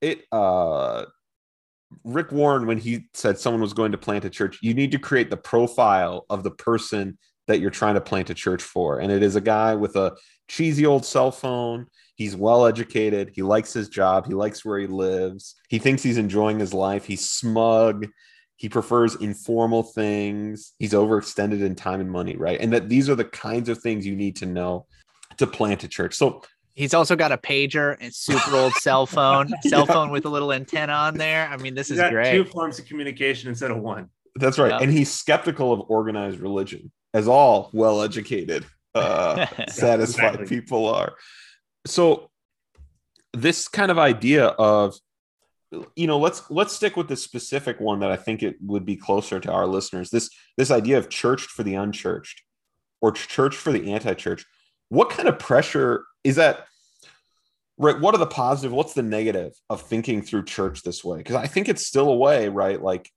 it 0.01 0.23
uh 0.34 1.06
Rick 2.03 2.34
Warren 2.34 2.67
when 2.67 2.77
he 2.77 3.06
said 3.13 3.39
someone 3.39 3.62
was 3.62 3.71
going 3.71 3.93
to 3.93 3.97
plant 3.97 4.25
a 4.25 4.30
church, 4.30 4.60
you 4.62 4.73
need 4.73 4.91
to 4.91 4.99
create 4.99 5.30
the 5.30 5.38
profile 5.38 6.25
of 6.30 6.43
the 6.43 6.51
person 6.51 7.17
that 7.47 7.60
you're 7.60 7.69
trying 7.69 7.95
to 7.95 8.01
plant 8.01 8.29
a 8.29 8.33
church 8.33 8.62
for. 8.62 8.99
And 8.99 9.12
it 9.12 9.23
is 9.23 9.36
a 9.36 9.41
guy 9.41 9.75
with 9.75 9.95
a 9.95 10.15
cheesy 10.47 10.86
old 10.86 11.05
cell 11.05 11.31
phone. 11.31 11.88
He's 12.15 12.36
well 12.36 12.65
educated. 12.65 13.31
He 13.33 13.41
likes 13.41 13.73
his 13.73 13.89
job. 13.89 14.25
He 14.25 14.33
likes 14.33 14.65
where 14.65 14.79
he 14.79 14.88
lives. 14.88 15.55
He 15.69 15.79
thinks 15.79 16.03
he's 16.03 16.17
enjoying 16.17 16.60
his 16.60 16.73
life. 16.73 17.05
He's 17.05 17.29
smug 17.29 18.07
he 18.57 18.67
prefers 18.67 19.15
informal 19.15 19.83
things 19.83 20.73
he's 20.79 20.93
overextended 20.93 21.62
in 21.62 21.75
time 21.75 22.01
and 22.01 22.12
money 22.12 22.36
right 22.36 22.60
and 22.60 22.73
that 22.73 22.89
these 22.89 23.10
are 23.10 23.15
the 23.15 23.25
kinds 23.25 23.69
of 23.69 23.77
things 23.77 24.05
you 24.05 24.15
need 24.15 24.36
to 24.36 24.45
know 24.45 24.86
to 25.38 25.47
plant 25.47 25.83
a 25.83 25.88
church 25.88 26.15
so 26.15 26.41
he's 26.73 26.93
also 26.93 27.15
got 27.15 27.31
a 27.31 27.38
pager 27.38 27.95
and 28.01 28.13
super 28.13 28.55
old 28.55 28.73
cell 28.79 29.05
phone 29.05 29.47
cell 29.62 29.86
yeah. 29.88 29.93
phone 29.93 30.10
with 30.10 30.25
a 30.25 30.29
little 30.29 30.51
antenna 30.51 30.91
on 30.91 31.17
there 31.17 31.47
i 31.47 31.57
mean 31.57 31.73
this 31.73 31.88
he's 31.88 31.99
is 31.99 32.10
great 32.10 32.31
two 32.31 32.43
forms 32.45 32.77
of 32.79 32.86
communication 32.86 33.47
instead 33.47 33.71
of 33.71 33.77
one 33.77 34.10
that's 34.36 34.60
right 34.60 34.81
and 34.81 34.91
he's 34.91 35.12
skeptical 35.12 35.71
of 35.71 35.81
organized 35.89 36.39
religion 36.39 36.91
as 37.13 37.28
all 37.28 37.70
well-educated 37.74 38.65
uh, 38.96 39.46
satisfied 39.67 40.36
exactly. 40.36 40.48
people 40.48 40.88
are. 40.88 41.15
So 41.86 42.30
this 43.34 43.67
kind 43.67 43.91
of 43.91 43.98
idea 43.98 44.48
of 44.48 44.96
you 45.96 46.08
know 46.08 46.17
let's 46.17 46.50
let's 46.50 46.74
stick 46.74 46.96
with 46.96 47.10
the 47.10 47.15
specific 47.17 47.78
one 47.82 48.00
that 48.00 48.10
i 48.10 48.15
think 48.15 48.41
it 48.41 48.56
would 48.62 48.86
be 48.86 48.96
closer 48.96 49.39
to 49.39 49.52
our 49.52 49.67
listeners. 49.67 50.10
This 50.10 50.30
this 50.58 50.72
idea 50.72 50.98
of 50.98 51.10
churched 51.10 51.50
for 51.50 51.63
the 51.63 51.76
unchurched 51.76 52.41
or 53.02 53.12
church 53.12 53.56
for 53.56 53.72
the 53.72 53.91
anti-church. 53.91 54.46
What 54.89 55.10
kind 55.10 55.28
of 55.28 55.38
pressure 55.38 56.06
is 56.24 56.38
that 56.38 56.65
right? 57.78 58.00
What 58.00 58.15
are 58.15 58.20
the 58.20 58.28
positive 58.28 58.72
what's 58.72 58.93
the 58.93 59.04
negative 59.04 59.54
of 59.70 59.82
thinking 59.82 60.22
through 60.22 60.46
church 60.46 60.84
this 60.84 61.04
way? 61.04 61.17
Because 61.17 61.36
i 61.36 61.48
think 61.48 61.70
it's 61.70 61.86
still 61.86 62.10
a 62.10 62.17
way 62.17 62.50
right? 62.50 62.82
Like 62.82 63.10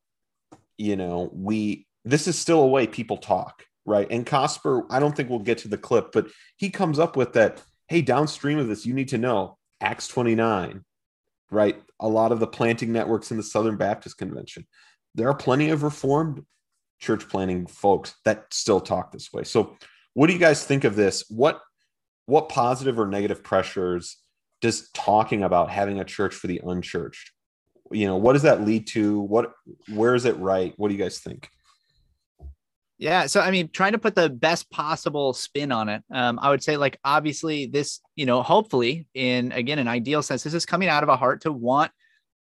you 0.77 0.97
know 0.97 1.31
we 1.33 1.87
this 2.05 2.27
is 2.27 2.39
still 2.39 2.63
a 2.63 2.69
way 2.69 2.87
people 2.87 3.17
talk 3.17 3.65
right 3.91 4.09
and 4.11 4.27
cosper 4.27 4.87
i 4.91 4.99
don't 4.99 5.17
think 5.17 5.29
we'll 5.29 5.39
get 5.39 5.59
to 5.59 5.69
the 5.69 5.79
clip 5.79 6.13
but 6.13 6.29
he 6.57 6.71
comes 6.71 6.99
up 6.99 7.17
with 7.17 7.33
that 7.35 7.63
hey 7.89 8.01
downstream 8.01 8.59
of 8.59 8.69
this 8.69 8.87
you 8.87 8.95
need 8.95 9.09
to 9.09 9.19
know 9.19 9.59
acts 9.81 10.09
29 10.09 10.85
right? 11.51 11.81
A 11.99 12.09
lot 12.09 12.33
of 12.33 12.41
the 12.41 12.47
planting 12.47 12.93
networks 12.93 13.31
in 13.31 13.37
the 13.37 13.43
Southern 13.43 13.77
Baptist 13.77 14.19
Convention. 14.19 14.67
There 15.15 15.29
are 15.29 15.35
plenty 15.35 15.71
of 15.71 15.83
reformed 15.83 16.45
church 17.01 17.29
planting 17.29 17.67
folks 17.67 18.15
that 18.25 18.47
still 18.53 18.81
talk 18.81 19.11
this 19.11 19.33
way. 19.33 19.45
So, 19.45 19.77
what 20.15 20.27
do 20.27 20.33
you 20.33 20.39
guys 20.39 20.65
think 20.65 20.85
of 20.85 20.97
this? 20.97 21.25
What 21.29 21.61
what 22.27 22.49
positive 22.49 22.99
or 22.99 23.07
negative 23.07 23.43
pressures 23.43 24.17
does 24.61 24.89
talking 24.91 25.43
about 25.43 25.71
having 25.71 25.99
a 25.99 26.05
church 26.05 26.35
for 26.35 26.47
the 26.47 26.61
unchurched? 26.65 27.33
You 27.91 28.07
know, 28.07 28.17
what 28.17 28.35
does 28.35 28.43
that 28.43 28.65
lead 28.65 28.87
to? 28.89 29.21
What 29.21 29.53
where 29.93 30.15
is 30.15 30.25
it 30.25 30.37
right? 30.39 30.75
What 30.77 30.89
do 30.89 30.95
you 30.95 31.03
guys 31.03 31.19
think? 31.19 31.49
Yeah. 33.01 33.27
So, 33.27 33.41
I 33.41 33.51
mean, 33.51 33.71
trying 33.73 33.93
to 33.93 33.99
put 33.99 34.15
the 34.15 34.29
best 34.29 34.71
possible 34.71 35.33
spin 35.33 35.73
on 35.73 35.89
it, 35.89 36.03
um, 36.13 36.39
I 36.41 36.51
would 36.51 36.63
say, 36.63 36.77
like, 36.77 36.99
obviously, 37.03 37.65
this, 37.65 38.01
you 38.15 38.27
know, 38.27 38.43
hopefully, 38.43 39.07
in 39.15 39.53
again, 39.53 39.79
an 39.79 39.89
ideal 39.89 40.21
sense, 40.23 40.43
this 40.43 40.53
is 40.53 40.67
coming 40.67 40.91
out 40.91 41.03
of 41.03 41.09
a 41.09 41.17
heart 41.17 41.41
to 41.43 41.51
want 41.51 41.91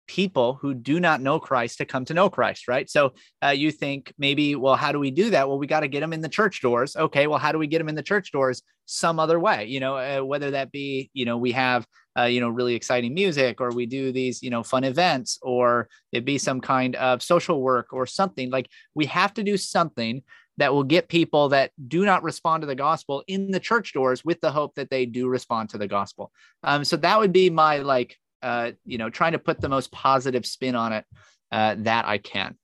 people 0.09 0.59
who 0.61 0.75
do 0.75 0.99
not 0.99 1.21
know 1.21 1.38
Christ 1.38 1.79
to 1.79 1.85
come 1.85 2.05
to 2.07 2.14
know 2.14 2.29
Christ, 2.29 2.66
right? 2.66 2.90
So 2.90 3.12
uh, 3.44 3.51
you 3.51 3.71
think 3.71 4.12
maybe, 4.18 4.57
well, 4.57 4.75
how 4.75 4.90
do 4.90 4.99
we 4.99 5.12
do 5.12 5.31
that? 5.31 5.47
Well, 5.47 5.59
we 5.59 5.68
got 5.68 5.81
to 5.81 5.88
get 5.88 6.01
them 6.01 6.12
in 6.12 6.23
the 6.23 6.29
church 6.29 6.61
doors. 6.61 6.97
Okay, 6.97 7.29
well, 7.29 7.38
how 7.38 7.53
do 7.53 7.59
we 7.59 7.68
get 7.68 7.79
them 7.79 7.88
in 7.88 7.94
the 7.94 8.03
church 8.03 8.33
doors? 8.33 8.62
Some 8.87 9.21
other 9.21 9.38
way, 9.38 9.66
you 9.66 9.79
know, 9.79 9.97
uh, 9.97 10.25
whether 10.25 10.51
that 10.53 10.73
be, 10.73 11.11
you 11.12 11.25
know, 11.25 11.37
we 11.37 11.53
have, 11.53 11.87
uh, 12.18 12.25
you 12.25 12.40
know, 12.40 12.49
really 12.49 12.75
exciting 12.75 13.14
music, 13.14 13.61
or 13.61 13.71
we 13.71 13.87
do 13.87 14.11
these, 14.11 14.42
you 14.42 14.51
know, 14.51 14.64
fun 14.64 14.83
events, 14.83 15.38
or 15.40 15.88
it 16.11 16.25
be 16.25 16.38
some 16.38 16.61
kind 16.61 16.97
of 16.97 17.23
social 17.23 17.62
work 17.62 17.92
or 17.92 18.07
something. 18.07 18.51
Like 18.51 18.68
we 18.94 19.07
have 19.07 19.35
to 19.35 19.44
do 19.44 19.57
something 19.57 20.23
that 20.59 20.75
will 20.75 20.85
get 20.85 21.09
people 21.09 21.49
that 21.49 21.71
do 21.87 22.05
not 22.05 22.23
respond 22.23 22.61
to 22.61 22.66
the 22.66 22.75
gospel 22.75 23.25
in 23.29 23.51
the 23.51 23.61
church 23.61 23.92
doors 23.92 24.25
with 24.25 24.40
the 24.40 24.51
hope 24.51 24.75
that 24.75 24.90
they 24.90 25.07
do 25.07 25.29
respond 25.29 25.71
to 25.71 25.79
the 25.79 25.88
gospel. 25.88 26.33
Um, 26.62 26.85
so 26.85 26.97
that 26.99 27.18
would 27.18 27.33
be 27.33 27.49
my 27.49 27.79
like, 27.79 28.16
uh, 28.42 28.73
you 28.85 28.99
know, 28.99 29.09
trying 29.09 29.33
to 29.33 29.38
put 29.38 29.61
the 29.61 29.68
most 29.68 29.90
positive 29.92 30.44
spin 30.44 30.75
on 30.75 30.92
it 30.92 31.05
uh, 31.51 31.77
that 31.79 32.07
I 32.07 32.18
can. 32.18 32.57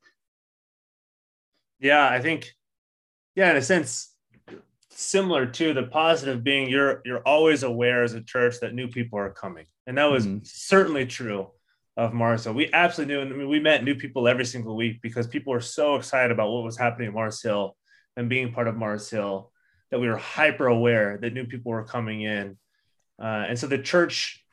Yeah, 1.78 2.06
I 2.06 2.20
think, 2.20 2.52
yeah, 3.36 3.50
in 3.50 3.56
a 3.56 3.62
sense, 3.62 4.12
similar 4.90 5.46
to 5.46 5.72
the 5.72 5.84
positive 5.84 6.44
being 6.44 6.68
you're 6.68 7.02
you're 7.04 7.22
always 7.22 7.64
aware 7.64 8.04
as 8.04 8.14
a 8.14 8.22
church 8.22 8.60
that 8.60 8.74
new 8.74 8.88
people 8.88 9.18
are 9.18 9.30
coming, 9.30 9.66
and 9.86 9.98
that 9.98 10.10
was 10.10 10.26
mm-hmm. 10.26 10.38
certainly 10.42 11.06
true 11.06 11.48
of 11.96 12.12
Mars 12.12 12.44
Hill. 12.44 12.54
We 12.54 12.72
absolutely 12.72 13.14
knew, 13.14 13.20
I 13.22 13.24
mean, 13.24 13.48
we 13.48 13.60
met 13.60 13.84
new 13.84 13.94
people 13.94 14.26
every 14.26 14.44
single 14.44 14.74
week 14.74 15.00
because 15.00 15.28
people 15.28 15.52
were 15.52 15.60
so 15.60 15.94
excited 15.94 16.32
about 16.32 16.50
what 16.50 16.64
was 16.64 16.76
happening 16.76 17.08
at 17.08 17.14
Mars 17.14 17.40
Hill 17.40 17.76
and 18.16 18.28
being 18.28 18.52
part 18.52 18.68
of 18.68 18.76
Mars 18.76 19.10
Hill 19.10 19.50
that 19.90 20.00
we 20.00 20.08
were 20.08 20.16
hyper 20.16 20.66
aware 20.66 21.18
that 21.18 21.32
new 21.32 21.44
people 21.44 21.72
were 21.72 21.84
coming 21.84 22.22
in. 22.22 22.58
Uh, 23.20 23.44
and 23.48 23.58
so 23.58 23.66
the 23.66 23.78
church, 23.78 24.44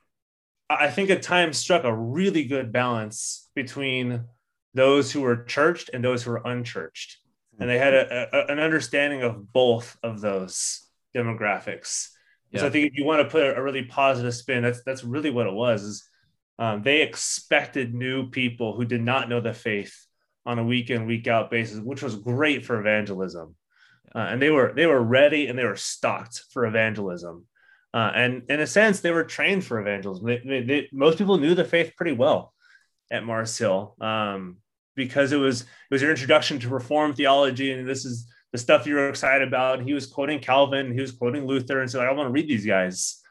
I 0.70 0.90
think 0.90 1.10
at 1.10 1.22
times 1.22 1.58
struck 1.58 1.84
a 1.84 1.96
really 1.96 2.46
good 2.46 2.72
balance 2.72 3.50
between 3.56 4.26
those 4.74 5.12
who 5.12 5.22
were 5.22 5.44
churched 5.44 5.90
and 5.94 6.04
those 6.04 6.24
who 6.24 6.32
were 6.32 6.42
unchurched. 6.46 7.18
And 7.60 7.70
they 7.70 7.78
had 7.78 7.94
a, 7.94 8.28
a, 8.36 8.52
an 8.52 8.60
understanding 8.60 9.22
of 9.22 9.52
both 9.52 9.98
of 10.02 10.22
those 10.22 10.88
demographics. 11.16 12.10
Yeah. 12.52 12.62
So 12.62 12.68
I 12.68 12.70
think 12.70 12.92
if 12.92 12.98
you 12.98 13.06
want 13.06 13.22
to 13.22 13.30
put 13.30 13.58
a 13.58 13.62
really 13.62 13.84
positive 13.84 14.34
spin, 14.34 14.64
that's 14.64 14.84
that's 14.84 15.04
really 15.04 15.30
what 15.30 15.48
it 15.48 15.54
was. 15.54 15.84
Is 15.84 16.10
Um, 16.60 16.84
they 16.84 17.02
expected 17.02 17.94
new 17.94 18.30
people 18.30 18.76
who 18.76 18.86
did 18.86 19.02
not 19.02 19.30
know 19.30 19.42
the 19.42 19.54
faith 19.54 20.06
on 20.46 20.60
a 20.60 20.64
week 20.64 20.90
in 20.90 21.06
week 21.06 21.28
out 21.28 21.52
basis, 21.52 21.80
which 21.80 22.02
was 22.02 22.16
great 22.16 22.66
for 22.66 22.80
evangelism. 22.80 23.56
Uh, 24.14 24.20
and 24.20 24.42
they 24.42 24.50
were 24.50 24.74
they 24.76 24.86
were 24.86 25.02
ready 25.02 25.48
and 25.48 25.58
they 25.58 25.66
were 25.66 25.76
stocked 25.76 26.44
for 26.52 26.66
evangelism. 26.66 27.46
Uh, 27.94 28.12
and 28.16 28.44
in 28.50 28.60
a 28.62 28.68
sense, 28.68 29.02
they 29.02 29.12
were 29.12 29.24
trained 29.24 29.66
for 29.66 29.80
evangelism. 29.80 30.26
They, 30.26 30.42
they, 30.46 30.62
they, 30.62 30.90
most 30.94 31.18
people 31.18 31.38
knew 31.38 31.56
the 31.56 31.66
faith 31.66 31.94
pretty 31.98 32.14
well 32.14 32.54
at 33.12 33.26
Mars 33.26 33.58
Hill 33.58 33.96
um, 34.00 34.58
because 34.96 35.32
it 35.32 35.38
was 35.38 35.62
it 35.62 35.68
was 35.92 36.02
your 36.02 36.12
introduction 36.12 36.60
to 36.60 36.70
Reformed 36.70 37.16
theology, 37.16 37.72
and 37.72 37.88
this 37.88 38.06
is 38.06 38.28
the 38.52 38.58
stuff 38.58 38.86
you 38.86 38.96
were 38.96 39.10
excited 39.10 39.48
about. 39.48 39.80
And 39.80 39.88
he 39.88 39.94
was 39.94 40.08
quoting 40.08 40.40
Calvin, 40.40 40.94
he 40.94 41.02
was 41.02 41.12
quoting 41.12 41.46
Luther, 41.46 41.82
and 41.82 41.90
so 41.90 42.00
like, 42.00 42.10
I 42.10 42.14
want 42.14 42.28
to 42.28 42.34
read 42.34 42.50
these 42.50 42.66
guys. 42.66 43.22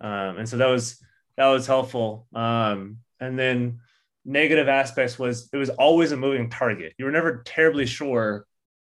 Um, 0.00 0.38
and 0.38 0.48
so 0.48 0.56
that 0.56 0.66
was 0.66 1.02
that 1.36 1.48
was 1.48 1.66
helpful. 1.66 2.26
Um, 2.34 2.98
and 3.20 3.38
then 3.38 3.80
negative 4.28 4.68
aspects 4.68 5.18
was 5.18 5.48
it 5.52 5.56
was 5.56 5.70
always 5.70 6.12
a 6.12 6.16
moving 6.16 6.50
target. 6.50 6.92
You 6.98 7.06
were 7.06 7.10
never 7.10 7.42
terribly 7.44 7.86
sure 7.86 8.46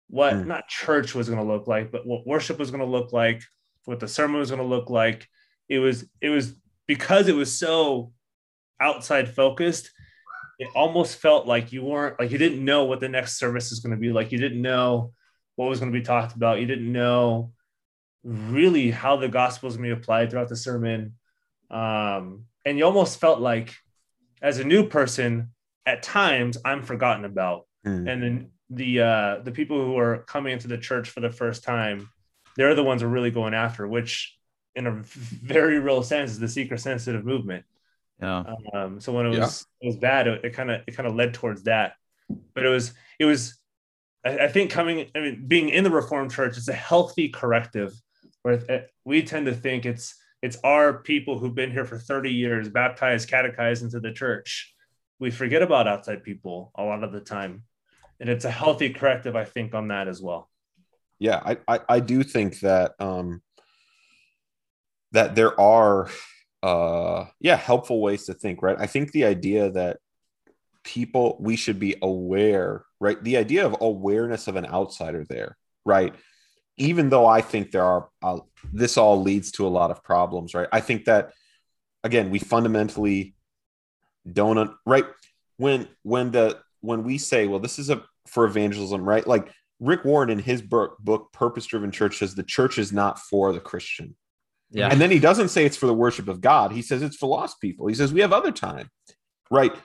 what 0.09 0.33
mm. 0.33 0.47
not 0.47 0.67
church 0.67 1.13
was 1.13 1.29
going 1.29 1.39
to 1.39 1.45
look 1.45 1.67
like, 1.67 1.91
but 1.91 2.05
what 2.05 2.25
worship 2.25 2.57
was 2.57 2.71
going 2.71 2.81
to 2.81 2.89
look 2.89 3.13
like, 3.13 3.43
what 3.85 3.99
the 3.99 4.07
sermon 4.07 4.39
was 4.39 4.49
going 4.49 4.61
to 4.61 4.67
look 4.67 4.89
like. 4.89 5.27
It 5.69 5.79
was 5.79 6.05
it 6.19 6.29
was 6.29 6.55
because 6.87 7.27
it 7.27 7.35
was 7.35 7.57
so 7.57 8.11
outside 8.79 9.33
focused. 9.33 9.91
It 10.57 10.67
almost 10.75 11.17
felt 11.17 11.45
like 11.47 11.71
you 11.71 11.83
weren't 11.83 12.19
like 12.19 12.31
you 12.31 12.39
didn't 12.39 12.65
know 12.65 12.85
what 12.85 12.99
the 12.99 13.07
next 13.07 13.37
service 13.37 13.71
is 13.71 13.79
going 13.79 13.95
to 13.95 14.01
be 14.01 14.11
like. 14.11 14.31
You 14.31 14.39
didn't 14.39 14.61
know 14.61 15.13
what 15.55 15.69
was 15.69 15.79
going 15.79 15.91
to 15.91 15.97
be 15.97 16.03
talked 16.03 16.35
about. 16.35 16.59
You 16.59 16.65
didn't 16.65 16.91
know 16.91 17.51
really 18.23 18.91
how 18.91 19.15
the 19.17 19.29
gospel 19.29 19.69
is 19.69 19.77
going 19.77 19.89
to 19.89 19.95
be 19.95 20.01
applied 20.01 20.31
throughout 20.31 20.49
the 20.49 20.55
sermon. 20.55 21.13
Um, 21.69 22.45
and 22.65 22.77
you 22.77 22.85
almost 22.85 23.19
felt 23.19 23.39
like, 23.39 23.75
as 24.41 24.59
a 24.59 24.63
new 24.63 24.87
person, 24.87 25.51
at 25.85 26.03
times 26.03 26.57
I'm 26.63 26.83
forgotten 26.83 27.25
about. 27.25 27.67
Mm. 27.85 28.09
And 28.09 28.23
then 28.23 28.49
the 28.69 29.01
uh, 29.01 29.39
the 29.43 29.51
people 29.51 29.83
who 29.83 29.97
are 29.97 30.19
coming 30.19 30.53
into 30.53 30.67
the 30.67 30.77
church 30.77 31.09
for 31.09 31.21
the 31.21 31.29
first 31.29 31.63
time, 31.63 32.09
they're 32.55 32.75
the 32.75 32.83
ones 32.83 33.01
who 33.01 33.07
are 33.07 33.11
really 33.11 33.31
going 33.31 33.53
after, 33.53 33.87
which 33.87 34.37
in 34.75 34.87
a 34.87 34.91
very 34.91 35.79
real 35.79 36.03
sense 36.03 36.31
is 36.31 36.39
the 36.39 36.47
seeker 36.47 36.77
sensitive 36.77 37.25
movement. 37.25 37.65
Yeah. 38.21 38.43
Um, 38.73 38.99
so 38.99 39.13
when 39.13 39.25
it 39.25 39.29
was 39.29 39.65
yeah. 39.81 39.85
it 39.85 39.87
was 39.87 39.97
bad, 39.97 40.27
it 40.27 40.53
kind 40.53 40.71
of 40.71 40.81
it 40.87 40.91
kind 40.91 41.07
of 41.07 41.15
led 41.15 41.33
towards 41.33 41.63
that. 41.63 41.93
But 42.53 42.65
it 42.65 42.69
was 42.69 42.93
it 43.17 43.25
was 43.25 43.59
I, 44.25 44.39
I 44.39 44.47
think 44.47 44.71
coming, 44.71 45.09
I 45.15 45.19
mean, 45.19 45.45
being 45.47 45.69
in 45.69 45.83
the 45.83 45.89
Reformed 45.89 46.31
Church 46.31 46.57
is 46.57 46.67
a 46.67 46.73
healthy 46.73 47.29
corrective, 47.29 47.93
where 48.43 48.87
we 49.05 49.23
tend 49.23 49.45
to 49.45 49.53
think 49.53 49.85
it's 49.85 50.15
it's 50.41 50.57
our 50.63 50.93
people 50.93 51.37
who've 51.37 51.55
been 51.55 51.71
here 51.71 51.85
for 51.85 51.97
30 51.97 52.31
years, 52.31 52.69
baptized, 52.69 53.29
catechized 53.29 53.83
into 53.83 53.99
the 53.99 54.11
church. 54.11 54.73
We 55.19 55.31
forget 55.31 55.61
about 55.61 55.87
outside 55.87 56.23
people 56.23 56.71
a 56.75 56.83
lot 56.83 57.03
of 57.03 57.11
the 57.11 57.19
time, 57.19 57.63
and 58.19 58.29
it's 58.29 58.45
a 58.45 58.51
healthy 58.51 58.89
corrective, 58.89 59.35
I 59.35 59.45
think, 59.45 59.73
on 59.73 59.89
that 59.89 60.07
as 60.07 60.21
well. 60.21 60.49
Yeah, 61.19 61.41
I 61.43 61.57
I, 61.67 61.79
I 61.89 61.99
do 61.99 62.23
think 62.23 62.61
that 62.61 62.93
um, 62.99 63.41
that 65.11 65.35
there 65.35 65.59
are 65.59 66.09
uh 66.61 67.25
yeah 67.39 67.55
helpful 67.55 68.01
ways 68.01 68.25
to 68.25 68.33
think 68.33 68.61
right 68.61 68.75
i 68.79 68.85
think 68.85 69.11
the 69.11 69.23
idea 69.23 69.71
that 69.71 69.97
people 70.83 71.37
we 71.39 71.55
should 71.55 71.79
be 71.79 71.95
aware 72.01 72.83
right 72.99 73.23
the 73.23 73.37
idea 73.37 73.65
of 73.65 73.77
awareness 73.79 74.47
of 74.47 74.57
an 74.57 74.65
outsider 74.65 75.25
there 75.29 75.57
right 75.85 76.13
even 76.79 77.09
though 77.09 77.25
i 77.25 77.41
think 77.41 77.71
there 77.71 77.83
are 77.83 78.09
uh, 78.23 78.39
this 78.73 78.97
all 78.97 79.21
leads 79.21 79.51
to 79.51 79.67
a 79.67 79.69
lot 79.69 79.91
of 79.91 80.03
problems 80.03 80.53
right? 80.53 80.67
I 80.71 80.81
think 80.81 81.05
that 81.05 81.33
again 82.03 82.29
we 82.29 82.39
fundamentally 82.39 83.35
don't 84.31 84.71
right? 84.85 85.05
When 85.57 85.87
when 86.03 86.31
the 86.31 86.59
when 86.81 87.03
we 87.03 87.17
say 87.17 87.47
well 87.47 87.59
this 87.59 87.79
is 87.79 87.89
a 87.89 88.03
for 88.27 88.45
evangelism 88.45 89.07
right? 89.07 89.25
Like 89.25 89.51
rick 89.79 90.03
warren 90.03 90.29
in 90.29 90.39
his 90.39 90.61
book, 90.61 90.97
book 90.99 91.31
purpose 91.31 91.65
driven 91.65 91.91
church 91.91 92.17
says 92.17 92.35
the 92.35 92.43
church 92.43 92.77
is 92.77 92.91
not 92.91 93.19
for 93.19 93.53
the 93.53 93.59
christian. 93.59 94.15
Yeah. 94.71 94.89
And 94.89 95.01
then 95.01 95.09
he 95.09 95.19
doesn't 95.19 95.49
say 95.49 95.65
it's 95.65 95.77
for 95.77 95.87
the 95.87 95.93
worship 95.93 96.27
of 96.27 96.41
god. 96.41 96.71
He 96.71 96.81
says 96.81 97.01
it's 97.01 97.15
for 97.15 97.27
lost 97.27 97.59
people. 97.59 97.87
He 97.87 97.95
says 97.95 98.13
we 98.13 98.21
have 98.21 98.33
other 98.33 98.51
time 98.51 98.89
right? 99.49 99.75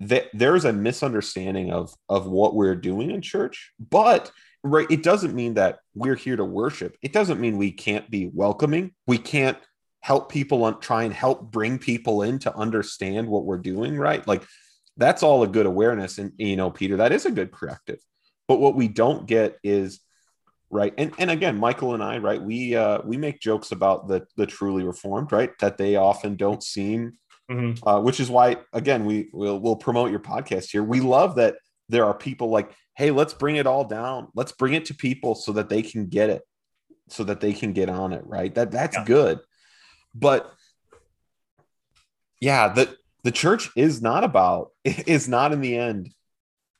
That 0.00 0.26
there's 0.32 0.64
a 0.64 0.72
misunderstanding 0.72 1.72
of 1.72 1.92
of 2.08 2.26
what 2.26 2.54
we're 2.54 2.76
doing 2.76 3.10
in 3.10 3.20
church 3.20 3.72
but 3.78 4.30
right 4.70 4.90
it 4.90 5.02
doesn't 5.02 5.34
mean 5.34 5.54
that 5.54 5.80
we're 5.94 6.14
here 6.14 6.36
to 6.36 6.44
worship. 6.44 6.96
It 7.02 7.12
doesn't 7.12 7.40
mean 7.40 7.56
we 7.56 7.72
can't 7.72 8.10
be 8.10 8.30
welcoming. 8.32 8.92
We 9.06 9.18
can't 9.18 9.58
help 10.00 10.30
people 10.30 10.64
on 10.64 10.80
try 10.80 11.04
and 11.04 11.12
help 11.12 11.50
bring 11.50 11.78
people 11.78 12.22
in 12.22 12.38
to 12.40 12.54
understand 12.54 13.28
what 13.28 13.44
we're 13.44 13.58
doing 13.58 13.96
right? 13.96 14.26
Like 14.26 14.44
that's 14.96 15.22
all 15.22 15.42
a 15.42 15.48
good 15.48 15.66
awareness. 15.66 16.18
And 16.18 16.32
you 16.38 16.56
know 16.56 16.70
peter 16.70 16.96
that 16.98 17.12
is 17.12 17.26
a 17.26 17.30
good 17.30 17.52
corrective. 17.52 18.00
But 18.46 18.60
what 18.60 18.74
we 18.74 18.88
don't 18.88 19.26
get 19.26 19.58
is 19.62 20.00
right 20.70 20.92
and 20.98 21.14
and 21.18 21.30
again 21.30 21.56
michael 21.56 21.94
and 21.94 22.02
i 22.02 22.18
right 22.18 22.42
we 22.42 22.76
uh 22.76 23.00
we 23.02 23.16
make 23.16 23.40
jokes 23.40 23.72
about 23.72 24.06
the 24.06 24.26
the 24.36 24.46
truly 24.46 24.84
reformed 24.84 25.32
right? 25.32 25.56
That 25.60 25.78
they 25.78 25.96
often 25.96 26.36
don't 26.36 26.62
seem 26.62 27.18
mm-hmm. 27.50 27.88
uh, 27.88 28.00
which 28.00 28.20
is 28.20 28.30
why 28.30 28.56
again 28.72 29.04
we 29.04 29.30
will 29.32 29.58
we'll 29.58 29.76
promote 29.76 30.10
your 30.10 30.20
podcast 30.20 30.70
here. 30.70 30.82
We 30.82 31.00
love 31.00 31.36
that 31.36 31.56
there 31.88 32.04
are 32.04 32.14
people 32.14 32.50
like, 32.50 32.70
hey, 32.98 33.12
let's 33.12 33.32
bring 33.32 33.54
it 33.54 33.66
all 33.66 33.84
down. 33.84 34.26
Let's 34.34 34.50
bring 34.50 34.74
it 34.74 34.86
to 34.86 34.94
people 34.94 35.36
so 35.36 35.52
that 35.52 35.68
they 35.68 35.82
can 35.82 36.06
get 36.06 36.30
it, 36.30 36.42
so 37.08 37.22
that 37.24 37.40
they 37.40 37.52
can 37.52 37.72
get 37.72 37.88
on 37.88 38.12
it. 38.12 38.22
Right. 38.26 38.52
That 38.54 38.72
that's 38.72 38.96
yeah. 38.96 39.04
good. 39.04 39.38
But 40.14 40.52
yeah, 42.40 42.68
the 42.68 42.94
the 43.22 43.30
church 43.30 43.70
is 43.76 44.02
not 44.02 44.24
about 44.24 44.72
is 44.84 45.28
not 45.28 45.52
in 45.52 45.60
the 45.60 45.76
end 45.76 46.10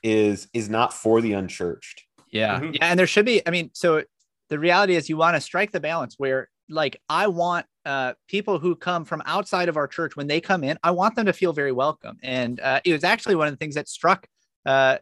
is 0.02 0.48
is 0.52 0.68
not 0.68 0.92
for 0.92 1.20
the 1.20 1.34
unchurched. 1.34 2.02
Yeah. 2.32 2.58
Mm-hmm. 2.58 2.72
Yeah. 2.74 2.78
And 2.86 2.98
there 2.98 3.06
should 3.06 3.24
be, 3.24 3.40
I 3.46 3.50
mean, 3.50 3.70
so 3.72 4.02
the 4.50 4.58
reality 4.58 4.96
is 4.96 5.08
you 5.08 5.16
want 5.16 5.36
to 5.36 5.40
strike 5.40 5.70
the 5.70 5.80
balance 5.80 6.16
where 6.18 6.48
like 6.68 7.00
I 7.08 7.28
want 7.28 7.64
uh, 7.86 8.14
people 8.26 8.58
who 8.58 8.74
come 8.74 9.04
from 9.04 9.22
outside 9.24 9.68
of 9.68 9.76
our 9.76 9.86
church 9.86 10.16
when 10.16 10.26
they 10.26 10.40
come 10.40 10.64
in, 10.64 10.78
I 10.82 10.90
want 10.90 11.14
them 11.14 11.26
to 11.26 11.32
feel 11.32 11.52
very 11.52 11.72
welcome. 11.72 12.18
And 12.22 12.60
uh, 12.60 12.80
it 12.84 12.92
was 12.92 13.04
actually 13.04 13.36
one 13.36 13.46
of 13.46 13.52
the 13.52 13.56
things 13.56 13.76
that 13.76 13.88
struck 13.88 14.26
uh, 14.66 14.98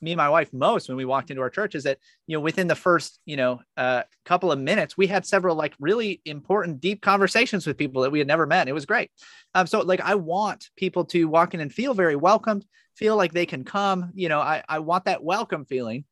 me 0.00 0.12
and 0.12 0.16
my 0.16 0.28
wife 0.28 0.52
most 0.52 0.88
when 0.88 0.96
we 0.96 1.04
walked 1.04 1.30
into 1.30 1.42
our 1.42 1.50
church 1.50 1.74
is 1.74 1.84
that 1.84 1.98
you 2.26 2.36
know 2.36 2.40
within 2.40 2.66
the 2.66 2.74
first 2.74 3.20
you 3.24 3.36
know 3.36 3.60
uh, 3.76 4.02
couple 4.24 4.50
of 4.50 4.58
minutes 4.58 4.96
we 4.96 5.06
had 5.06 5.24
several 5.24 5.56
like 5.56 5.74
really 5.78 6.20
important 6.24 6.80
deep 6.80 7.00
conversations 7.00 7.66
with 7.66 7.76
people 7.78 8.02
that 8.02 8.10
we 8.10 8.18
had 8.18 8.28
never 8.28 8.46
met. 8.46 8.68
It 8.68 8.72
was 8.72 8.86
great. 8.86 9.10
Um, 9.54 9.66
so 9.66 9.80
like 9.80 10.00
i 10.00 10.14
want 10.14 10.68
people 10.76 11.04
to 11.06 11.26
walk 11.26 11.54
in 11.54 11.60
and 11.60 11.72
feel 11.72 11.94
very 11.94 12.16
welcomed 12.16 12.64
feel 12.96 13.16
like 13.16 13.32
they 13.32 13.46
can 13.46 13.64
come. 13.64 14.10
You 14.14 14.28
know 14.28 14.40
i, 14.40 14.62
I 14.68 14.80
want 14.80 15.04
that 15.04 15.22
welcome 15.22 15.64
feeling. 15.64 16.04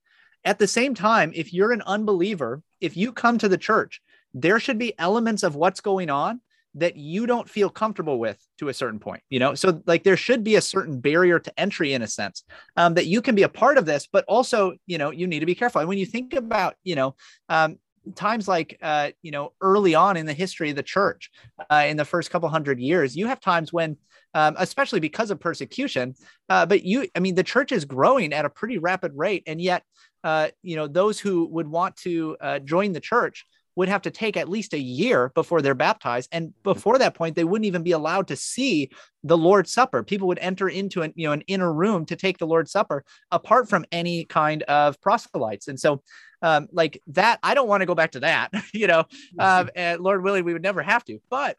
At 0.44 0.58
the 0.58 0.68
same 0.68 0.94
time 0.94 1.32
if 1.34 1.52
you're 1.52 1.72
an 1.72 1.82
unbeliever 1.82 2.62
if 2.80 2.96
you 2.96 3.12
come 3.12 3.38
to 3.38 3.48
the 3.48 3.58
church 3.58 4.00
there 4.34 4.60
should 4.60 4.78
be 4.78 4.98
elements 4.98 5.42
of 5.42 5.56
what's 5.56 5.80
going 5.80 6.10
on 6.10 6.40
that 6.76 6.96
you 6.96 7.26
don't 7.26 7.48
feel 7.48 7.68
comfortable 7.68 8.18
with 8.18 8.38
to 8.58 8.68
a 8.68 8.74
certain 8.74 8.98
point 8.98 9.22
you 9.30 9.38
know? 9.38 9.54
So 9.54 9.82
like 9.86 10.04
there 10.04 10.16
should 10.16 10.44
be 10.44 10.56
a 10.56 10.60
certain 10.60 11.00
barrier 11.00 11.38
to 11.38 11.60
entry 11.60 11.92
in 11.92 12.02
a 12.02 12.06
sense 12.06 12.44
um, 12.76 12.94
that 12.94 13.06
you 13.06 13.20
can 13.20 13.34
be 13.34 13.42
a 13.42 13.48
part 13.48 13.78
of 13.78 13.86
this 13.86 14.06
but 14.06 14.24
also 14.28 14.74
you 14.86 14.98
know 14.98 15.10
you 15.10 15.26
need 15.26 15.40
to 15.40 15.46
be 15.46 15.54
careful. 15.54 15.80
And 15.80 15.88
when 15.88 15.98
you 15.98 16.06
think 16.06 16.34
about 16.34 16.74
you 16.84 16.94
know 16.94 17.14
um, 17.48 17.78
times 18.14 18.46
like 18.46 18.78
uh, 18.82 19.10
you 19.22 19.30
know 19.30 19.52
early 19.60 19.94
on 19.94 20.16
in 20.16 20.26
the 20.26 20.32
history 20.32 20.70
of 20.70 20.76
the 20.76 20.82
church 20.82 21.30
uh, 21.70 21.84
in 21.86 21.96
the 21.96 22.04
first 22.04 22.30
couple 22.30 22.48
hundred 22.48 22.78
years 22.78 23.16
you 23.16 23.26
have 23.26 23.40
times 23.40 23.72
when 23.72 23.96
um, 24.34 24.54
especially 24.58 25.00
because 25.00 25.30
of 25.30 25.40
persecution 25.40 26.14
uh, 26.48 26.64
but 26.66 26.84
you 26.84 27.06
i 27.16 27.20
mean 27.20 27.34
the 27.34 27.42
church 27.42 27.72
is 27.72 27.84
growing 27.84 28.32
at 28.32 28.44
a 28.44 28.50
pretty 28.50 28.78
rapid 28.78 29.12
rate. 29.14 29.42
And 29.46 29.60
yet 29.60 29.82
uh, 30.24 30.48
you 30.62 30.76
know 30.76 30.88
those 30.88 31.20
who 31.20 31.46
would 31.46 31.68
want 31.68 31.96
to 31.96 32.36
uh, 32.40 32.58
join 32.58 32.92
the 32.92 33.00
church 33.00 33.46
would 33.76 33.88
have 33.88 34.02
to 34.02 34.10
take 34.10 34.36
at 34.36 34.48
least 34.48 34.74
a 34.74 34.78
year 34.78 35.30
before 35.34 35.62
they're 35.62 35.74
baptized 35.74 36.28
and 36.32 36.52
before 36.62 36.98
that 36.98 37.14
point 37.14 37.36
they 37.36 37.44
wouldn't 37.44 37.66
even 37.66 37.82
be 37.82 37.92
allowed 37.92 38.26
to 38.28 38.36
see 38.36 38.90
the 39.22 39.38
lord's 39.38 39.72
supper. 39.72 40.02
People 40.02 40.28
would 40.28 40.38
enter 40.40 40.68
into 40.68 41.02
an 41.02 41.12
you 41.14 41.26
know 41.26 41.32
an 41.32 41.42
inner 41.42 41.72
room 41.72 42.04
to 42.06 42.16
take 42.16 42.38
the 42.38 42.46
lord's 42.46 42.72
supper 42.72 43.04
apart 43.30 43.68
from 43.68 43.84
any 43.92 44.24
kind 44.24 44.62
of 44.64 45.00
proselytes. 45.00 45.68
And 45.68 45.78
so 45.78 46.02
um, 46.42 46.68
like 46.70 47.00
that 47.08 47.38
i 47.42 47.54
don't 47.54 47.66
want 47.66 47.80
to 47.80 47.86
go 47.86 47.94
back 47.94 48.12
to 48.12 48.20
that 48.20 48.50
you 48.74 48.86
know 48.86 49.04
um, 49.38 49.70
and 49.74 50.02
lord 50.02 50.22
willing 50.22 50.44
we 50.44 50.52
would 50.52 50.62
never 50.62 50.82
have 50.82 51.04
to. 51.04 51.18
But 51.30 51.56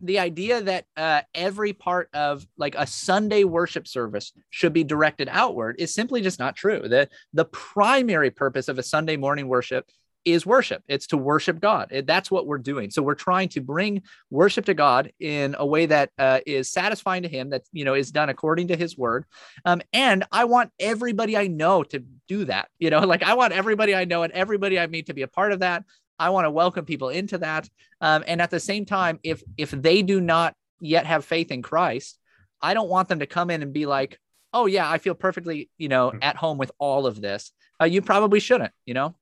the 0.00 0.18
idea 0.18 0.62
that 0.62 0.84
uh, 0.96 1.22
every 1.34 1.72
part 1.72 2.08
of 2.14 2.46
like 2.56 2.74
a 2.76 2.86
Sunday 2.86 3.44
worship 3.44 3.88
service 3.88 4.32
should 4.50 4.72
be 4.72 4.84
directed 4.84 5.28
outward 5.30 5.76
is 5.78 5.94
simply 5.94 6.20
just 6.20 6.38
not 6.38 6.56
true. 6.56 6.82
The 6.88 7.08
the 7.32 7.46
primary 7.46 8.30
purpose 8.30 8.68
of 8.68 8.78
a 8.78 8.82
Sunday 8.82 9.16
morning 9.16 9.48
worship 9.48 9.86
is 10.24 10.44
worship. 10.44 10.82
It's 10.88 11.06
to 11.08 11.16
worship 11.16 11.60
God. 11.60 12.04
That's 12.06 12.30
what 12.30 12.46
we're 12.46 12.58
doing. 12.58 12.90
So 12.90 13.02
we're 13.02 13.14
trying 13.14 13.48
to 13.50 13.60
bring 13.60 14.02
worship 14.30 14.66
to 14.66 14.74
God 14.74 15.12
in 15.18 15.56
a 15.58 15.66
way 15.66 15.86
that 15.86 16.10
uh, 16.18 16.40
is 16.46 16.70
satisfying 16.70 17.22
to 17.22 17.28
Him. 17.28 17.50
That 17.50 17.62
you 17.72 17.84
know 17.84 17.94
is 17.94 18.10
done 18.10 18.28
according 18.28 18.68
to 18.68 18.76
His 18.76 18.96
Word. 18.96 19.24
Um, 19.64 19.80
and 19.92 20.24
I 20.32 20.44
want 20.44 20.70
everybody 20.78 21.36
I 21.36 21.46
know 21.46 21.82
to 21.84 22.04
do 22.26 22.44
that. 22.46 22.68
You 22.78 22.90
know, 22.90 23.00
like 23.06 23.22
I 23.22 23.34
want 23.34 23.52
everybody 23.52 23.94
I 23.94 24.04
know 24.04 24.22
and 24.22 24.32
everybody 24.32 24.78
I 24.78 24.86
meet 24.86 25.06
to 25.06 25.14
be 25.14 25.22
a 25.22 25.28
part 25.28 25.52
of 25.52 25.60
that. 25.60 25.84
I 26.18 26.30
want 26.30 26.46
to 26.46 26.50
welcome 26.50 26.84
people 26.84 27.10
into 27.10 27.38
that. 27.38 27.68
Um, 28.00 28.24
and 28.26 28.42
at 28.42 28.50
the 28.50 28.60
same 28.60 28.84
time, 28.84 29.20
if 29.22 29.42
if 29.56 29.70
they 29.70 30.02
do 30.02 30.20
not 30.20 30.54
yet 30.80 31.06
have 31.06 31.24
faith 31.24 31.50
in 31.50 31.62
Christ, 31.62 32.18
I 32.60 32.74
don't 32.74 32.88
want 32.88 33.08
them 33.08 33.20
to 33.20 33.26
come 33.26 33.50
in 33.50 33.62
and 33.62 33.72
be 33.72 33.86
like, 33.86 34.18
"Oh 34.52 34.66
yeah, 34.66 34.88
I 34.88 34.98
feel 34.98 35.14
perfectly, 35.14 35.70
you 35.78 35.88
know, 35.88 36.12
at 36.20 36.36
home 36.36 36.58
with 36.58 36.72
all 36.78 37.06
of 37.06 37.20
this." 37.20 37.52
Uh, 37.80 37.84
you 37.84 38.02
probably 38.02 38.40
shouldn't, 38.40 38.72
you 38.84 38.94
know. 38.94 39.14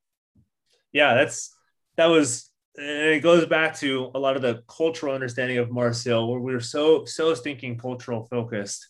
Yeah, 0.97 1.13
that's 1.13 1.55
that 1.99 2.07
was 2.07 2.51
and 2.75 2.89
it 2.89 3.23
goes 3.23 3.45
back 3.45 3.77
to 3.81 4.11
a 4.15 4.19
lot 4.19 4.35
of 4.35 4.41
the 4.41 4.63
cultural 4.67 5.15
understanding 5.15 5.59
of 5.59 5.71
Mars 5.71 6.03
Hill, 6.03 6.27
where 6.27 6.41
we 6.41 6.55
were 6.55 6.61
so 6.61 7.05
so 7.05 7.35
stinking 7.35 7.77
cultural 7.77 8.25
focused 8.25 8.89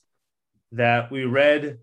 that 0.71 1.11
we 1.11 1.25
read 1.25 1.79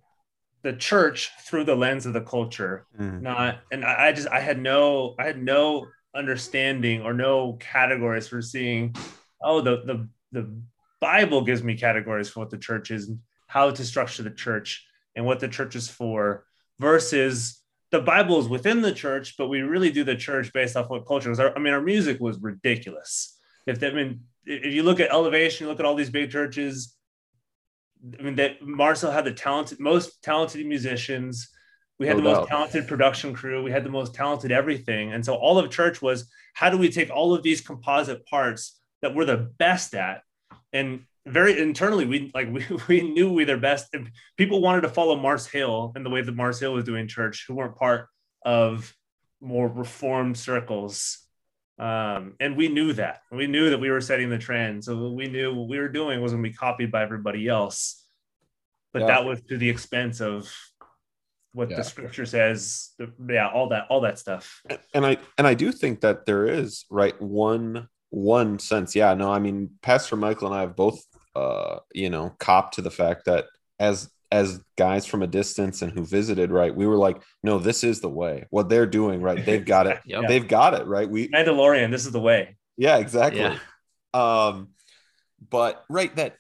the 0.62 0.72
church 0.72 1.30
through 1.42 1.66
the 1.66 1.76
lens 1.76 2.06
of 2.06 2.14
the 2.14 2.22
culture, 2.22 2.88
mm. 2.98 3.22
not 3.22 3.60
and 3.70 3.84
I, 3.84 4.08
I 4.08 4.12
just 4.14 4.30
I 4.30 4.40
had 4.40 4.62
no 4.62 5.16
I 5.20 5.26
had 5.26 5.44
no 5.44 5.88
understanding 6.16 7.02
or 7.02 7.14
no 7.14 7.58
categories 7.60 8.30
for 8.30 8.42
seeing 8.42 8.96
oh 9.44 9.60
the 9.60 9.84
the 9.86 10.08
the 10.32 10.62
Bible 11.02 11.44
gives 11.44 11.64
me 11.64 11.76
categories 11.76 12.30
for 12.30 12.40
what 12.40 12.50
the 12.50 12.58
church 12.58 12.92
is, 12.92 13.12
how 13.48 13.72
to 13.72 13.84
structure 13.84 14.24
the 14.24 14.32
church, 14.32 14.86
and 15.18 15.26
what 15.26 15.42
the 15.42 15.50
church 15.50 15.76
is 15.76 15.90
for, 15.90 16.46
versus 16.80 17.63
the 17.94 18.02
Bible 18.02 18.40
is 18.40 18.50
within 18.50 18.82
the 18.82 18.92
church, 18.92 19.36
but 19.38 19.50
we 19.50 19.62
really 19.62 19.92
do 19.92 20.04
the 20.04 20.16
church 20.16 20.52
based 20.52 20.76
off 20.76 20.90
what 20.90 21.06
culture 21.06 21.32
is. 21.32 21.40
I 21.40 21.60
mean, 21.60 21.74
our 21.74 21.82
music 21.82 22.20
was 22.20 22.40
ridiculous. 22.42 23.38
If 23.68 23.80
they, 23.80 23.90
I 23.90 23.94
mean, 23.94 24.22
if 24.46 24.74
you 24.74 24.82
look 24.82 25.00
at 25.00 25.12
Elevation, 25.12 25.66
you 25.66 25.70
look 25.70 25.80
at 25.80 25.86
all 25.86 25.94
these 25.94 26.10
big 26.10 26.32
churches. 26.32 26.96
I 28.20 28.24
mean, 28.24 28.36
that 28.38 28.64
Mars 28.64 29.02
Hill 29.02 29.12
had 29.12 29.26
the 29.26 29.32
talented, 29.32 29.80
most 29.80 30.24
talented 30.24 30.66
musicians. 30.66 31.50
We 32.00 32.08
had 32.08 32.18
no 32.18 32.24
the 32.24 32.30
doubt. 32.30 32.40
most 32.40 32.50
talented 32.50 32.88
production 32.88 33.32
crew. 33.32 33.62
We 33.62 33.70
had 33.70 33.84
the 33.84 33.92
most 33.92 34.16
talented 34.16 34.52
everything. 34.52 35.14
And 35.14 35.24
so 35.24 35.36
all 35.36 35.60
of 35.60 35.70
church 35.70 36.02
was 36.02 36.28
how 36.56 36.72
do 36.72 36.80
we 36.80 36.90
take 36.90 37.12
all 37.12 37.36
of 37.36 37.44
these 37.44 37.62
composite 37.62 38.26
parts 38.26 38.82
that 39.04 39.14
we're 39.14 39.26
the 39.26 39.52
best 39.60 39.94
at 39.94 40.24
and 40.74 41.06
very 41.26 41.60
internally 41.60 42.06
we 42.06 42.32
like 42.34 42.50
we, 42.52 42.66
we 42.88 43.02
knew 43.02 43.32
we 43.32 43.44
their 43.46 43.58
best. 43.58 43.94
And 43.94 44.12
people 44.38 44.62
wanted 44.62 44.82
to 44.82 44.90
follow 44.90 45.16
mars 45.16 45.48
hill 45.48 45.94
and 45.96 46.06
the 46.06 46.10
way 46.10 46.22
that 46.22 46.36
mars 46.36 46.60
hill 46.60 46.74
was 46.74 46.86
doing 46.86 47.08
church 47.08 47.46
who 47.48 47.56
weren't 47.56 47.76
part 47.76 48.08
of 48.46 48.94
more 49.42 49.68
reformed 49.68 50.38
circles 50.38 51.24
um, 51.80 52.36
and 52.40 52.56
we 52.56 52.68
knew 52.68 52.94
that. 52.94 53.22
We 53.32 53.48
knew 53.48 53.72
that 53.72 53.80
we 53.80 53.90
were 53.90 54.02
setting 54.02 54.30
the 54.30 54.38
trend. 54.38 54.84
So 54.84 55.10
we 55.12 55.28
knew 55.28 55.54
what 55.54 55.68
we 55.68 55.80
were 55.80 55.90
doing 55.90 56.22
was 56.22 56.32
going 56.32 56.44
to 56.44 56.50
be 56.50 56.56
copied 56.56 56.92
by 56.92 57.02
everybody 57.02 57.48
else. 57.48 58.06
But 58.92 59.02
yeah. 59.02 59.08
that 59.08 59.26
was 59.26 59.42
to 59.50 59.58
the 59.58 59.70
expense 59.70 60.22
of 60.22 60.54
what 61.54 61.70
yeah. 61.70 61.78
the 61.78 61.84
scripture 61.84 62.26
says 62.26 62.92
yeah 63.30 63.48
all 63.48 63.70
that 63.70 63.86
all 63.90 64.02
that 64.02 64.18
stuff. 64.18 64.62
And 64.94 65.06
i 65.06 65.18
and 65.38 65.46
i 65.46 65.54
do 65.54 65.72
think 65.72 66.02
that 66.02 66.26
there 66.26 66.48
is 66.48 66.86
right 66.90 67.20
one 67.22 67.88
one 68.10 68.58
sense. 68.58 68.96
Yeah 68.96 69.14
no 69.14 69.32
i 69.32 69.38
mean 69.38 69.70
pastor 69.84 70.16
michael 70.16 70.48
and 70.48 70.56
i 70.56 70.62
have 70.62 70.76
both 70.76 71.04
uh, 71.36 71.80
you 71.94 72.10
know, 72.10 72.36
cop 72.40 72.74
to 72.74 72.82
the 72.82 72.92
fact 72.92 73.26
that 73.26 73.46
as 73.80 74.10
as 74.32 74.64
guys 74.78 75.06
from 75.06 75.22
a 75.22 75.28
distance 75.28 75.84
and 75.84 75.92
who 75.92 76.04
visited, 76.04 76.50
right, 76.50 76.76
we 76.76 76.88
were 76.88 76.98
like, 76.98 77.22
no, 77.44 77.60
this 77.60 77.84
is 77.84 78.02
the 78.02 78.10
way. 78.10 78.46
What 78.50 78.68
they're 78.68 78.88
doing, 78.88 79.22
right? 79.22 79.46
They've 79.46 79.64
got 79.76 79.86
it. 79.86 80.00
yep. 80.06 80.28
They've 80.28 80.48
got 80.48 80.74
it, 80.74 80.88
right? 80.88 81.10
We 81.10 81.28
Mandalorian, 81.30 81.92
this 81.92 82.06
is 82.06 82.12
the 82.12 82.20
way. 82.20 82.58
Yeah, 82.78 82.98
exactly. 82.98 83.42
Yeah. 83.42 83.58
Um, 84.14 84.70
but 85.50 85.84
right 85.90 86.16
that 86.16 86.36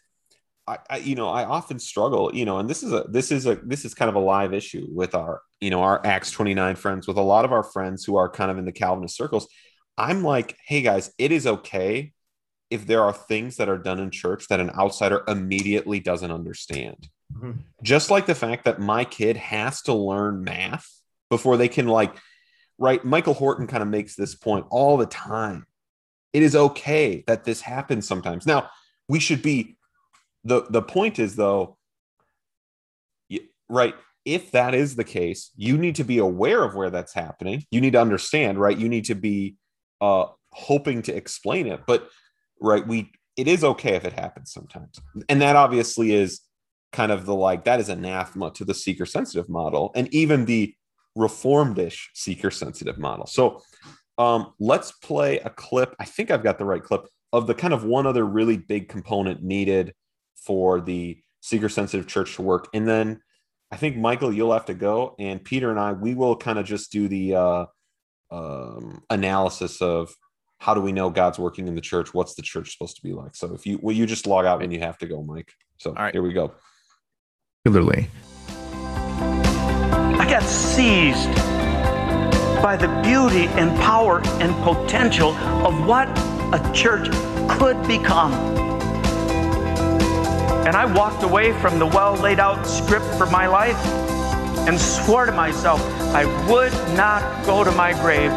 I, 0.67 0.77
I, 0.89 0.97
you 0.97 1.15
know 1.15 1.29
I 1.29 1.43
often 1.43 1.77
struggle 1.79 2.31
you 2.33 2.45
know 2.45 2.59
and 2.59 2.69
this 2.69 2.83
is 2.83 2.93
a 2.93 3.05
this 3.09 3.31
is 3.31 3.45
a 3.45 3.55
this 3.55 3.83
is 3.83 3.93
kind 3.93 4.09
of 4.09 4.15
a 4.15 4.19
live 4.19 4.53
issue 4.53 4.87
with 4.89 5.13
our 5.13 5.41
you 5.59 5.69
know 5.69 5.81
our 5.81 6.05
Acts 6.05 6.31
29 6.31 6.75
friends 6.75 7.07
with 7.07 7.17
a 7.17 7.21
lot 7.21 7.45
of 7.45 7.51
our 7.51 7.63
friends 7.63 8.05
who 8.05 8.15
are 8.15 8.29
kind 8.29 8.49
of 8.49 8.57
in 8.57 8.65
the 8.65 8.71
Calvinist 8.71 9.15
circles 9.15 9.47
I'm 9.97 10.23
like 10.23 10.57
hey 10.65 10.81
guys 10.81 11.11
it 11.17 11.31
is 11.31 11.45
okay 11.45 12.12
if 12.73 12.87
there 12.87 13.03
are 13.03 13.13
things 13.13 13.57
that 13.57 13.69
are 13.69 13.77
done 13.77 13.99
in 13.99 14.09
church 14.09 14.47
that 14.47 14.59
an 14.59 14.71
outsider 14.71 15.23
immediately 15.27 15.99
doesn't 15.99 16.31
understand. 16.31 17.07
Mm-hmm. 17.31 17.51
Just 17.83 18.09
like 18.09 18.25
the 18.25 18.33
fact 18.33 18.65
that 18.65 18.79
my 18.79 19.05
kid 19.05 19.37
has 19.37 19.83
to 19.83 19.93
learn 19.93 20.43
math 20.43 20.89
before 21.29 21.55
they 21.55 21.67
can, 21.67 21.87
like, 21.87 22.15
right? 22.79 23.05
Michael 23.05 23.35
Horton 23.35 23.67
kind 23.67 23.83
of 23.83 23.89
makes 23.89 24.15
this 24.15 24.33
point 24.33 24.65
all 24.71 24.97
the 24.97 25.05
time. 25.05 25.67
It 26.33 26.41
is 26.41 26.55
okay 26.55 27.23
that 27.27 27.43
this 27.43 27.61
happens 27.61 28.07
sometimes. 28.07 28.47
Now, 28.47 28.71
we 29.07 29.19
should 29.19 29.43
be 29.43 29.77
the 30.43 30.65
the 30.67 30.81
point 30.81 31.19
is 31.19 31.35
though, 31.35 31.77
right? 33.69 33.93
If 34.25 34.49
that 34.51 34.73
is 34.73 34.95
the 34.95 35.03
case, 35.03 35.51
you 35.55 35.77
need 35.77 35.95
to 35.97 36.03
be 36.03 36.17
aware 36.17 36.63
of 36.63 36.73
where 36.73 36.89
that's 36.89 37.13
happening. 37.13 37.65
You 37.69 37.81
need 37.81 37.93
to 37.93 38.01
understand, 38.01 38.57
right? 38.57 38.77
You 38.77 38.89
need 38.89 39.05
to 39.05 39.15
be 39.15 39.57
uh, 40.01 40.25
hoping 40.51 41.03
to 41.03 41.15
explain 41.15 41.67
it. 41.67 41.81
But 41.85 42.09
right? 42.61 42.85
We 42.87 43.11
it 43.35 43.47
is 43.47 43.63
okay 43.63 43.95
if 43.95 44.05
it 44.05 44.13
happens 44.13 44.51
sometimes. 44.51 44.99
And 45.27 45.41
that 45.41 45.55
obviously 45.55 46.13
is 46.13 46.41
kind 46.91 47.11
of 47.11 47.25
the 47.25 47.33
like 47.33 47.63
that 47.65 47.79
is 47.79 47.89
anathema 47.89 48.51
to 48.51 48.63
the 48.63 48.73
seeker 48.75 49.05
sensitive 49.05 49.49
model 49.49 49.91
and 49.95 50.13
even 50.13 50.45
the 50.45 50.75
reformed-ish 51.15 52.11
seeker 52.13 52.51
sensitive 52.51 52.99
model. 52.99 53.25
So 53.25 53.61
um, 54.17 54.53
let's 54.59 54.91
play 54.91 55.39
a 55.39 55.49
clip. 55.49 55.95
I 55.99 56.05
think 56.05 56.29
I've 56.29 56.43
got 56.43 56.59
the 56.59 56.65
right 56.65 56.83
clip 56.83 57.07
of 57.31 57.47
the 57.47 57.55
kind 57.55 57.73
of 57.73 57.83
one 57.83 58.05
other 58.05 58.25
really 58.25 58.57
big 58.57 58.89
component 58.89 59.41
needed 59.41 59.93
for 60.35 60.79
the 60.79 61.19
seeker 61.41 61.69
sensitive 61.69 62.07
church 62.07 62.35
to 62.35 62.43
work. 62.43 62.67
And 62.73 62.87
then 62.87 63.21
I 63.71 63.75
think 63.75 63.97
Michael, 63.97 64.31
you'll 64.31 64.53
have 64.53 64.65
to 64.65 64.75
go, 64.75 65.15
and 65.17 65.43
Peter 65.43 65.71
and 65.71 65.79
I, 65.79 65.93
we 65.93 66.13
will 66.13 66.35
kind 66.35 66.59
of 66.59 66.65
just 66.65 66.91
do 66.91 67.07
the 67.07 67.35
uh, 67.35 67.65
um, 68.29 69.01
analysis 69.09 69.81
of 69.81 70.13
how 70.63 70.73
do 70.73 70.79
we 70.79 70.93
know 70.93 71.09
God's 71.09 71.37
working 71.37 71.67
in 71.67 71.75
the 71.75 71.81
church? 71.81 72.13
What's 72.13 72.35
the 72.35 72.41
church 72.41 72.71
supposed 72.71 72.95
to 72.95 73.03
be 73.03 73.11
like? 73.11 73.35
So 73.35 73.53
if 73.53 73.67
you 73.67 73.79
will 73.81 73.91
you 73.91 74.05
just 74.05 74.25
log 74.25 74.45
out 74.45 74.61
when 74.61 74.71
you 74.71 74.79
have 74.79 74.97
to 74.99 75.05
go, 75.05 75.21
Mike. 75.21 75.51
So 75.77 75.89
All 75.89 76.03
right. 76.03 76.13
here 76.13 76.23
we 76.23 76.31
go. 76.31 76.53
Particularly. 77.65 78.07
I 80.17 80.25
got 80.29 80.43
seized 80.43 81.35
by 82.63 82.77
the 82.77 82.87
beauty 83.03 83.47
and 83.59 83.77
power 83.81 84.21
and 84.39 84.55
potential 84.63 85.31
of 85.67 85.85
what 85.85 86.07
a 86.53 86.71
church 86.73 87.09
could 87.49 87.85
become. 87.85 88.31
And 90.65 90.77
I 90.77 90.85
walked 90.85 91.23
away 91.23 91.51
from 91.59 91.77
the 91.77 91.87
well 91.87 92.15
laid 92.15 92.39
out 92.39 92.65
script 92.65 93.05
for 93.17 93.25
my 93.25 93.47
life 93.47 93.85
and 94.65 94.79
swore 94.79 95.25
to 95.25 95.33
myself 95.33 95.81
I 96.15 96.23
would 96.49 96.71
not 96.95 97.45
go 97.45 97.65
to 97.65 97.71
my 97.73 97.91
grave 98.01 98.31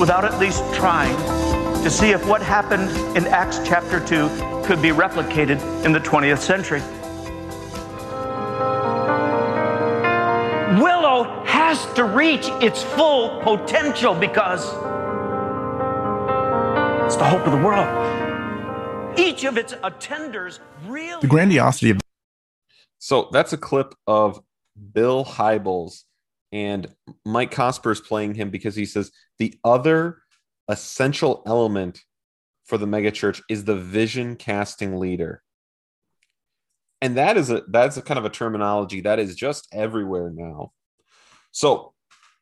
without 0.00 0.24
at 0.24 0.38
least 0.38 0.64
trying 0.72 1.14
to 1.82 1.90
see 1.90 2.10
if 2.10 2.26
what 2.26 2.40
happened 2.40 2.90
in 3.16 3.26
Acts 3.26 3.60
chapter 3.66 4.00
2 4.00 4.64
could 4.64 4.80
be 4.80 4.88
replicated 4.88 5.60
in 5.84 5.92
the 5.92 6.00
20th 6.00 6.38
century. 6.38 6.80
Willow 10.82 11.44
has 11.44 11.84
to 11.94 12.04
reach 12.04 12.46
its 12.62 12.82
full 12.82 13.42
potential 13.42 14.14
because 14.14 14.64
it's 17.04 17.16
the 17.16 17.24
hope 17.24 17.46
of 17.46 17.52
the 17.52 17.62
world. 17.62 19.18
Each 19.18 19.44
of 19.44 19.58
its 19.58 19.74
attenders 19.74 20.60
really. 20.86 21.20
The 21.20 21.26
grandiosity 21.26 21.90
of. 21.90 22.00
So 22.98 23.28
that's 23.32 23.52
a 23.52 23.58
clip 23.58 23.94
of 24.06 24.40
Bill 24.92 25.26
Hybels 25.26 26.04
and 26.52 26.88
Mike 27.24 27.52
Cosper 27.52 27.92
is 27.92 28.00
playing 28.00 28.34
him 28.34 28.50
because 28.50 28.74
he 28.74 28.86
says 28.86 29.12
the 29.38 29.54
other 29.64 30.22
essential 30.68 31.42
element 31.46 32.02
for 32.64 32.78
the 32.78 32.86
megachurch 32.86 33.42
is 33.48 33.64
the 33.64 33.76
vision 33.76 34.36
casting 34.36 34.98
leader. 34.98 35.42
And 37.02 37.16
that 37.16 37.36
is 37.36 37.50
a 37.50 37.62
that's 37.68 37.96
a 37.96 38.02
kind 38.02 38.18
of 38.18 38.24
a 38.24 38.30
terminology 38.30 39.00
that 39.02 39.18
is 39.18 39.34
just 39.34 39.68
everywhere 39.72 40.30
now. 40.30 40.72
So 41.50 41.94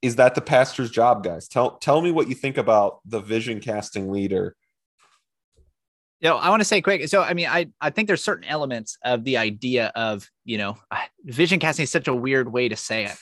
is 0.03 0.17
that 0.17 0.35
the 0.35 0.41
pastor's 0.41 0.91
job, 0.91 1.23
guys? 1.23 1.49
Tell 1.49 1.79
tell 1.79 2.01
me 2.03 2.11
what 2.11 2.29
you 2.29 2.35
think 2.35 2.57
about 2.57 3.01
the 3.05 3.21
vision 3.21 3.61
casting 3.61 4.11
leader. 4.11 4.57
You 6.21 6.31
know, 6.31 6.37
I 6.37 6.51
want 6.51 6.61
to 6.61 6.65
say 6.65 6.83
quick. 6.83 7.07
So, 7.09 7.23
I 7.23 7.35
mean, 7.35 7.47
I 7.47 7.69
I 7.81 7.91
think 7.91 8.09
there's 8.09 8.25
certain 8.25 8.45
elements 8.45 8.99
of 9.05 9.23
the 9.23 9.37
idea 9.37 9.93
of 9.95 10.29
you 10.45 10.59
know, 10.59 10.77
vision 11.25 11.61
casting 11.61 11.85
is 11.85 11.91
such 11.91 12.09
a 12.09 12.15
weird 12.15 12.53
way 12.53 12.69
to 12.69 12.77
say 12.77 13.05
it 13.05 13.17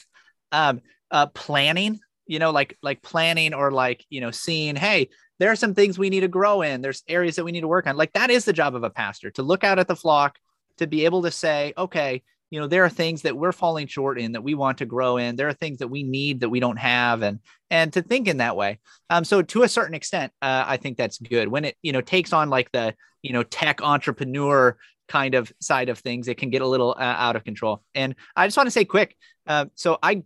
um, 0.52 0.80
uh, 1.10 1.26
planning, 1.26 2.00
you 2.26 2.38
know, 2.38 2.50
like 2.50 2.76
like 2.82 3.02
planning 3.02 3.54
or 3.54 3.70
like 3.70 4.04
you 4.10 4.20
know, 4.20 4.30
seeing, 4.30 4.76
hey, 4.76 5.08
there 5.38 5.50
are 5.50 5.56
some 5.56 5.74
things 5.74 5.98
we 5.98 6.10
need 6.10 6.20
to 6.20 6.28
grow 6.28 6.62
in. 6.62 6.80
There's 6.80 7.02
areas 7.08 7.36
that 7.36 7.44
we 7.44 7.52
need 7.52 7.60
to 7.60 7.68
work 7.68 7.86
on. 7.86 7.96
Like 7.96 8.12
that 8.14 8.30
is 8.30 8.44
the 8.44 8.52
job 8.52 8.74
of 8.74 8.84
a 8.84 8.90
pastor 8.90 9.30
to 9.32 9.42
look 9.42 9.64
out 9.64 9.78
at 9.78 9.88
the 9.88 9.96
flock, 9.96 10.38
to 10.78 10.86
be 10.86 11.04
able 11.04 11.22
to 11.22 11.30
say, 11.30 11.72
okay, 11.76 12.22
you 12.50 12.60
know, 12.60 12.66
there 12.66 12.84
are 12.84 12.88
things 12.88 13.22
that 13.22 13.36
we're 13.36 13.52
falling 13.52 13.86
short 13.86 14.20
in 14.20 14.32
that 14.32 14.42
we 14.42 14.54
want 14.54 14.78
to 14.78 14.86
grow 14.86 15.16
in. 15.16 15.36
There 15.36 15.48
are 15.48 15.52
things 15.52 15.78
that 15.78 15.88
we 15.88 16.04
need 16.04 16.40
that 16.40 16.48
we 16.48 16.60
don't 16.60 16.78
have, 16.78 17.22
and 17.22 17.40
and 17.70 17.92
to 17.92 18.02
think 18.02 18.28
in 18.28 18.36
that 18.36 18.56
way. 18.56 18.78
Um, 19.10 19.24
so 19.24 19.42
to 19.42 19.62
a 19.62 19.68
certain 19.68 19.94
extent, 19.94 20.32
uh, 20.40 20.64
I 20.66 20.76
think 20.76 20.96
that's 20.96 21.18
good. 21.18 21.48
When 21.48 21.64
it 21.64 21.76
you 21.82 21.92
know 21.92 22.00
takes 22.00 22.32
on 22.32 22.48
like 22.48 22.70
the 22.72 22.94
you 23.22 23.32
know 23.32 23.42
tech 23.42 23.82
entrepreneur 23.82 24.76
kind 25.08 25.34
of 25.34 25.52
side 25.60 25.88
of 25.88 25.98
things, 25.98 26.28
it 26.28 26.38
can 26.38 26.50
get 26.50 26.62
a 26.62 26.66
little 26.66 26.94
uh, 26.98 27.02
out 27.02 27.36
of 27.36 27.44
control. 27.44 27.82
And 27.94 28.14
I 28.36 28.46
just 28.46 28.56
want 28.56 28.68
to 28.68 28.72
say 28.72 28.84
quick. 28.84 29.16
Uh, 29.46 29.66
so 29.74 29.98
I 30.02 30.22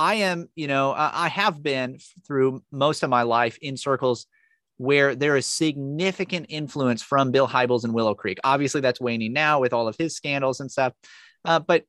I 0.00 0.14
am, 0.14 0.48
you 0.54 0.66
know, 0.66 0.94
I 0.96 1.28
have 1.28 1.62
been 1.62 1.98
through 2.26 2.62
most 2.72 3.02
of 3.02 3.10
my 3.10 3.20
life 3.20 3.58
in 3.60 3.76
circles 3.76 4.26
where 4.78 5.14
there 5.14 5.36
is 5.36 5.44
significant 5.44 6.46
influence 6.48 7.02
from 7.02 7.32
Bill 7.32 7.46
Hybels 7.46 7.84
and 7.84 7.92
Willow 7.92 8.14
Creek. 8.14 8.38
Obviously, 8.42 8.80
that's 8.80 8.98
waning 8.98 9.34
now 9.34 9.60
with 9.60 9.74
all 9.74 9.88
of 9.88 9.96
his 9.98 10.16
scandals 10.16 10.60
and 10.60 10.72
stuff. 10.72 10.94
Uh, 11.44 11.58
but 11.58 11.84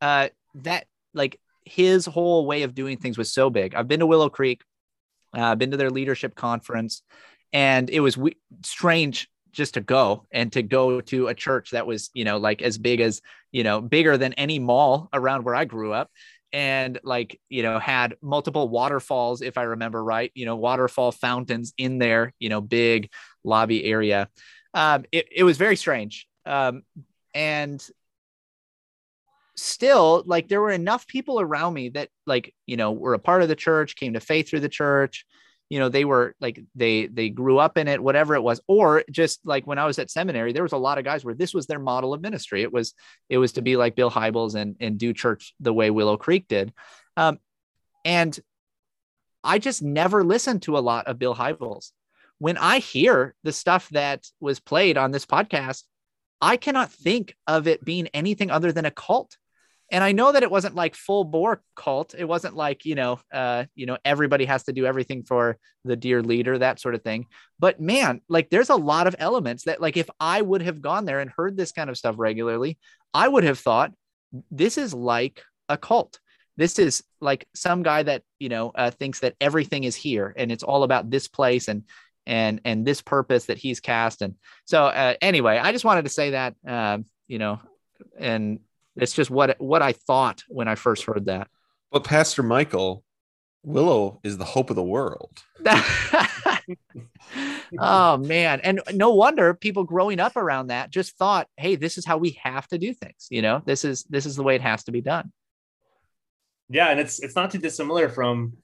uh, 0.00 0.28
that, 0.62 0.86
like, 1.14 1.40
his 1.64 2.06
whole 2.06 2.46
way 2.46 2.62
of 2.62 2.76
doing 2.76 2.96
things 2.96 3.18
was 3.18 3.32
so 3.32 3.50
big. 3.50 3.74
I've 3.74 3.88
been 3.88 4.00
to 4.00 4.06
Willow 4.06 4.28
Creek, 4.28 4.62
uh, 5.36 5.40
I've 5.40 5.58
been 5.58 5.72
to 5.72 5.76
their 5.76 5.90
leadership 5.90 6.36
conference, 6.36 7.02
and 7.52 7.90
it 7.90 7.98
was 7.98 8.16
strange 8.64 9.28
just 9.50 9.74
to 9.74 9.80
go 9.80 10.26
and 10.30 10.52
to 10.52 10.62
go 10.62 11.00
to 11.00 11.26
a 11.26 11.34
church 11.34 11.72
that 11.72 11.88
was, 11.88 12.10
you 12.14 12.24
know, 12.24 12.36
like 12.36 12.62
as 12.62 12.78
big 12.78 13.00
as, 13.00 13.20
you 13.50 13.64
know, 13.64 13.80
bigger 13.80 14.16
than 14.16 14.32
any 14.34 14.60
mall 14.60 15.08
around 15.12 15.44
where 15.44 15.56
I 15.56 15.64
grew 15.64 15.92
up 15.92 16.12
and 16.52 16.98
like 17.04 17.40
you 17.48 17.62
know 17.62 17.78
had 17.78 18.16
multiple 18.22 18.68
waterfalls 18.68 19.42
if 19.42 19.58
i 19.58 19.62
remember 19.62 20.02
right 20.02 20.32
you 20.34 20.46
know 20.46 20.56
waterfall 20.56 21.12
fountains 21.12 21.74
in 21.76 21.98
their 21.98 22.32
you 22.38 22.48
know 22.48 22.60
big 22.60 23.10
lobby 23.44 23.84
area. 23.84 24.28
Um 24.74 25.04
it, 25.12 25.28
it 25.34 25.44
was 25.44 25.56
very 25.56 25.76
strange. 25.76 26.26
Um 26.46 26.82
and 27.34 27.86
still 29.56 30.22
like 30.24 30.48
there 30.48 30.60
were 30.60 30.70
enough 30.70 31.06
people 31.06 31.40
around 31.40 31.74
me 31.74 31.88
that 31.88 32.08
like 32.26 32.54
you 32.66 32.76
know 32.76 32.92
were 32.92 33.14
a 33.14 33.18
part 33.18 33.42
of 33.42 33.48
the 33.48 33.56
church 33.56 33.96
came 33.96 34.12
to 34.12 34.20
faith 34.20 34.48
through 34.48 34.60
the 34.60 34.68
church 34.68 35.26
you 35.68 35.78
know 35.78 35.88
they 35.88 36.04
were 36.04 36.34
like 36.40 36.60
they 36.74 37.06
they 37.06 37.28
grew 37.28 37.58
up 37.58 37.76
in 37.76 37.88
it 37.88 38.02
whatever 38.02 38.34
it 38.34 38.42
was 38.42 38.60
or 38.66 39.04
just 39.10 39.40
like 39.44 39.66
when 39.66 39.78
i 39.78 39.84
was 39.84 39.98
at 39.98 40.10
seminary 40.10 40.52
there 40.52 40.62
was 40.62 40.72
a 40.72 40.78
lot 40.78 40.98
of 40.98 41.04
guys 41.04 41.24
where 41.24 41.34
this 41.34 41.52
was 41.52 41.66
their 41.66 41.78
model 41.78 42.14
of 42.14 42.20
ministry. 42.20 42.62
It 42.62 42.72
was 42.72 42.94
it 43.28 43.38
was 43.38 43.52
to 43.52 43.62
be 43.62 43.76
like 43.76 43.96
bill 43.96 44.10
hybels 44.10 44.54
and 44.54 44.76
and 44.80 44.98
do 44.98 45.12
church 45.12 45.54
the 45.60 45.72
way 45.72 45.90
willow 45.90 46.16
creek 46.16 46.48
did. 46.48 46.72
Um, 47.16 47.38
and 48.04 48.38
i 49.44 49.58
just 49.58 49.82
never 49.82 50.24
listened 50.24 50.62
to 50.62 50.78
a 50.78 50.80
lot 50.80 51.06
of 51.06 51.18
bill 51.18 51.34
hybels. 51.34 51.92
When 52.38 52.56
i 52.56 52.78
hear 52.78 53.34
the 53.44 53.52
stuff 53.52 53.88
that 53.90 54.26
was 54.40 54.60
played 54.60 54.96
on 54.96 55.10
this 55.10 55.26
podcast 55.26 55.82
i 56.40 56.56
cannot 56.56 56.92
think 56.92 57.36
of 57.46 57.66
it 57.66 57.84
being 57.84 58.08
anything 58.14 58.50
other 58.50 58.72
than 58.72 58.84
a 58.84 58.90
cult 58.90 59.36
and 59.90 60.04
I 60.04 60.12
know 60.12 60.32
that 60.32 60.42
it 60.42 60.50
wasn't 60.50 60.74
like 60.74 60.94
full 60.94 61.24
bore 61.24 61.62
cult. 61.74 62.14
It 62.16 62.26
wasn't 62.26 62.54
like, 62.54 62.84
you 62.84 62.94
know, 62.94 63.20
uh, 63.32 63.64
you 63.74 63.86
know, 63.86 63.96
everybody 64.04 64.44
has 64.44 64.64
to 64.64 64.72
do 64.72 64.84
everything 64.84 65.22
for 65.22 65.58
the 65.84 65.96
dear 65.96 66.22
leader, 66.22 66.58
that 66.58 66.78
sort 66.78 66.94
of 66.94 67.02
thing. 67.02 67.26
But 67.58 67.80
man, 67.80 68.20
like 68.28 68.50
there's 68.50 68.68
a 68.68 68.76
lot 68.76 69.06
of 69.06 69.16
elements 69.18 69.64
that 69.64 69.80
like 69.80 69.96
if 69.96 70.10
I 70.20 70.42
would 70.42 70.62
have 70.62 70.82
gone 70.82 71.06
there 71.06 71.20
and 71.20 71.30
heard 71.34 71.56
this 71.56 71.72
kind 71.72 71.88
of 71.88 71.96
stuff 71.96 72.16
regularly, 72.18 72.78
I 73.14 73.26
would 73.28 73.44
have 73.44 73.58
thought 73.58 73.92
this 74.50 74.76
is 74.76 74.92
like 74.92 75.42
a 75.70 75.78
cult. 75.78 76.18
This 76.58 76.78
is 76.78 77.02
like 77.20 77.48
some 77.54 77.82
guy 77.82 78.02
that, 78.02 78.22
you 78.38 78.50
know, 78.50 78.72
uh, 78.74 78.90
thinks 78.90 79.20
that 79.20 79.36
everything 79.40 79.84
is 79.84 79.96
here 79.96 80.34
and 80.36 80.52
it's 80.52 80.64
all 80.64 80.82
about 80.82 81.10
this 81.10 81.28
place 81.28 81.68
and 81.68 81.84
and 82.26 82.60
and 82.66 82.84
this 82.84 83.00
purpose 83.00 83.46
that 83.46 83.56
he's 83.56 83.80
cast. 83.80 84.20
And 84.20 84.34
so 84.66 84.84
uh, 84.84 85.14
anyway, 85.22 85.56
I 85.56 85.72
just 85.72 85.86
wanted 85.86 86.02
to 86.02 86.10
say 86.10 86.30
that, 86.30 86.54
um, 86.66 87.06
you 87.26 87.38
know, 87.38 87.60
and 88.18 88.60
it's 88.98 89.12
just 89.12 89.30
what 89.30 89.60
what 89.60 89.82
I 89.82 89.92
thought 89.92 90.42
when 90.48 90.68
I 90.68 90.74
first 90.74 91.04
heard 91.04 91.26
that. 91.26 91.48
But 91.90 92.04
Pastor 92.04 92.42
Michael, 92.42 93.04
Willow 93.62 94.20
is 94.22 94.38
the 94.38 94.44
hope 94.44 94.70
of 94.70 94.76
the 94.76 94.82
world. 94.82 95.42
oh 97.78 98.16
man, 98.18 98.60
and 98.62 98.80
no 98.92 99.10
wonder 99.10 99.54
people 99.54 99.84
growing 99.84 100.20
up 100.20 100.36
around 100.36 100.68
that 100.68 100.90
just 100.90 101.16
thought, 101.16 101.48
"Hey, 101.56 101.76
this 101.76 101.98
is 101.98 102.04
how 102.04 102.18
we 102.18 102.38
have 102.42 102.66
to 102.68 102.78
do 102.78 102.92
things." 102.92 103.26
You 103.30 103.42
know, 103.42 103.62
this 103.64 103.84
is 103.84 104.04
this 104.04 104.26
is 104.26 104.36
the 104.36 104.42
way 104.42 104.54
it 104.54 104.62
has 104.62 104.84
to 104.84 104.92
be 104.92 105.00
done. 105.00 105.32
Yeah, 106.68 106.88
and 106.88 107.00
it's 107.00 107.18
it's 107.20 107.36
not 107.36 107.50
too 107.50 107.58
dissimilar 107.58 108.08
from 108.08 108.54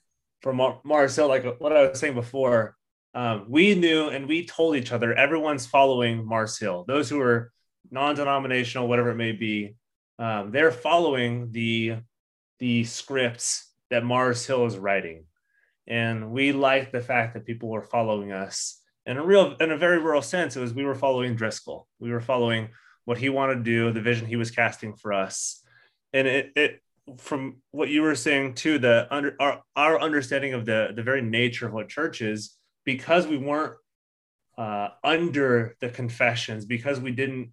from 0.42 0.56
Mar- 0.56 0.80
Mars 0.84 1.16
Hill, 1.16 1.28
like 1.28 1.44
what 1.58 1.72
I 1.76 1.88
was 1.88 1.98
saying 1.98 2.14
before. 2.14 2.76
Um, 3.14 3.46
we 3.48 3.74
knew 3.76 4.08
and 4.08 4.28
we 4.28 4.44
told 4.44 4.76
each 4.76 4.90
other 4.90 5.14
everyone's 5.14 5.66
following 5.66 6.26
Mars 6.26 6.58
Hill. 6.58 6.84
Those 6.86 7.08
who 7.08 7.20
are 7.20 7.52
non-denominational, 7.90 8.88
whatever 8.88 9.10
it 9.10 9.16
may 9.16 9.32
be, 9.32 9.76
um, 10.18 10.50
they're 10.50 10.72
following 10.72 11.50
the 11.50 11.96
the 12.60 12.84
scripts 12.84 13.72
that 13.90 14.04
Mars 14.04 14.46
Hill 14.46 14.66
is 14.66 14.78
writing, 14.78 15.24
and 15.86 16.30
we 16.30 16.52
liked 16.52 16.92
the 16.92 17.00
fact 17.00 17.34
that 17.34 17.46
people 17.46 17.68
were 17.68 17.82
following 17.82 18.32
us. 18.32 18.80
In 19.06 19.18
a 19.18 19.24
real, 19.24 19.54
in 19.60 19.70
a 19.70 19.76
very 19.76 19.98
real 19.98 20.22
sense, 20.22 20.56
it 20.56 20.60
was 20.60 20.72
we 20.72 20.84
were 20.84 20.94
following 20.94 21.34
Driscoll. 21.34 21.86
We 21.98 22.10
were 22.10 22.20
following 22.20 22.70
what 23.04 23.18
he 23.18 23.28
wanted 23.28 23.56
to 23.56 23.62
do, 23.62 23.92
the 23.92 24.00
vision 24.00 24.26
he 24.26 24.36
was 24.36 24.50
casting 24.50 24.94
for 24.94 25.12
us, 25.12 25.62
and 26.12 26.26
it, 26.26 26.52
it 26.56 26.80
from 27.18 27.56
what 27.70 27.90
you 27.90 28.02
were 28.02 28.14
saying 28.14 28.54
too, 28.54 28.78
the 28.78 29.06
under 29.10 29.36
our, 29.38 29.62
our 29.76 30.00
understanding 30.00 30.54
of 30.54 30.64
the 30.64 30.92
the 30.94 31.02
very 31.02 31.20
nature 31.20 31.66
of 31.66 31.74
what 31.74 31.88
church 31.88 32.22
is, 32.22 32.56
because 32.84 33.26
we 33.26 33.36
weren't 33.36 33.74
uh, 34.56 34.88
under 35.02 35.76
the 35.80 35.88
confessions, 35.88 36.64
because 36.64 37.00
we 37.00 37.10
didn't 37.10 37.50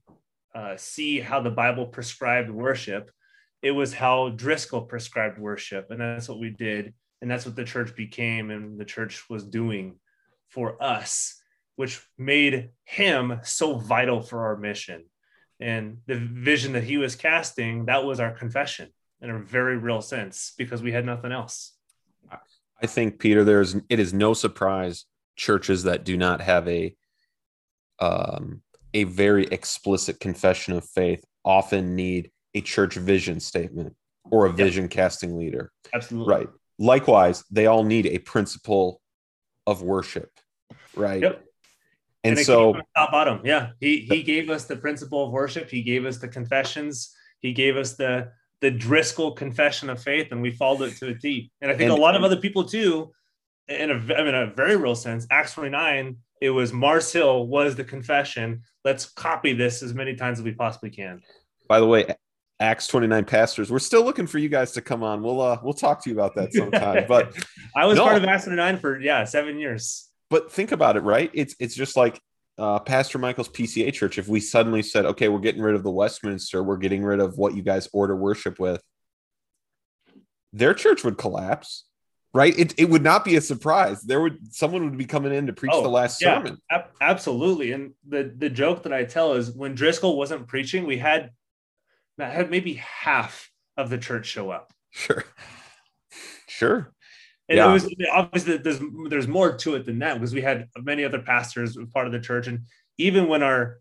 uh, 0.54 0.76
see 0.78 1.20
how 1.20 1.41
the 1.41 1.49
Bible 1.49 1.86
prescribed 1.86 2.49
worship. 2.49 3.12
It 3.62 3.72
was 3.72 3.93
how 3.93 4.30
Driscoll 4.30 4.82
prescribed 4.82 5.39
worship. 5.39 5.91
And 5.91 6.02
that's 6.02 6.28
what 6.28 6.39
we 6.39 6.49
did. 6.49 6.93
And 7.22 7.30
that's 7.30 7.45
what 7.45 7.56
the 7.56 7.64
church 7.64 7.95
became 7.95 8.49
and 8.49 8.80
the 8.80 8.86
church 8.86 9.30
was 9.30 9.43
doing 9.43 9.99
for 10.49 10.82
us, 10.82 11.39
which 11.76 12.02
made 12.18 12.70
him 12.84 13.39
so 13.43 13.78
vital 13.78 14.22
for 14.22 14.45
our 14.45 14.58
mission. 14.58 15.06
And 15.60 15.97
the 16.08 16.16
vision 16.16 16.74
that 16.74 16.84
he 16.84 16.97
was 16.97 17.16
casting, 17.16 17.86
that 17.86 18.04
was 18.04 18.20
our 18.20 18.32
confession 18.32 18.89
in 19.22 19.30
a 19.30 19.39
very 19.39 19.78
real 19.78 20.02
sense 20.02 20.54
because 20.58 20.82
we 20.82 20.91
had 20.91 21.06
nothing 21.06 21.32
else. 21.32 21.74
I 22.82 22.88
think 22.88 23.20
Peter, 23.20 23.43
there's 23.43 23.76
it 23.89 23.99
is 23.99 24.14
no 24.14 24.34
surprise 24.34 25.06
churches 25.36 25.84
that 25.84 26.04
do 26.04 26.18
not 26.18 26.41
have 26.41 26.68
a 26.68 26.95
um, 27.99 28.64
a 28.94 29.06
very 29.06 29.46
explicit 29.48 30.20
confession 30.20 30.74
of 30.74 30.86
faith 30.86 31.24
often 31.44 31.96
need 31.96 32.32
a 32.54 32.62
church 32.62 32.96
vision 32.96 33.39
statement 33.39 33.96
or 34.30 34.46
a 34.46 34.52
vision 34.52 34.88
casting 34.88 35.38
leader. 35.38 35.72
Absolutely. 35.94 36.34
Right. 36.34 36.48
Likewise, 36.80 37.44
they 37.52 37.68
all 37.68 37.84
need 37.84 38.06
a 38.08 38.20
principle 38.20 39.02
of 39.68 39.82
worship. 39.82 40.30
Right. 40.96 41.22
Yep. 41.22 41.44
And, 42.24 42.38
and 42.38 42.46
so 42.46 42.76
top 42.96 43.12
bottom. 43.12 43.42
Yeah. 43.44 43.72
He 43.80 44.00
he 44.02 44.24
gave 44.24 44.50
us 44.50 44.66
the 44.66 44.76
principle 44.76 45.26
of 45.26 45.32
worship. 45.32 45.70
He 45.70 45.82
gave 45.82 46.06
us 46.06 46.18
the 46.18 46.28
confessions. 46.28 47.16
He 47.39 47.54
gave 47.54 47.78
us 47.78 47.96
the 47.96 48.32
the 48.62 48.70
Driscoll 48.70 49.32
confession 49.32 49.89
of 49.89 50.02
faith, 50.02 50.32
and 50.32 50.42
we 50.42 50.52
followed 50.52 50.89
it 50.89 50.98
to 50.98 51.08
a 51.10 51.16
T. 51.16 51.52
And 51.62 51.72
I 51.72 51.74
think 51.74 51.89
and, 51.89 51.98
a 51.98 52.02
lot 52.02 52.16
of 52.16 52.24
other 52.24 52.38
people 52.38 52.64
too, 52.64 53.12
in 53.68 53.89
a, 53.89 53.96
I 53.96 54.24
mean, 54.24 54.36
a 54.36 54.54
very 54.56 54.76
real 54.76 54.96
sense, 54.96 55.26
Acts 55.32 55.56
29 55.56 56.18
it 56.42 56.50
was 56.50 56.74
Mars 56.74 57.14
Hill 57.14 57.48
was 57.48 57.76
the 57.76 57.84
confession. 57.84 58.64
Let's 58.84 59.06
copy 59.06 59.54
this 59.54 59.84
as 59.84 59.94
many 59.94 60.16
times 60.16 60.39
as 60.39 60.44
we 60.44 60.52
possibly 60.54 60.89
can. 60.89 61.22
By 61.70 61.80
the 61.80 61.86
way, 61.86 62.16
Acts 62.60 62.88
29 62.88 63.26
pastors, 63.26 63.72
we're 63.72 63.80
still 63.80 64.04
looking 64.04 64.28
for 64.28 64.39
you 64.39 64.50
guys 64.50 64.72
to 64.74 64.82
come 64.82 65.04
on. 65.04 65.22
We'll 65.22 65.39
uh 65.39 65.60
we'll 65.64 65.74
talk 65.74 66.04
to 66.04 66.10
you 66.10 66.16
about 66.16 66.36
that 66.36 66.52
sometime. 66.54 67.06
But 67.08 67.34
I 67.76 67.86
was 67.86 67.98
no. 67.98 68.06
part 68.06 68.18
of 68.18 68.26
Acts 68.26 68.46
29 68.46 68.80
for 68.80 69.00
yeah, 69.00 69.24
seven 69.24 69.60
years. 69.60 70.10
But 70.30 70.52
think 70.52 70.72
about 70.72 70.98
it, 70.98 71.02
right? 71.02 71.30
It's 71.34 71.56
it's 71.60 71.76
just 71.76 71.96
like 71.96 72.20
uh, 72.58 72.80
Pastor 72.80 73.18
Michael's 73.18 73.50
PCA 73.50 73.94
church. 73.94 74.18
If 74.18 74.28
we 74.28 74.39
suddenly 74.39 74.82
said, 74.82 75.06
okay, 75.06 75.30
we're 75.30 75.39
getting 75.39 75.62
rid 75.62 75.76
of 75.76 75.84
the 75.84 75.92
Westminster, 75.92 76.62
we're 76.62 76.78
getting 76.78 77.04
rid 77.04 77.20
of 77.20 77.38
what 77.38 77.56
you 77.56 77.62
guys 77.62 77.88
order 77.94 78.16
worship 78.16 78.60
with, 78.60 78.82
their 80.54 80.74
church 80.74 81.04
would 81.04 81.18
collapse 81.18 81.86
right? 82.34 82.57
It, 82.57 82.73
it 82.77 82.89
would 82.89 83.03
not 83.03 83.25
be 83.25 83.36
a 83.36 83.41
surprise. 83.41 84.01
There 84.01 84.21
would 84.21 84.53
someone 84.53 84.86
would 84.86 84.97
be 84.97 85.05
coming 85.05 85.34
in 85.34 85.47
to 85.47 85.53
preach 85.53 85.71
oh, 85.73 85.82
the 85.82 85.89
last 85.89 86.21
yeah, 86.21 86.38
sermon. 86.38 86.57
Ab- 86.69 86.89
absolutely. 87.01 87.71
And 87.71 87.93
the 88.07 88.34
the 88.36 88.49
joke 88.49 88.84
that 88.84 88.93
I 88.93 89.03
tell 89.03 89.34
is 89.34 89.51
when 89.51 89.75
Driscoll 89.75 90.17
wasn't 90.17 90.47
preaching, 90.47 90.86
we 90.86 90.97
had 90.97 91.32
had 92.17 92.49
maybe 92.51 92.73
half 92.75 93.49
of 93.77 93.89
the 93.89 93.97
church 93.97 94.25
show 94.25 94.49
up. 94.49 94.71
Sure. 94.91 95.23
Sure. 96.47 96.93
And 97.49 97.57
yeah. 97.57 97.69
it 97.69 97.73
was 97.73 97.95
obviously 98.13 98.57
there's 98.57 98.79
there's 99.09 99.27
more 99.27 99.57
to 99.57 99.75
it 99.75 99.86
than 99.86 99.99
that 99.99 100.13
because 100.13 100.34
we 100.34 100.41
had 100.41 100.67
many 100.77 101.03
other 101.03 101.19
pastors 101.19 101.77
part 101.93 102.05
of 102.05 102.13
the 102.13 102.19
church, 102.19 102.47
and 102.47 102.61
even 102.97 103.27
when 103.27 103.43
our 103.43 103.79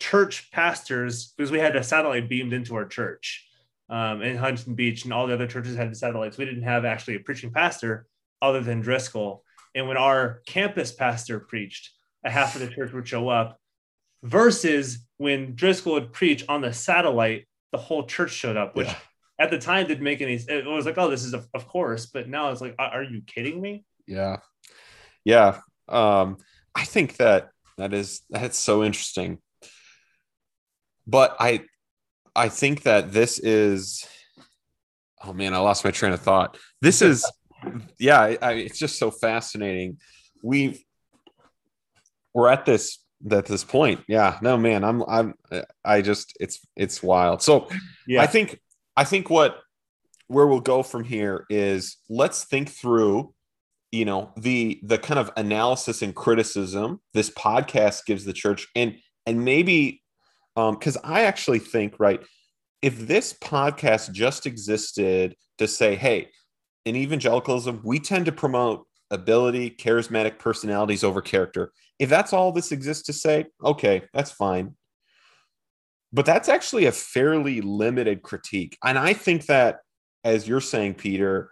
church 0.00 0.50
pastors, 0.50 1.32
because 1.36 1.52
we 1.52 1.58
had 1.58 1.76
a 1.76 1.84
satellite 1.84 2.28
beamed 2.28 2.52
into 2.52 2.74
our 2.74 2.86
church, 2.86 3.46
um, 3.88 4.22
in 4.22 4.36
Huntington 4.36 4.74
Beach, 4.74 5.04
and 5.04 5.12
all 5.12 5.26
the 5.26 5.34
other 5.34 5.46
churches 5.46 5.76
had 5.76 5.96
satellites. 5.96 6.38
We 6.38 6.44
didn't 6.44 6.62
have 6.62 6.84
actually 6.84 7.16
a 7.16 7.20
preaching 7.20 7.52
pastor 7.52 8.06
other 8.40 8.60
than 8.60 8.80
Driscoll. 8.80 9.44
And 9.74 9.88
when 9.88 9.96
our 9.96 10.42
campus 10.46 10.92
pastor 10.92 11.40
preached, 11.40 11.90
a 12.24 12.30
half 12.30 12.54
of 12.54 12.60
the 12.60 12.68
church 12.68 12.92
would 12.92 13.08
show 13.08 13.28
up. 13.28 13.58
Versus 14.22 15.06
when 15.16 15.54
Driscoll 15.54 15.94
would 15.94 16.12
preach 16.12 16.44
on 16.48 16.60
the 16.60 16.72
satellite, 16.72 17.46
the 17.72 17.78
whole 17.78 18.04
church 18.04 18.30
showed 18.30 18.56
up, 18.56 18.76
which 18.76 18.86
yeah. 18.86 18.96
at 19.38 19.50
the 19.50 19.58
time 19.58 19.88
didn't 19.88 20.04
make 20.04 20.20
any. 20.20 20.34
It 20.34 20.66
was 20.66 20.86
like, 20.86 20.98
oh, 20.98 21.10
this 21.10 21.24
is 21.24 21.34
a, 21.34 21.44
of 21.54 21.66
course, 21.66 22.06
but 22.06 22.28
now 22.28 22.50
it's 22.50 22.60
like, 22.60 22.74
are 22.78 23.02
you 23.02 23.22
kidding 23.26 23.60
me? 23.60 23.84
Yeah, 24.06 24.38
yeah. 25.24 25.58
Um, 25.88 26.36
I 26.74 26.84
think 26.84 27.16
that 27.16 27.50
that 27.78 27.92
is 27.92 28.20
that's 28.30 28.58
so 28.58 28.84
interesting. 28.84 29.38
But 31.06 31.36
I 31.40 31.64
I 32.34 32.48
think 32.48 32.82
that 32.82 33.12
this 33.12 33.38
is. 33.38 34.06
Oh 35.24 35.32
man, 35.32 35.54
I 35.54 35.58
lost 35.58 35.84
my 35.84 35.92
train 35.92 36.12
of 36.12 36.20
thought. 36.20 36.58
This 36.80 37.00
is, 37.00 37.24
yeah, 37.98 38.20
I, 38.20 38.38
I, 38.42 38.52
it's 38.54 38.78
just 38.78 38.98
so 38.98 39.12
fascinating. 39.12 39.98
We've 40.42 40.82
we're 42.34 42.48
at 42.48 42.66
this 42.66 42.98
at 43.30 43.46
this 43.46 43.64
point. 43.64 44.00
Yeah, 44.08 44.38
no, 44.42 44.56
man, 44.56 44.82
I'm 44.84 45.02
I'm 45.08 45.34
I 45.84 46.02
just 46.02 46.36
it's 46.40 46.60
it's 46.76 47.02
wild. 47.02 47.42
So 47.42 47.68
yeah, 48.06 48.22
I 48.22 48.26
think 48.26 48.58
I 48.96 49.04
think 49.04 49.30
what 49.30 49.58
where 50.26 50.46
we'll 50.46 50.60
go 50.60 50.82
from 50.82 51.04
here 51.04 51.46
is 51.50 51.98
let's 52.08 52.44
think 52.44 52.70
through 52.70 53.34
you 53.90 54.04
know 54.04 54.32
the 54.36 54.80
the 54.82 54.98
kind 54.98 55.20
of 55.20 55.30
analysis 55.36 56.02
and 56.02 56.14
criticism 56.14 57.00
this 57.12 57.30
podcast 57.30 58.06
gives 58.06 58.24
the 58.24 58.32
church 58.32 58.66
and 58.74 58.96
and 59.26 59.44
maybe 59.44 60.01
um 60.56 60.74
because 60.74 60.96
i 61.04 61.22
actually 61.22 61.58
think 61.58 61.94
right 61.98 62.22
if 62.80 62.98
this 63.06 63.32
podcast 63.32 64.12
just 64.12 64.46
existed 64.46 65.34
to 65.58 65.66
say 65.66 65.94
hey 65.94 66.28
in 66.84 66.96
evangelicalism 66.96 67.80
we 67.84 67.98
tend 67.98 68.26
to 68.26 68.32
promote 68.32 68.86
ability 69.10 69.70
charismatic 69.70 70.38
personalities 70.38 71.04
over 71.04 71.20
character. 71.20 71.70
If 71.98 72.08
that's 72.08 72.32
all 72.32 72.50
this 72.50 72.72
exists 72.72 73.04
to 73.04 73.12
say 73.12 73.46
okay 73.62 74.02
that's 74.12 74.32
fine. 74.32 74.74
But 76.14 76.26
that's 76.26 76.48
actually 76.48 76.86
a 76.86 76.92
fairly 76.92 77.60
limited 77.60 78.22
critique. 78.22 78.76
And 78.82 78.98
i 78.98 79.12
think 79.12 79.46
that 79.46 79.80
as 80.24 80.46
you're 80.46 80.60
saying, 80.60 80.94
Peter, 80.94 81.50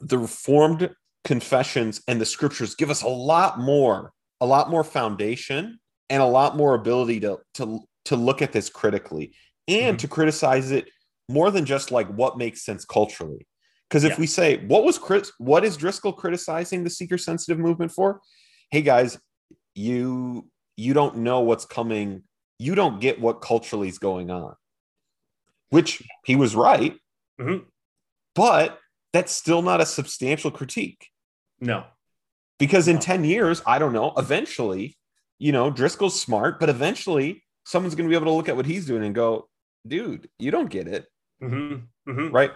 the 0.00 0.18
Reformed 0.18 0.90
confessions 1.24 2.00
and 2.08 2.20
the 2.20 2.26
scriptures 2.26 2.74
give 2.74 2.90
us 2.90 3.02
a 3.02 3.08
lot 3.08 3.58
more, 3.58 4.12
a 4.40 4.46
lot 4.46 4.70
more 4.70 4.84
foundation 4.84 5.78
and 6.10 6.22
a 6.22 6.26
lot 6.26 6.56
more 6.56 6.74
ability 6.74 7.20
to 7.20 7.38
to 7.54 7.80
to 8.06 8.16
look 8.16 8.42
at 8.42 8.52
this 8.52 8.70
critically 8.70 9.34
and 9.66 9.96
mm-hmm. 9.96 9.96
to 9.96 10.08
criticize 10.08 10.70
it 10.70 10.88
more 11.28 11.50
than 11.50 11.64
just 11.64 11.90
like 11.90 12.08
what 12.08 12.38
makes 12.38 12.64
sense 12.64 12.84
culturally. 12.84 13.46
Because 13.88 14.04
if 14.04 14.12
yeah. 14.12 14.20
we 14.20 14.26
say 14.26 14.66
what 14.66 14.84
was 14.84 14.98
Chris, 14.98 15.32
what 15.38 15.64
is 15.64 15.76
Driscoll 15.76 16.12
criticizing 16.12 16.84
the 16.84 16.90
seeker 16.90 17.18
sensitive 17.18 17.58
movement 17.58 17.92
for? 17.92 18.20
Hey 18.70 18.82
guys, 18.82 19.18
you 19.74 20.48
you 20.76 20.94
don't 20.94 21.18
know 21.18 21.40
what's 21.40 21.64
coming. 21.64 22.22
You 22.58 22.74
don't 22.74 23.00
get 23.00 23.20
what 23.20 23.40
culturally 23.40 23.88
is 23.88 23.98
going 23.98 24.30
on. 24.30 24.54
Which 25.70 26.02
he 26.24 26.36
was 26.36 26.56
right. 26.56 26.94
Mm-hmm. 27.40 27.64
But 28.34 28.78
that's 29.12 29.32
still 29.32 29.62
not 29.62 29.80
a 29.80 29.86
substantial 29.86 30.50
critique. 30.50 31.08
No. 31.60 31.84
Because 32.58 32.88
in 32.88 32.96
no. 32.96 33.00
10 33.00 33.24
years, 33.24 33.62
I 33.66 33.78
don't 33.78 33.92
know, 33.92 34.12
eventually, 34.16 34.97
you 35.38 35.52
know, 35.52 35.70
Driscoll's 35.70 36.20
smart, 36.20 36.58
but 36.60 36.68
eventually 36.68 37.44
someone's 37.64 37.94
going 37.94 38.08
to 38.08 38.10
be 38.10 38.16
able 38.16 38.32
to 38.32 38.36
look 38.36 38.48
at 38.48 38.56
what 38.56 38.66
he's 38.66 38.86
doing 38.86 39.04
and 39.04 39.14
go, 39.14 39.48
dude, 39.86 40.28
you 40.38 40.50
don't 40.50 40.70
get 40.70 40.88
it. 40.88 41.06
Mm-hmm. 41.42 42.10
Mm-hmm. 42.10 42.34
Right. 42.34 42.50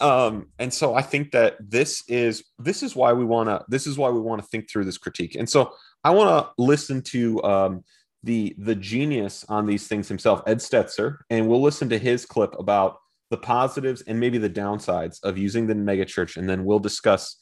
Um, 0.00 0.48
and 0.58 0.72
so 0.72 0.94
I 0.94 1.02
think 1.02 1.32
that 1.32 1.56
this 1.60 2.02
is 2.08 2.44
this 2.58 2.82
is 2.82 2.96
why 2.96 3.12
we 3.12 3.24
want 3.24 3.48
to 3.48 3.64
this 3.68 3.86
is 3.86 3.98
why 3.98 4.08
we 4.08 4.20
want 4.20 4.40
to 4.40 4.48
think 4.48 4.70
through 4.70 4.86
this 4.86 4.98
critique. 4.98 5.34
And 5.34 5.48
so 5.48 5.72
I 6.04 6.10
want 6.10 6.28
to 6.28 6.62
listen 6.62 7.02
to 7.02 7.42
um, 7.42 7.84
the 8.22 8.54
the 8.58 8.74
genius 8.74 9.44
on 9.48 9.66
these 9.66 9.88
things 9.88 10.08
himself, 10.08 10.42
Ed 10.46 10.58
Stetzer, 10.58 11.18
and 11.28 11.48
we'll 11.48 11.60
listen 11.60 11.88
to 11.90 11.98
his 11.98 12.24
clip 12.24 12.54
about 12.58 12.96
the 13.30 13.36
positives 13.36 14.00
and 14.02 14.18
maybe 14.18 14.38
the 14.38 14.50
downsides 14.50 15.22
of 15.22 15.38
using 15.38 15.66
the 15.66 15.74
megachurch, 15.74 16.36
and 16.36 16.48
then 16.48 16.64
we'll 16.64 16.78
discuss 16.78 17.36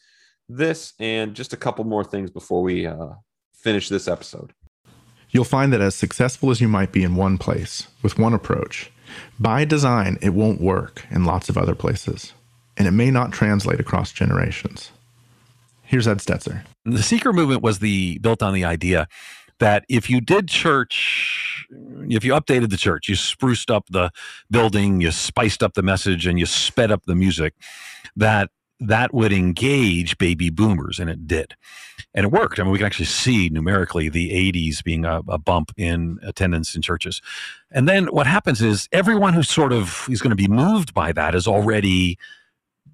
this 0.48 0.94
and 0.98 1.34
just 1.34 1.52
a 1.52 1.56
couple 1.56 1.84
more 1.84 2.04
things 2.04 2.30
before 2.30 2.62
we 2.62 2.86
uh, 2.86 3.10
finish 3.58 3.88
this 3.88 4.08
episode. 4.08 4.52
You'll 5.30 5.44
find 5.44 5.72
that 5.72 5.80
as 5.80 5.94
successful 5.94 6.50
as 6.50 6.60
you 6.60 6.68
might 6.68 6.92
be 6.92 7.02
in 7.02 7.16
one 7.16 7.36
place 7.38 7.88
with 8.02 8.18
one 8.18 8.32
approach, 8.32 8.90
by 9.38 9.64
design, 9.64 10.18
it 10.22 10.30
won't 10.30 10.60
work 10.60 11.04
in 11.10 11.24
lots 11.24 11.48
of 11.48 11.58
other 11.58 11.74
places, 11.74 12.32
and 12.76 12.88
it 12.88 12.92
may 12.92 13.10
not 13.10 13.32
translate 13.32 13.80
across 13.80 14.12
generations. 14.12 14.90
Here's 15.82 16.06
Ed 16.06 16.18
Stetzer. 16.18 16.64
The 16.84 17.02
seeker 17.02 17.32
movement 17.32 17.62
was 17.62 17.78
the 17.78 18.18
built 18.18 18.42
on 18.42 18.54
the 18.54 18.64
idea 18.64 19.08
that 19.58 19.84
if 19.88 20.08
you 20.08 20.20
did 20.20 20.48
church, 20.48 21.66
if 22.08 22.24
you 22.24 22.32
updated 22.32 22.70
the 22.70 22.76
church, 22.76 23.08
you 23.08 23.16
spruced 23.16 23.70
up 23.70 23.86
the 23.90 24.10
building, 24.50 25.00
you 25.00 25.10
spiced 25.10 25.62
up 25.62 25.74
the 25.74 25.82
message, 25.82 26.26
and 26.26 26.38
you 26.38 26.46
sped 26.46 26.90
up 26.90 27.04
the 27.06 27.14
music, 27.14 27.54
that 28.14 28.50
that 28.80 29.12
would 29.12 29.32
engage 29.32 30.16
baby 30.18 30.50
boomers, 30.50 30.98
and 30.98 31.10
it 31.10 31.26
did. 31.26 31.54
And 32.14 32.24
it 32.24 32.32
worked. 32.32 32.58
I 32.58 32.62
mean, 32.62 32.72
we 32.72 32.78
can 32.78 32.86
actually 32.86 33.06
see 33.06 33.48
numerically 33.48 34.08
the 34.08 34.30
80s 34.30 34.82
being 34.82 35.04
a, 35.04 35.20
a 35.28 35.38
bump 35.38 35.72
in 35.76 36.18
attendance 36.22 36.74
in 36.74 36.82
churches. 36.82 37.20
And 37.70 37.88
then 37.88 38.06
what 38.06 38.26
happens 38.26 38.62
is 38.62 38.88
everyone 38.92 39.34
who 39.34 39.42
sort 39.42 39.72
of 39.72 40.06
is 40.08 40.22
going 40.22 40.30
to 40.30 40.36
be 40.36 40.48
moved 40.48 40.94
by 40.94 41.12
that 41.12 41.34
is 41.34 41.46
already 41.46 42.18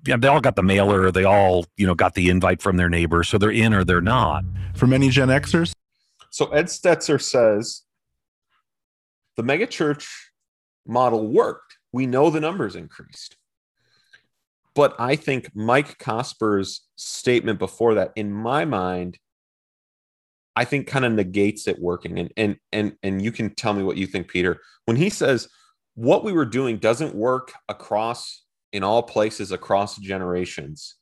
yeah, 0.06 0.18
they 0.18 0.28
all 0.28 0.40
got 0.40 0.56
the 0.56 0.62
mailer. 0.62 1.10
They 1.10 1.24
all, 1.24 1.64
you 1.76 1.86
know, 1.86 1.94
got 1.94 2.14
the 2.14 2.28
invite 2.28 2.60
from 2.60 2.76
their 2.76 2.90
neighbor, 2.90 3.24
so 3.24 3.38
they're 3.38 3.50
in 3.50 3.72
or 3.72 3.84
they're 3.84 4.02
not. 4.02 4.44
For 4.74 4.86
many 4.86 5.08
Gen 5.08 5.28
Xers, 5.28 5.72
so 6.30 6.46
Ed 6.46 6.66
Stetzer 6.66 7.20
says 7.20 7.82
the 9.36 9.42
megachurch 9.42 10.06
model 10.86 11.28
worked. 11.28 11.78
We 11.92 12.06
know 12.06 12.28
the 12.28 12.40
numbers 12.40 12.76
increased. 12.76 13.36
But 14.74 14.94
I 14.98 15.16
think 15.16 15.54
Mike 15.54 15.98
Cosper's 15.98 16.82
statement 16.96 17.58
before 17.58 17.94
that, 17.94 18.12
in 18.16 18.32
my 18.32 18.64
mind, 18.64 19.18
I 20.56 20.64
think 20.64 20.86
kind 20.86 21.04
of 21.04 21.12
negates 21.12 21.66
it 21.66 21.78
working. 21.80 22.18
And 22.18 22.32
and 22.36 22.56
and 22.72 22.96
and 23.02 23.22
you 23.22 23.32
can 23.32 23.54
tell 23.54 23.72
me 23.72 23.82
what 23.82 23.96
you 23.96 24.06
think, 24.06 24.28
Peter. 24.28 24.60
When 24.84 24.96
he 24.96 25.10
says 25.10 25.48
what 25.94 26.24
we 26.24 26.32
were 26.32 26.44
doing 26.44 26.78
doesn't 26.78 27.14
work 27.14 27.52
across 27.68 28.42
in 28.72 28.82
all 28.82 29.02
places 29.02 29.52
across 29.52 29.96
generations, 29.96 30.96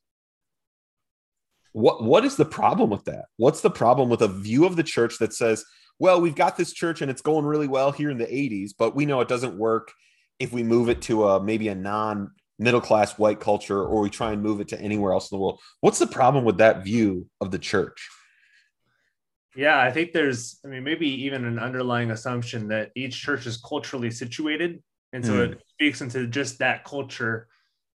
what 1.71 2.03
what 2.03 2.25
is 2.25 2.35
the 2.35 2.45
problem 2.45 2.89
with 2.89 3.05
that? 3.05 3.25
What's 3.37 3.61
the 3.61 3.71
problem 3.71 4.09
with 4.09 4.21
a 4.21 4.27
view 4.27 4.65
of 4.65 4.75
the 4.75 4.83
church 4.83 5.17
that 5.19 5.33
says, 5.33 5.65
well, 5.99 6.21
we've 6.21 6.35
got 6.35 6.57
this 6.57 6.73
church 6.73 7.01
and 7.01 7.09
it's 7.09 7.21
going 7.21 7.45
really 7.45 7.67
well 7.67 7.91
here 7.91 8.09
in 8.09 8.17
the 8.17 8.25
80s, 8.25 8.71
but 8.77 8.95
we 8.95 9.05
know 9.05 9.21
it 9.21 9.27
doesn't 9.27 9.57
work 9.57 9.91
if 10.39 10.51
we 10.51 10.63
move 10.63 10.89
it 10.89 11.01
to 11.03 11.27
a 11.27 11.43
maybe 11.43 11.67
a 11.67 11.75
non 11.75 12.31
middle 12.59 12.81
class 12.81 13.17
white 13.17 13.39
culture 13.39 13.83
or 13.83 14.01
we 14.01 14.09
try 14.09 14.31
and 14.31 14.41
move 14.41 14.59
it 14.59 14.67
to 14.69 14.79
anywhere 14.79 15.13
else 15.13 15.31
in 15.31 15.37
the 15.37 15.41
world. 15.41 15.59
What's 15.81 15.99
the 15.99 16.07
problem 16.07 16.45
with 16.45 16.57
that 16.57 16.83
view 16.83 17.27
of 17.41 17.51
the 17.51 17.59
church? 17.59 18.09
Yeah, 19.55 19.79
I 19.79 19.91
think 19.91 20.13
there's, 20.13 20.59
I 20.65 20.67
mean, 20.67 20.83
maybe 20.83 21.07
even 21.25 21.45
an 21.45 21.59
underlying 21.59 22.11
assumption 22.11 22.69
that 22.69 22.91
each 22.95 23.21
church 23.21 23.45
is 23.45 23.57
culturally 23.57 24.09
situated. 24.09 24.81
And 25.11 25.23
so 25.23 25.33
mm. 25.33 25.51
it 25.51 25.63
speaks 25.69 26.01
into 26.01 26.25
just 26.27 26.59
that 26.59 26.83
culture 26.83 27.47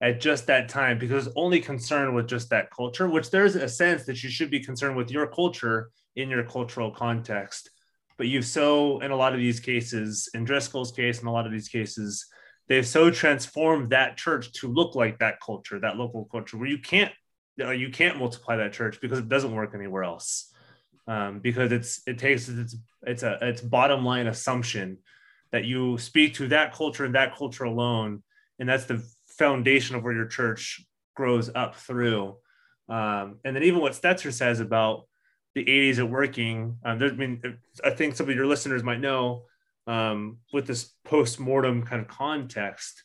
at 0.01 0.21
just 0.21 0.45
that 0.47 0.69
time 0.69 0.99
because 0.99 1.29
only 1.35 1.59
concerned 1.59 2.13
with 2.13 2.27
just 2.27 2.51
that 2.51 2.69
culture, 2.69 3.07
which 3.07 3.31
there's 3.31 3.55
a 3.55 3.67
sense 3.67 4.05
that 4.05 4.21
you 4.21 4.29
should 4.29 4.51
be 4.51 4.59
concerned 4.59 4.95
with 4.95 5.09
your 5.09 5.25
culture 5.27 5.89
in 6.15 6.29
your 6.29 6.43
cultural 6.43 6.91
context. 6.91 7.71
But 8.17 8.27
you've 8.27 8.45
so, 8.45 8.99
in 8.99 9.11
a 9.11 9.15
lot 9.15 9.33
of 9.33 9.39
these 9.39 9.59
cases, 9.59 10.29
in 10.33 10.43
Driscoll's 10.43 10.91
case, 10.91 11.21
in 11.21 11.27
a 11.27 11.31
lot 11.31 11.45
of 11.45 11.51
these 11.51 11.69
cases, 11.69 12.25
they've 12.67 12.87
so 12.87 13.09
transformed 13.09 13.91
that 13.91 14.17
church 14.17 14.51
to 14.53 14.67
look 14.67 14.95
like 14.95 15.19
that 15.19 15.39
culture, 15.39 15.79
that 15.79 15.97
local 15.97 16.25
culture, 16.25 16.57
where 16.57 16.67
you 16.67 16.79
can't, 16.79 17.11
you 17.57 17.89
can't 17.89 18.19
multiply 18.19 18.55
that 18.57 18.73
church 18.73 18.99
because 19.01 19.19
it 19.19 19.29
doesn't 19.29 19.55
work 19.55 19.73
anywhere 19.73 20.03
else. 20.03 20.51
Um, 21.09 21.39
because 21.39 21.71
it's 21.71 22.01
it 22.05 22.17
takes 22.17 22.49
it's 22.49 22.75
it's 23.03 23.23
a 23.23 23.37
it's 23.41 23.61
bottom 23.61 24.03
line 24.03 24.27
assumption 24.27 24.97
that 25.51 25.63
you 25.63 25.97
speak 25.97 26.33
to 26.33 26.49
that 26.49 26.73
culture 26.73 27.05
and 27.05 27.15
that 27.15 27.37
culture 27.37 27.63
alone, 27.63 28.23
and 28.59 28.67
that's 28.67 28.85
the 28.85 29.01
foundation 29.27 29.95
of 29.95 30.03
where 30.03 30.13
your 30.13 30.25
church 30.25 30.85
grows 31.15 31.49
up 31.55 31.75
through. 31.75 32.35
Um, 32.89 33.39
and 33.45 33.55
then 33.55 33.63
even 33.63 33.79
what 33.79 33.93
Stetzer 33.93 34.33
says 34.33 34.59
about 34.59 35.07
the 35.55 35.63
80s 35.63 35.99
at 35.99 36.09
working, 36.09 36.77
um, 36.83 37.01
I 37.01 37.11
mean, 37.11 37.57
I 37.83 37.91
think 37.91 38.15
some 38.15 38.29
of 38.29 38.35
your 38.35 38.45
listeners 38.45 38.83
might 38.83 38.99
know 38.99 39.43
um, 39.87 40.37
with 40.51 40.67
this 40.67 40.93
post-mortem 41.05 41.83
kind 41.83 42.01
of 42.01 42.07
context 42.07 43.03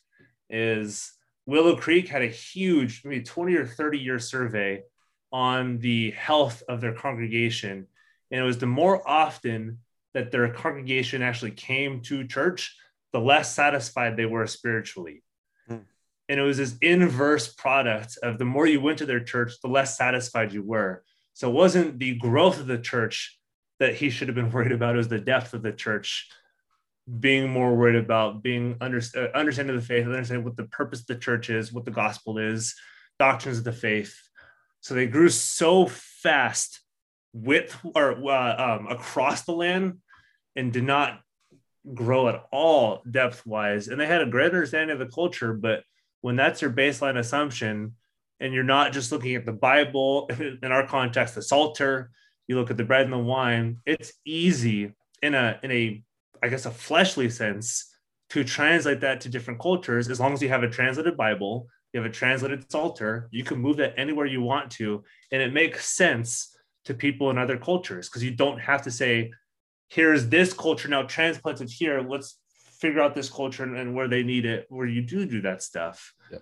is 0.49 1.13
Willow 1.45 1.75
Creek 1.75 2.07
had 2.07 2.21
a 2.21 2.27
huge, 2.27 3.01
maybe 3.03 3.23
20 3.23 3.55
or 3.55 3.65
30 3.65 3.97
year 3.97 4.19
survey 4.19 4.83
on 5.31 5.79
the 5.79 6.11
health 6.11 6.61
of 6.67 6.79
their 6.79 6.93
congregation. 6.93 7.87
And 8.29 8.41
it 8.41 8.43
was 8.43 8.59
the 8.59 8.67
more 8.67 9.07
often 9.07 9.79
that 10.13 10.31
their 10.31 10.53
congregation 10.53 11.21
actually 11.21 11.51
came 11.51 12.01
to 12.01 12.27
church, 12.27 12.77
the 13.13 13.19
less 13.19 13.53
satisfied 13.53 14.15
they 14.15 14.25
were 14.25 14.45
spiritually. 14.45 15.23
And 16.29 16.39
it 16.39 16.43
was 16.43 16.57
this 16.57 16.77
inverse 16.81 17.51
product 17.53 18.17
of 18.23 18.37
the 18.37 18.45
more 18.45 18.67
you 18.67 18.79
went 18.79 18.99
to 18.99 19.05
their 19.05 19.19
church 19.19 19.53
the 19.61 19.67
less 19.67 19.97
satisfied 19.97 20.53
you 20.53 20.63
were. 20.63 21.03
So 21.33 21.49
it 21.49 21.53
wasn't 21.53 21.99
the 21.99 22.15
growth 22.15 22.59
of 22.59 22.67
the 22.67 22.77
church 22.77 23.39
that 23.79 23.95
he 23.95 24.09
should 24.09 24.27
have 24.27 24.35
been 24.35 24.51
worried 24.53 24.71
about 24.71 24.95
it 24.95 24.99
was 24.99 25.07
the 25.07 25.19
depth 25.19 25.53
of 25.53 25.63
the 25.63 25.73
church 25.73 26.29
being 27.19 27.49
more 27.49 27.75
worried 27.75 27.95
about 27.95 28.41
being 28.41 28.77
under, 28.79 29.01
uh, 29.15 29.27
understanding 29.35 29.75
the 29.75 29.81
faith 29.81 30.05
understanding 30.05 30.45
what 30.45 30.55
the 30.55 30.63
purpose 30.65 31.01
of 31.01 31.07
the 31.07 31.15
church 31.15 31.49
is 31.49 31.73
what 31.73 31.85
the 31.85 31.91
gospel 31.91 32.37
is 32.37 32.75
doctrines 33.19 33.57
of 33.57 33.63
the 33.63 33.73
faith. 33.73 34.17
So 34.81 34.93
they 34.93 35.07
grew 35.07 35.29
so 35.29 35.85
fast 35.85 36.81
with 37.33 37.75
or 37.95 38.13
uh, 38.31 38.77
um, 38.77 38.87
across 38.87 39.43
the 39.43 39.53
land 39.53 39.99
and 40.55 40.71
did 40.71 40.83
not 40.83 41.19
grow 41.93 42.29
at 42.29 42.45
all 42.51 43.01
depth 43.09 43.45
wise 43.45 43.87
and 43.89 43.99
they 43.99 44.05
had 44.05 44.21
a 44.21 44.25
great 44.25 44.45
understanding 44.45 44.93
of 44.93 44.99
the 44.99 45.13
culture 45.13 45.51
but 45.51 45.83
when 46.21 46.37
that's 46.37 46.61
your 46.61 46.71
baseline 46.71 47.17
assumption 47.17 47.93
and 48.39 48.53
you're 48.53 48.63
not 48.63 48.93
just 48.93 49.11
looking 49.11 49.35
at 49.35 49.45
the 49.45 49.51
bible 49.51 50.29
in 50.61 50.71
our 50.71 50.87
context 50.87 51.35
the 51.35 51.41
psalter 51.41 52.09
you 52.47 52.55
look 52.55 52.71
at 52.71 52.77
the 52.77 52.83
bread 52.83 53.03
and 53.03 53.13
the 53.13 53.17
wine, 53.17 53.77
it's 53.85 54.13
easy 54.25 54.93
in 55.21 55.35
a 55.35 55.59
in 55.63 55.71
a 55.71 56.03
I 56.43 56.49
guess 56.49 56.65
a 56.65 56.71
fleshly 56.71 57.29
sense 57.29 57.95
to 58.31 58.43
translate 58.43 58.99
that 58.99 59.21
to 59.21 59.29
different 59.29 59.61
cultures 59.61 60.09
as 60.09 60.19
long 60.19 60.33
as 60.33 60.41
you 60.41 60.49
have 60.49 60.63
a 60.63 60.69
translated 60.69 61.15
Bible, 61.15 61.67
you 61.93 62.01
have 62.01 62.09
a 62.09 62.13
translated 62.13 62.69
Psalter, 62.69 63.29
you 63.31 63.43
can 63.43 63.59
move 63.59 63.77
that 63.77 63.93
anywhere 63.97 64.25
you 64.25 64.41
want 64.41 64.69
to 64.71 65.03
and 65.31 65.41
it 65.41 65.53
makes 65.53 65.87
sense 65.89 66.55
to 66.85 66.93
people 66.93 67.29
in 67.29 67.37
other 67.37 67.57
cultures 67.57 68.09
because 68.09 68.23
you 68.23 68.31
don't 68.31 68.59
have 68.59 68.81
to 68.81 68.91
say 68.91 69.31
here's 69.87 70.27
this 70.27 70.53
culture 70.53 70.89
now 70.89 71.03
transplanted 71.03 71.69
here, 71.69 72.01
let's 72.01 72.39
figure 72.79 73.01
out 73.01 73.15
this 73.15 73.29
culture 73.29 73.63
and 73.63 73.95
where 73.95 74.09
they 74.09 74.23
need 74.23 74.45
it 74.45 74.65
where 74.67 74.87
you 74.87 75.01
do 75.01 75.25
do 75.25 75.41
that 75.41 75.63
stuff. 75.63 76.13
Yeah. 76.29 76.39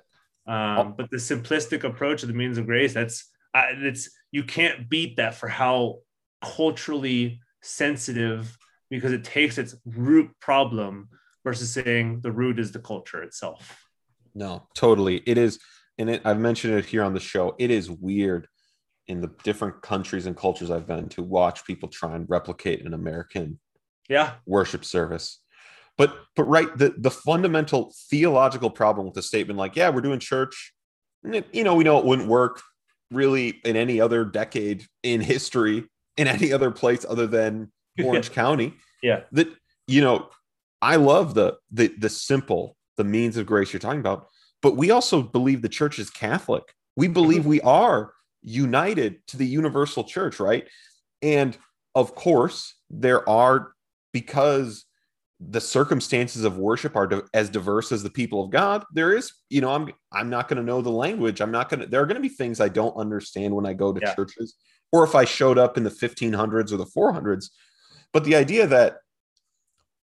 Um, 0.48 0.96
but 0.98 1.12
the 1.12 1.18
simplistic 1.18 1.84
approach 1.84 2.24
of 2.24 2.30
the 2.30 2.34
means 2.34 2.58
of 2.58 2.66
grace 2.66 2.96
that's 2.96 3.30
uh, 3.54 3.66
it's 3.70 4.10
you 4.32 4.44
can't 4.44 4.90
beat 4.90 5.18
that 5.18 5.36
for 5.36 5.48
how 5.48 6.00
culturally 6.42 7.40
sensitive 7.62 8.58
because 8.92 9.14
it 9.14 9.24
takes 9.24 9.58
its 9.58 9.74
root 9.86 10.30
problem 10.40 11.10
versus 11.44 11.74
saying 11.74 12.20
the 12.22 12.32
root 12.32 12.60
is 12.60 12.72
the 12.72 12.80
culture 12.80 13.24
itself. 13.24 13.84
No, 14.36 14.68
totally. 14.76 15.24
It 15.26 15.40
is, 15.40 15.58
and 15.98 16.10
it, 16.10 16.22
I've 16.24 16.40
mentioned 16.40 16.76
it 16.76 16.86
here 16.86 17.02
on 17.02 17.14
the 17.16 17.20
show. 17.20 17.56
It 17.58 17.72
is 17.72 17.90
weird 17.90 18.48
in 19.08 19.22
the 19.22 19.32
different 19.44 19.82
countries 19.82 20.28
and 20.28 20.38
cultures 20.38 20.70
I've 20.70 20.86
been 20.86 21.10
to 21.10 21.24
watch 21.24 21.66
people 21.66 21.90
try 21.90 22.16
and 22.16 22.30
replicate 22.30 22.86
an 22.86 22.94
American 22.94 23.60
yeah 24.10 24.34
worship 24.46 24.86
service. 24.86 25.40
But 25.98 26.16
but 26.36 26.44
right, 26.44 26.78
the 26.78 26.94
the 26.98 27.12
fundamental 27.12 27.94
theological 28.10 28.70
problem 28.70 29.06
with 29.06 29.16
the 29.16 29.24
statement, 29.24 29.58
like, 29.58 29.76
yeah, 29.76 29.90
we're 29.90 30.02
doing 30.02 30.20
church, 30.20 30.74
you 31.24 31.64
know, 31.64 31.76
we 31.76 31.84
know 31.84 31.98
it 31.98 32.06
wouldn't 32.06 32.28
work 32.28 32.62
really 33.10 33.60
in 33.66 33.76
any 33.76 34.00
other 34.00 34.24
decade 34.26 34.86
in 35.04 35.22
history 35.22 35.86
in 36.18 36.28
any 36.28 36.54
other 36.54 36.72
place 36.72 37.06
other 37.08 37.28
than 37.28 37.72
Orange 38.04 38.32
County. 38.32 38.74
Yeah. 39.04 39.22
That 39.32 39.48
you 39.88 40.02
know, 40.02 40.30
I 40.82 40.96
love 40.96 41.34
the 41.34 41.58
the 41.72 41.88
the 41.98 42.10
simple, 42.10 42.76
the 42.98 43.04
means 43.04 43.38
of 43.38 43.46
grace 43.46 43.74
you're 43.74 43.80
talking 43.80 44.00
about, 44.00 44.28
but 44.62 44.76
we 44.76 44.92
also 44.92 45.22
believe 45.22 45.62
the 45.62 45.70
church 45.70 46.00
is 46.00 46.10
Catholic. 46.10 46.64
We 46.96 47.08
believe 47.08 47.46
we 47.46 47.62
are 47.62 48.14
united 48.42 49.26
to 49.28 49.38
the 49.38 49.46
universal 49.46 50.04
church, 50.04 50.40
right? 50.40 50.68
And 51.22 51.58
of 51.96 52.16
course, 52.16 52.76
there 52.90 53.28
are 53.30 53.74
because 54.12 54.86
the 55.40 55.62
circumstances 55.62 56.44
of 56.44 56.58
worship 56.58 56.96
are 56.96 57.24
as 57.34 57.50
diverse 57.50 57.92
as 57.92 58.04
the 58.04 58.10
people 58.10 58.44
of 58.44 58.52
God. 58.52 58.84
There 58.94 59.16
is, 59.16 59.34
you 59.50 59.62
know, 59.62 59.74
I'm 59.74 59.92
I'm 60.14 60.30
not 60.30 60.48
going 60.48 60.58
to 60.58 60.64
know 60.64 60.82
the 60.82 60.92
language. 60.92 61.42
I'm 61.42 61.52
not 61.52 61.70
going 61.70 61.80
to. 61.80 61.88
There 61.88 62.02
are 62.02 62.06
going 62.06 62.16
to 62.16 62.22
be 62.22 62.30
things 62.30 62.62
I 62.62 62.70
don't 62.70 62.96
understand 62.96 63.56
when 63.56 63.66
I 63.66 63.74
go 63.74 63.92
to 63.92 64.00
yeah. 64.02 64.14
churches, 64.14 64.56
or 64.92 65.04
if 65.04 65.16
I 65.16 65.26
showed 65.26 65.58
up 65.58 65.78
in 65.78 65.84
the 65.84 65.90
1500s 65.90 66.72
or 66.72 66.78
the 66.78 66.86
400s. 66.86 67.50
But 68.14 68.24
the 68.24 68.36
idea 68.36 68.68
that 68.68 68.98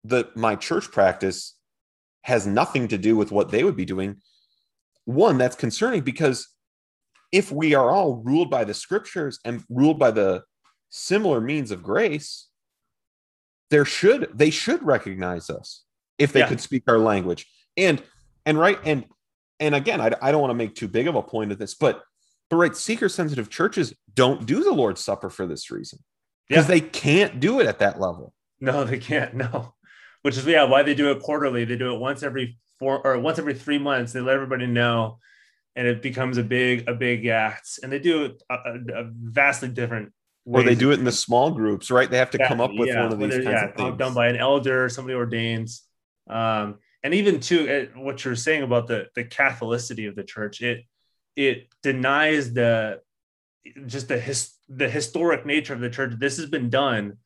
the 0.05 0.29
my 0.35 0.57
church 0.57 0.91
practice 0.91 1.55
has 2.23 2.47
nothing 2.47 2.89
to 2.89 2.99
do 2.99 3.17
with 3.17 3.33
what 3.33 3.51
they 3.51 3.65
would 3.65 3.77
be 3.77 3.85
doing, 3.85 4.21
one 5.05 5.39
that's 5.39 5.57
concerning 5.57 6.03
because 6.03 6.49
if 7.31 7.51
we 7.51 7.75
are 7.75 7.91
all 7.91 8.17
ruled 8.17 8.51
by 8.51 8.65
the 8.65 8.75
scriptures 8.75 9.39
and 9.45 9.65
ruled 9.69 9.99
by 9.99 10.11
the 10.11 10.43
similar 10.91 11.41
means 11.41 11.71
of 11.71 11.83
grace, 11.83 12.49
there 13.71 13.85
should 13.85 14.29
they 14.35 14.51
should 14.51 14.83
recognize 14.83 15.49
us 15.49 15.85
if 16.19 16.33
they 16.33 16.41
yeah. 16.41 16.49
could 16.49 16.61
speak 16.61 16.85
our 16.89 16.99
language. 16.99 17.47
And 17.77 18.03
and 18.45 18.59
right 18.59 18.79
and 18.85 19.05
and 19.61 19.75
again, 19.75 20.01
I, 20.01 20.13
I 20.21 20.33
don't 20.33 20.41
want 20.41 20.51
to 20.51 20.57
make 20.57 20.75
too 20.75 20.89
big 20.89 21.07
of 21.07 21.15
a 21.15 21.23
point 21.23 21.53
of 21.53 21.59
this, 21.59 21.75
but 21.75 22.03
but 22.51 22.57
right, 22.57 22.77
seeker 22.77 23.09
sensitive 23.09 23.49
churches 23.49 23.95
don't 24.13 24.45
do 24.45 24.63
the 24.63 24.73
Lord's 24.73 25.03
Supper 25.03 25.31
for 25.31 25.47
this 25.47 25.71
reason 25.71 26.01
because 26.49 26.69
yeah. 26.69 26.75
they 26.75 26.81
can't 26.81 27.41
do 27.41 27.61
it 27.61 27.67
at 27.67 27.79
that 27.81 28.01
level. 28.01 28.35
No, 28.61 28.85
they 28.85 28.99
can't. 28.99 29.35
No, 29.35 29.75
which 30.23 30.37
is 30.37 30.47
yeah 30.47 30.65
why 30.65 30.83
they 30.83 30.95
do 30.95 31.11
it 31.11 31.21
quarterly. 31.21 31.65
They 31.65 31.77
do 31.77 31.95
it 31.95 31.99
once 31.99 32.23
every 32.23 32.59
four 32.79 33.05
or 33.07 33.19
once 33.19 33.39
every 33.39 33.55
three 33.55 33.79
months. 33.79 34.13
They 34.13 34.21
let 34.21 34.35
everybody 34.35 34.67
know, 34.67 35.19
and 35.77 35.87
it 35.87 36.03
becomes 36.03 36.39
a 36.39 36.43
big 36.43 36.89
a 36.89 36.95
big 36.95 37.27
act. 37.27 37.81
And 37.83 37.93
they 37.93 37.99
do 37.99 38.25
it 38.25 38.43
a, 38.51 38.55
a 38.95 39.11
vastly 39.13 39.69
different. 39.69 40.13
Or 40.45 40.65
they 40.65 40.75
do 40.75 40.91
it 40.91 40.99
in 40.99 41.05
the 41.05 41.13
small 41.13 41.53
groups, 41.53 41.89
right? 41.89 42.11
They 42.11 42.19
have 42.19 42.31
to 42.31 42.39
come 42.39 42.61
up 42.61 42.73
with 42.75 42.89
yeah, 42.89 43.05
one 43.05 43.13
of 43.13 43.19
these 43.21 43.35
kinds 43.35 43.45
yeah, 43.45 43.65
of 43.67 43.77
things. 43.77 43.97
done 43.97 44.13
by 44.13 44.27
an 44.27 44.37
elder, 44.37 44.89
somebody 44.89 45.15
ordains. 45.15 45.83
Um, 46.29 46.79
and 47.05 47.15
even 47.15 47.39
too, 47.39 47.89
what 47.95 48.25
you're 48.25 48.35
saying 48.35 48.63
about 48.63 48.89
the 48.89 49.07
the 49.15 49.25
Catholicity 49.25 50.09
of 50.09 50.17
the 50.17 50.25
church, 50.25 50.61
it 50.61 50.85
it 51.37 51.69
denies 51.83 52.53
the 52.53 53.01
just 53.87 54.09
the 54.09 54.19
his, 54.19 54.55
the 54.69 54.89
historic 54.89 55.47
nature 55.47 55.75
of 55.75 55.81
the 55.81 55.91
church. 55.91 56.15
This 56.19 56.37
has 56.37 56.47
been 56.47 56.71
done 56.71 57.19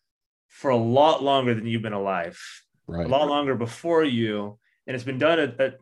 for 0.49 0.71
a 0.71 0.77
lot 0.77 1.23
longer 1.23 1.55
than 1.55 1.67
you've 1.67 1.83
been 1.83 1.93
alive, 1.93 2.39
right. 2.87 3.07
a 3.07 3.09
lot 3.09 3.29
longer 3.29 3.55
before 3.55 4.05
you, 4.05 4.59
and 4.87 4.95
it's 4.95 5.05
been 5.05 5.19
done 5.19 5.39
at, 5.39 5.61
at 5.61 5.79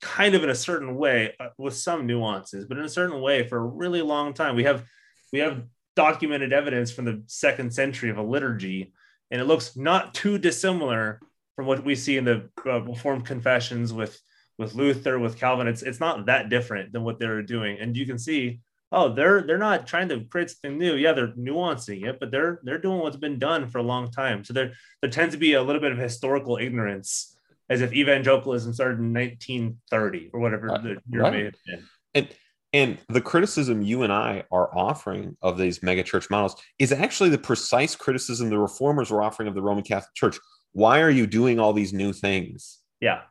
kind 0.00 0.34
of 0.34 0.44
in 0.44 0.50
a 0.50 0.54
certain 0.54 0.96
way 0.96 1.34
uh, 1.40 1.48
with 1.58 1.74
some 1.74 2.06
nuances, 2.06 2.66
but 2.66 2.78
in 2.78 2.84
a 2.84 2.88
certain 2.88 3.20
way 3.20 3.46
for 3.46 3.58
a 3.58 3.64
really 3.64 4.02
long 4.02 4.32
time. 4.34 4.54
We 4.54 4.64
have 4.64 4.84
we 5.32 5.40
have 5.40 5.64
documented 5.96 6.52
evidence 6.52 6.90
from 6.90 7.04
the 7.04 7.22
second 7.26 7.72
century 7.72 8.10
of 8.10 8.18
a 8.18 8.22
liturgy, 8.22 8.92
and 9.30 9.40
it 9.40 9.44
looks 9.44 9.76
not 9.76 10.14
too 10.14 10.38
dissimilar 10.38 11.20
from 11.56 11.66
what 11.66 11.84
we 11.84 11.94
see 11.94 12.16
in 12.16 12.24
the 12.24 12.48
uh, 12.66 12.82
Reformed 12.82 13.26
confessions 13.26 13.92
with 13.92 14.20
with 14.58 14.74
Luther, 14.74 15.18
with 15.18 15.38
Calvin. 15.38 15.68
It's 15.68 15.82
it's 15.82 16.00
not 16.00 16.26
that 16.26 16.48
different 16.48 16.92
than 16.92 17.02
what 17.02 17.18
they're 17.18 17.42
doing, 17.42 17.78
and 17.80 17.96
you 17.96 18.06
can 18.06 18.18
see 18.18 18.60
oh 18.92 19.12
they're 19.12 19.42
they're 19.42 19.58
not 19.58 19.86
trying 19.86 20.08
to 20.08 20.20
create 20.24 20.50
something 20.50 20.78
new 20.78 20.94
yeah 20.94 21.12
they're 21.12 21.32
nuancing 21.32 22.06
it 22.06 22.18
but 22.20 22.30
they're 22.30 22.60
they're 22.62 22.78
doing 22.78 22.98
what's 22.98 23.16
been 23.16 23.38
done 23.38 23.68
for 23.68 23.78
a 23.78 23.82
long 23.82 24.10
time 24.10 24.44
so 24.44 24.52
there 24.52 24.72
there 25.00 25.10
tends 25.10 25.34
to 25.34 25.38
be 25.38 25.54
a 25.54 25.62
little 25.62 25.80
bit 25.80 25.92
of 25.92 25.98
historical 25.98 26.56
ignorance 26.56 27.36
as 27.70 27.82
if 27.82 27.92
evangelicalism 27.92 28.72
started 28.72 28.98
in 28.98 29.12
1930 29.12 30.30
or 30.32 30.40
whatever 30.40 30.68
right. 30.68 30.82
the 30.82 30.96
year 31.10 31.22
right. 31.22 31.32
may 31.32 31.44
have 31.44 31.54
been 31.66 31.84
and 32.14 32.28
and 32.72 32.98
the 33.08 33.20
criticism 33.20 33.80
you 33.80 34.02
and 34.02 34.12
I 34.12 34.44
are 34.52 34.76
offering 34.76 35.36
of 35.40 35.56
these 35.56 35.78
megachurch 35.78 36.30
models 36.30 36.56
is 36.78 36.92
actually 36.92 37.30
the 37.30 37.38
precise 37.38 37.96
criticism 37.96 38.50
the 38.50 38.58
reformers 38.58 39.10
were 39.10 39.22
offering 39.22 39.48
of 39.48 39.54
the 39.54 39.62
Roman 39.62 39.84
Catholic 39.84 40.14
Church. 40.14 40.38
Why 40.72 41.00
are 41.00 41.10
you 41.10 41.26
doing 41.26 41.58
all 41.58 41.72
these 41.72 41.94
new 41.94 42.12
things? 42.12 42.78
Yeah. 43.00 43.22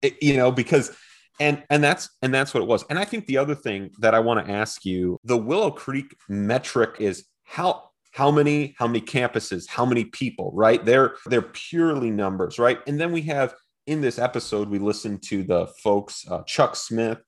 It, 0.00 0.22
you 0.22 0.36
know, 0.36 0.50
because 0.50 0.96
and 1.40 1.62
and 1.70 1.82
that's 1.82 2.10
and 2.22 2.32
that's 2.32 2.54
what 2.54 2.62
it 2.62 2.66
was. 2.66 2.84
And 2.90 2.98
i 2.98 3.04
think 3.04 3.26
the 3.26 3.38
other 3.38 3.54
thing 3.54 3.90
that 3.98 4.14
i 4.14 4.18
want 4.18 4.44
to 4.44 4.52
ask 4.52 4.84
you 4.84 5.18
the 5.24 5.36
willow 5.36 5.70
creek 5.70 6.14
metric 6.28 6.96
is 6.98 7.24
how 7.44 7.90
how 8.12 8.30
many 8.30 8.74
how 8.78 8.86
many 8.86 9.00
campuses 9.00 9.68
how 9.68 9.84
many 9.84 10.04
people 10.04 10.50
right? 10.54 10.84
They're 10.84 11.14
they're 11.26 11.42
purely 11.42 12.10
numbers 12.10 12.58
right? 12.58 12.78
And 12.86 13.00
then 13.00 13.12
we 13.12 13.22
have 13.22 13.54
in 13.86 14.00
this 14.00 14.18
episode 14.18 14.68
we 14.68 14.78
listened 14.78 15.22
to 15.24 15.42
the 15.42 15.66
folks 15.82 16.24
uh, 16.30 16.42
chuck 16.44 16.76
smith 16.76 17.18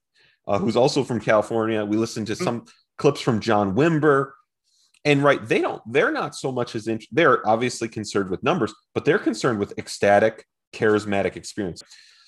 uh, 0.47 0.59
who's 0.59 0.77
also 0.77 1.03
from 1.03 1.21
california. 1.21 1.85
We 1.85 1.97
listened 1.97 2.27
to 2.29 2.37
some 2.37 2.67
clips 2.99 3.21
from 3.21 3.41
john 3.41 3.75
wimber. 3.75 4.33
And 5.07 5.23
right 5.23 5.47
they 5.47 5.61
don't 5.61 5.83
they're 5.91 6.13
not 6.13 6.35
so 6.35 6.53
much 6.53 6.75
as 6.75 6.87
in, 6.89 7.01
they're 7.13 7.47
obviously 7.47 7.89
concerned 7.89 8.31
with 8.31 8.43
numbers 8.43 8.73
but 8.95 9.05
they're 9.05 9.19
concerned 9.19 9.59
with 9.59 9.79
ecstatic 9.79 10.47
charismatic 10.73 11.37
experience 11.37 11.83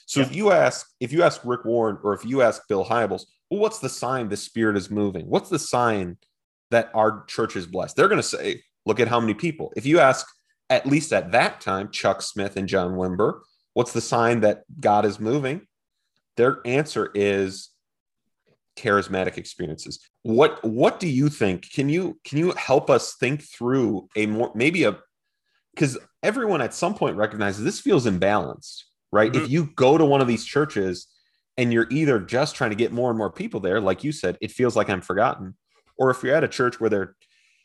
so 0.06 0.20
yeah. 0.20 0.26
if 0.26 0.36
you 0.36 0.52
ask, 0.52 0.88
if 1.00 1.12
you 1.12 1.22
ask 1.24 1.40
Rick 1.44 1.64
Warren 1.64 1.98
or 2.02 2.14
if 2.14 2.24
you 2.24 2.40
ask 2.40 2.66
Bill 2.68 2.84
Hybels, 2.84 3.24
well, 3.50 3.60
what's 3.60 3.80
the 3.80 3.88
sign 3.88 4.28
the 4.28 4.36
spirit 4.36 4.76
is 4.76 4.90
moving? 4.90 5.26
What's 5.26 5.50
the 5.50 5.58
sign 5.58 6.16
that 6.70 6.90
our 6.94 7.24
church 7.26 7.56
is 7.56 7.66
blessed? 7.66 7.96
They're 7.96 8.08
going 8.08 8.20
to 8.20 8.26
say, 8.26 8.62
look 8.86 9.00
at 9.00 9.08
how 9.08 9.20
many 9.20 9.34
people. 9.34 9.72
If 9.76 9.84
you 9.84 9.98
ask, 9.98 10.26
at 10.70 10.86
least 10.86 11.12
at 11.12 11.32
that 11.32 11.60
time, 11.60 11.90
Chuck 11.90 12.22
Smith 12.22 12.56
and 12.56 12.68
John 12.68 12.92
Wimber, 12.92 13.40
what's 13.74 13.92
the 13.92 14.00
sign 14.00 14.40
that 14.40 14.62
God 14.80 15.04
is 15.04 15.18
moving? 15.18 15.66
Their 16.36 16.60
answer 16.64 17.10
is 17.14 17.70
charismatic 18.76 19.38
experiences. 19.38 20.00
What 20.22 20.62
what 20.62 21.00
do 21.00 21.08
you 21.08 21.30
think? 21.30 21.70
Can 21.72 21.88
you 21.88 22.20
can 22.24 22.38
you 22.38 22.52
help 22.52 22.90
us 22.90 23.14
think 23.14 23.42
through 23.42 24.08
a 24.16 24.26
more 24.26 24.52
maybe 24.54 24.84
a 24.84 24.98
because 25.74 25.96
everyone 26.22 26.60
at 26.60 26.74
some 26.74 26.94
point 26.94 27.16
recognizes 27.16 27.64
this 27.64 27.80
feels 27.80 28.06
imbalanced 28.06 28.82
right? 29.16 29.32
Mm-hmm. 29.32 29.44
If 29.44 29.50
you 29.50 29.70
go 29.74 29.96
to 29.96 30.04
one 30.04 30.20
of 30.20 30.28
these 30.28 30.44
churches 30.44 31.06
and 31.56 31.72
you're 31.72 31.88
either 31.90 32.20
just 32.20 32.54
trying 32.54 32.70
to 32.70 32.76
get 32.76 32.92
more 32.92 33.08
and 33.08 33.16
more 33.16 33.30
people 33.30 33.60
there, 33.60 33.80
like 33.80 34.04
you 34.04 34.12
said, 34.12 34.36
it 34.40 34.50
feels 34.50 34.76
like 34.76 34.90
I'm 34.90 35.00
forgotten, 35.00 35.56
or 35.96 36.10
if 36.10 36.22
you're 36.22 36.34
at 36.34 36.44
a 36.44 36.48
church 36.48 36.78
where 36.78 36.90
they're 36.90 37.16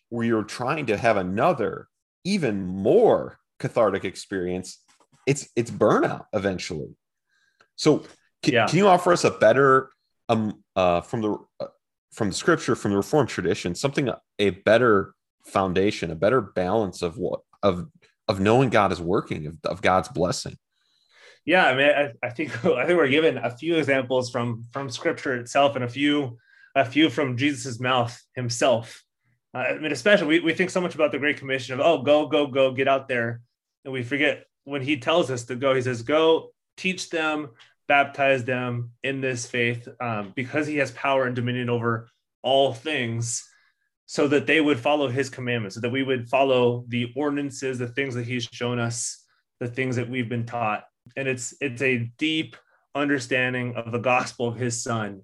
where 0.10 0.26
you're 0.26 0.43
trying 0.43 0.86
to 0.88 0.97
have 0.97 1.18
another 1.18 1.88
even 2.24 2.66
more 2.66 3.38
cathartic 3.60 4.06
experience, 4.06 4.80
it's 5.28 5.49
it's 5.56 5.70
burnout 5.70 6.26
eventually. 6.34 6.95
So 7.76 8.04
can, 8.43 8.54
yeah. 8.54 8.68
can 8.68 8.78
you 8.78 8.88
offer 8.88 9.12
us 9.12 9.24
a 9.24 9.32
better 9.32 9.89
um 10.30 10.64
uh 10.76 11.02
from 11.02 11.22
the 11.22 11.38
uh, 11.60 11.68
from 12.12 12.30
the 12.30 12.36
scripture 12.36 12.76
from 12.76 12.91
the 12.91 12.97
reformed 12.97 13.30
tradition 13.30 13.76
something 13.76 14.10
a 14.39 14.49
better 14.49 15.14
foundation 15.45 16.12
a 16.12 16.16
better 16.16 16.41
balance 16.41 17.02
of 17.02 17.18
what 17.18 17.41
of 17.64 17.88
of 18.28 18.39
knowing 18.39 18.70
god 18.70 18.91
is 18.91 19.02
working 19.02 19.47
of, 19.47 19.58
of 19.66 19.82
god's 19.82 20.10
blessing 20.10 20.56
yeah, 21.46 21.66
I 21.66 21.76
mean, 21.76 21.89
I, 21.89 22.12
I, 22.28 22.30
think 22.30 22.66
I 22.66 22.86
think 22.86 22.98
we're 22.98 23.08
given 23.08 23.38
a 23.38 23.50
few 23.50 23.76
examples 23.76 24.30
from 24.30 24.66
from 24.72 24.89
Scripture 24.89 25.36
itself, 25.36 25.76
and 25.76 25.84
a 25.84 25.89
few 25.89 26.38
a 26.76 26.86
few 26.86 27.10
from 27.10 27.38
Jesus's 27.38 27.80
mouth 27.80 28.18
himself 28.36 29.04
uh, 29.54 29.58
I 29.58 29.78
mean, 29.78 29.92
especially 29.92 30.28
we, 30.28 30.39
we 30.39 30.54
think 30.54 30.70
so 30.70 30.82
much 30.82 30.96
about 30.96 31.12
the 31.12 31.20
Great 31.20 31.38
Commission 31.38 31.74
of, 31.74 31.86
oh, 31.86 32.02
go, 32.02 32.28
go, 32.28 32.48
go, 32.48 32.72
get 32.72 32.88
out 32.88 33.08
there. 33.08 33.42
And 33.84 33.94
we 33.94 34.04
forget 34.04 34.46
when 34.64 34.82
he 34.82 34.98
tells 34.98 35.30
us 35.32 35.46
to 35.46 35.56
go, 35.56 35.74
he 35.74 35.82
says, 35.82 36.04
go 36.04 36.52
teach 36.78 37.10
them, 37.10 37.50
baptize 37.88 38.46
them 38.46 38.92
in 39.04 39.22
this 39.22 39.46
faith 39.46 39.88
um, 40.00 40.32
because 40.36 40.68
he 40.68 40.78
has 40.78 40.92
power 40.92 41.26
and 41.26 41.36
dominion 41.36 41.70
over 41.70 42.08
all 42.44 42.74
things 42.74 43.48
so 44.06 44.28
that 44.28 44.48
they 44.48 44.60
would 44.60 44.80
follow 44.80 45.08
his 45.08 45.30
commandments, 45.30 45.76
so 45.76 45.82
that 45.82 45.89
we 45.89 46.04
would 46.04 46.30
follow 46.30 46.86
the 46.88 47.12
ordinances, 47.16 47.78
the 47.78 47.88
things 47.88 48.16
that 48.16 48.26
he's 48.26 48.48
shown 48.52 48.78
us, 48.80 49.26
the 49.60 49.68
things 49.68 49.96
that 49.96 50.10
we've 50.10 50.30
been 50.30 50.46
taught. 50.46 50.84
And 51.16 51.28
it's 51.28 51.54
it's 51.62 51.82
a 51.82 52.10
deep 52.18 52.56
understanding 52.93 53.76
of 53.76 53.91
the 53.91 53.99
gospel 53.99 54.47
of 54.47 54.58
his 54.58 54.82
son 54.82 55.24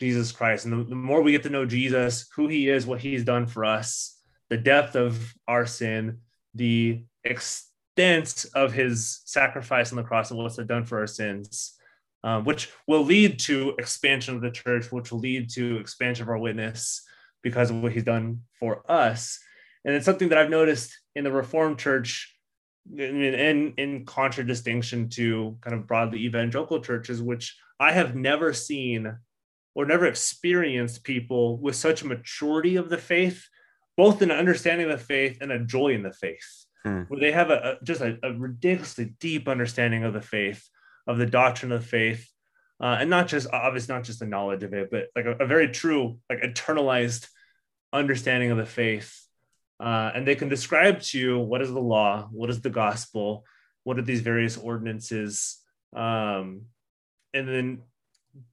Jesus 0.00 0.32
Christ. 0.32 0.64
And 0.64 0.72
the, 0.72 0.90
the, 0.90 0.94
more 0.94 1.22
we 1.22 1.32
get 1.32 1.42
to 1.44 1.50
know 1.50 1.66
Jesus, 1.66 2.26
who 2.34 2.48
he 2.48 2.68
is, 2.68 2.86
what 2.86 3.00
he's 3.00 3.24
done 3.24 3.46
for 3.46 3.64
us, 3.64 4.18
the 4.50 4.56
depth 4.56 4.96
of 4.96 5.34
our 5.46 5.66
sin, 5.66 6.18
the 6.54 7.04
extent 7.24 8.46
of 8.54 8.72
his 8.72 9.20
sacrifice 9.24 9.92
on 9.92 9.96
the 9.96 10.02
cross 10.02 10.30
and 10.30 10.38
what's 10.38 10.56
done 10.56 10.84
for 10.84 10.98
our 10.98 11.06
sins, 11.06 11.74
um, 12.22 12.44
which 12.44 12.70
will 12.86 13.04
lead 13.04 13.38
to 13.40 13.74
expansion 13.78 14.34
of 14.34 14.42
the 14.42 14.50
church, 14.50 14.90
which 14.90 15.12
will 15.12 15.20
lead 15.20 15.50
to 15.50 15.76
expansion 15.78 16.24
of 16.24 16.28
our 16.28 16.38
witness 16.38 17.02
because 17.42 17.70
of 17.70 17.82
what 17.82 17.92
he's 17.92 18.04
done 18.04 18.40
for 18.58 18.82
us. 18.90 19.38
And 19.84 19.94
it's 19.94 20.06
something 20.06 20.30
that 20.30 20.38
I've 20.38 20.50
noticed 20.50 20.98
in 21.14 21.24
the 21.24 21.32
Reformed 21.32 21.78
Church 21.78 22.33
in 22.92 23.74
in 23.76 24.04
contradistinction 24.04 25.08
to 25.10 25.56
kind 25.60 25.74
of 25.74 25.86
broadly 25.86 26.24
evangelical 26.24 26.80
churches, 26.80 27.22
which 27.22 27.56
I 27.80 27.92
have 27.92 28.14
never 28.14 28.52
seen 28.52 29.16
or 29.74 29.84
never 29.84 30.06
experienced 30.06 31.04
people 31.04 31.58
with 31.58 31.76
such 31.76 32.02
a 32.02 32.06
maturity 32.06 32.76
of 32.76 32.88
the 32.88 32.98
faith, 32.98 33.48
both 33.96 34.22
in 34.22 34.30
understanding 34.30 34.88
the 34.88 34.98
faith 34.98 35.38
and 35.40 35.50
a 35.50 35.58
joy 35.58 35.88
in 35.94 36.02
the 36.02 36.12
faith, 36.12 36.66
hmm. 36.84 37.02
where 37.02 37.20
they 37.20 37.32
have 37.32 37.50
a, 37.50 37.78
a 37.80 37.84
just 37.84 38.00
a, 38.00 38.18
a, 38.22 38.32
ridiculously 38.32 39.14
deep 39.18 39.48
understanding 39.48 40.04
of 40.04 40.12
the 40.12 40.20
faith, 40.20 40.68
of 41.06 41.18
the 41.18 41.26
doctrine 41.26 41.72
of 41.72 41.84
faith, 41.84 42.28
uh, 42.80 42.98
and 43.00 43.10
not 43.10 43.28
just 43.28 43.48
obviously 43.52 43.94
not 43.94 44.04
just 44.04 44.20
the 44.20 44.26
knowledge 44.26 44.62
of 44.62 44.72
it, 44.74 44.90
but 44.90 45.08
like 45.16 45.26
a, 45.26 45.32
a 45.42 45.46
very 45.46 45.68
true, 45.68 46.18
like 46.30 46.42
internalized 46.42 47.28
understanding 47.92 48.50
of 48.50 48.58
the 48.58 48.66
faith. 48.66 49.23
Uh, 49.80 50.10
and 50.14 50.26
they 50.26 50.34
can 50.34 50.48
describe 50.48 51.00
to 51.00 51.18
you 51.18 51.38
what 51.38 51.60
is 51.60 51.72
the 51.72 51.80
law, 51.80 52.28
what 52.30 52.50
is 52.50 52.60
the 52.60 52.70
gospel, 52.70 53.44
what 53.82 53.98
are 53.98 54.02
these 54.02 54.20
various 54.20 54.56
ordinances, 54.56 55.60
um, 55.94 56.62
and 57.32 57.48
then 57.48 57.82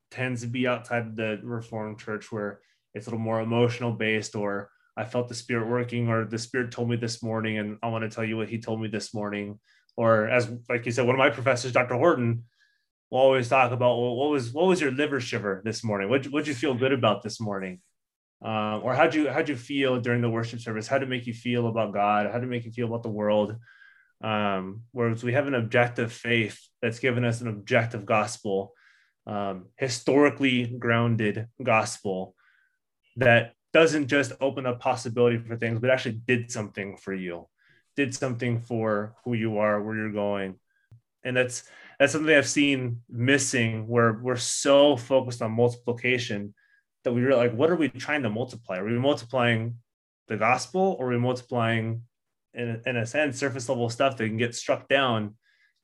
tends 0.09 0.41
to 0.41 0.47
be 0.47 0.67
outside 0.67 1.15
the 1.15 1.39
Reformed 1.43 1.99
Church 1.99 2.31
where 2.31 2.59
it's 2.93 3.07
a 3.07 3.09
little 3.09 3.23
more 3.23 3.39
emotional 3.39 3.91
based, 3.91 4.35
or 4.35 4.69
I 4.97 5.05
felt 5.05 5.29
the 5.29 5.35
Spirit 5.35 5.69
working, 5.69 6.09
or 6.09 6.25
the 6.25 6.37
Spirit 6.37 6.71
told 6.71 6.89
me 6.89 6.97
this 6.97 7.23
morning, 7.23 7.57
and 7.57 7.77
I 7.81 7.87
want 7.87 8.03
to 8.03 8.13
tell 8.13 8.25
you 8.25 8.37
what 8.37 8.49
He 8.49 8.59
told 8.59 8.81
me 8.81 8.89
this 8.89 9.13
morning. 9.13 9.59
Or 9.95 10.27
as 10.27 10.51
like 10.69 10.85
you 10.85 10.91
said, 10.91 11.05
one 11.05 11.15
of 11.15 11.19
my 11.19 11.29
professors, 11.29 11.71
Dr. 11.71 11.95
Horton, 11.95 12.43
will 13.09 13.19
always 13.19 13.47
talk 13.47 13.71
about 13.71 13.97
well, 13.97 14.15
what 14.15 14.29
was 14.29 14.51
what 14.51 14.67
was 14.67 14.81
your 14.81 14.91
liver 14.91 15.19
shiver 15.19 15.61
this 15.63 15.83
morning? 15.83 16.09
What 16.09 16.27
would 16.31 16.47
you 16.47 16.53
feel 16.53 16.73
good 16.73 16.93
about 16.93 17.23
this 17.23 17.39
morning? 17.39 17.79
Um, 18.43 18.81
or 18.83 18.95
how'd 18.95 19.13
you 19.13 19.29
how'd 19.29 19.49
you 19.49 19.55
feel 19.55 19.99
during 19.99 20.21
the 20.21 20.29
worship 20.29 20.59
service? 20.59 20.87
How 20.87 20.97
did 20.97 21.07
it 21.07 21.11
make 21.11 21.27
you 21.27 21.33
feel 21.33 21.67
about 21.67 21.93
God? 21.93 22.27
How 22.27 22.33
did 22.33 22.43
it 22.43 22.49
make 22.49 22.65
you 22.65 22.71
feel 22.71 22.87
about 22.87 23.03
the 23.03 23.09
world? 23.09 23.55
Um, 24.23 24.83
whereas 24.91 25.23
we 25.23 25.33
have 25.33 25.47
an 25.47 25.55
objective 25.55 26.11
faith 26.11 26.59
that's 26.81 26.99
given 26.99 27.23
us 27.23 27.41
an 27.41 27.47
objective 27.47 28.05
gospel 28.05 28.73
um, 29.27 29.67
historically 29.77 30.65
grounded 30.65 31.47
gospel 31.61 32.35
that 33.17 33.53
doesn't 33.73 34.07
just 34.07 34.33
open 34.41 34.65
up 34.65 34.79
possibility 34.79 35.37
for 35.37 35.55
things, 35.55 35.79
but 35.79 35.89
actually 35.89 36.21
did 36.25 36.51
something 36.51 36.97
for 36.97 37.13
you, 37.13 37.47
did 37.95 38.13
something 38.13 38.61
for 38.61 39.15
who 39.23 39.33
you 39.33 39.59
are, 39.59 39.81
where 39.81 39.95
you're 39.95 40.11
going. 40.11 40.55
And 41.23 41.37
that's 41.37 41.63
that's 41.99 42.13
something 42.13 42.35
I've 42.35 42.47
seen 42.47 43.01
missing 43.07 43.87
where 43.87 44.13
we're 44.13 44.35
so 44.35 44.97
focused 44.97 45.41
on 45.41 45.51
multiplication 45.51 46.55
that 47.03 47.13
we 47.13 47.23
are 47.23 47.35
like, 47.35 47.53
what 47.53 47.69
are 47.69 47.75
we 47.75 47.89
trying 47.89 48.23
to 48.23 48.29
multiply? 48.29 48.77
Are 48.77 48.85
we 48.85 48.97
multiplying 48.99 49.75
the 50.27 50.37
gospel 50.37 50.95
or 50.99 51.07
are 51.07 51.11
we 51.11 51.17
multiplying 51.17 52.03
in, 52.53 52.81
in 52.85 52.97
a 52.97 53.05
sense 53.05 53.37
surface 53.37 53.67
level 53.69 53.89
stuff 53.89 54.17
that 54.17 54.27
can 54.27 54.37
get 54.37 54.55
struck 54.55 54.87
down 54.87 55.35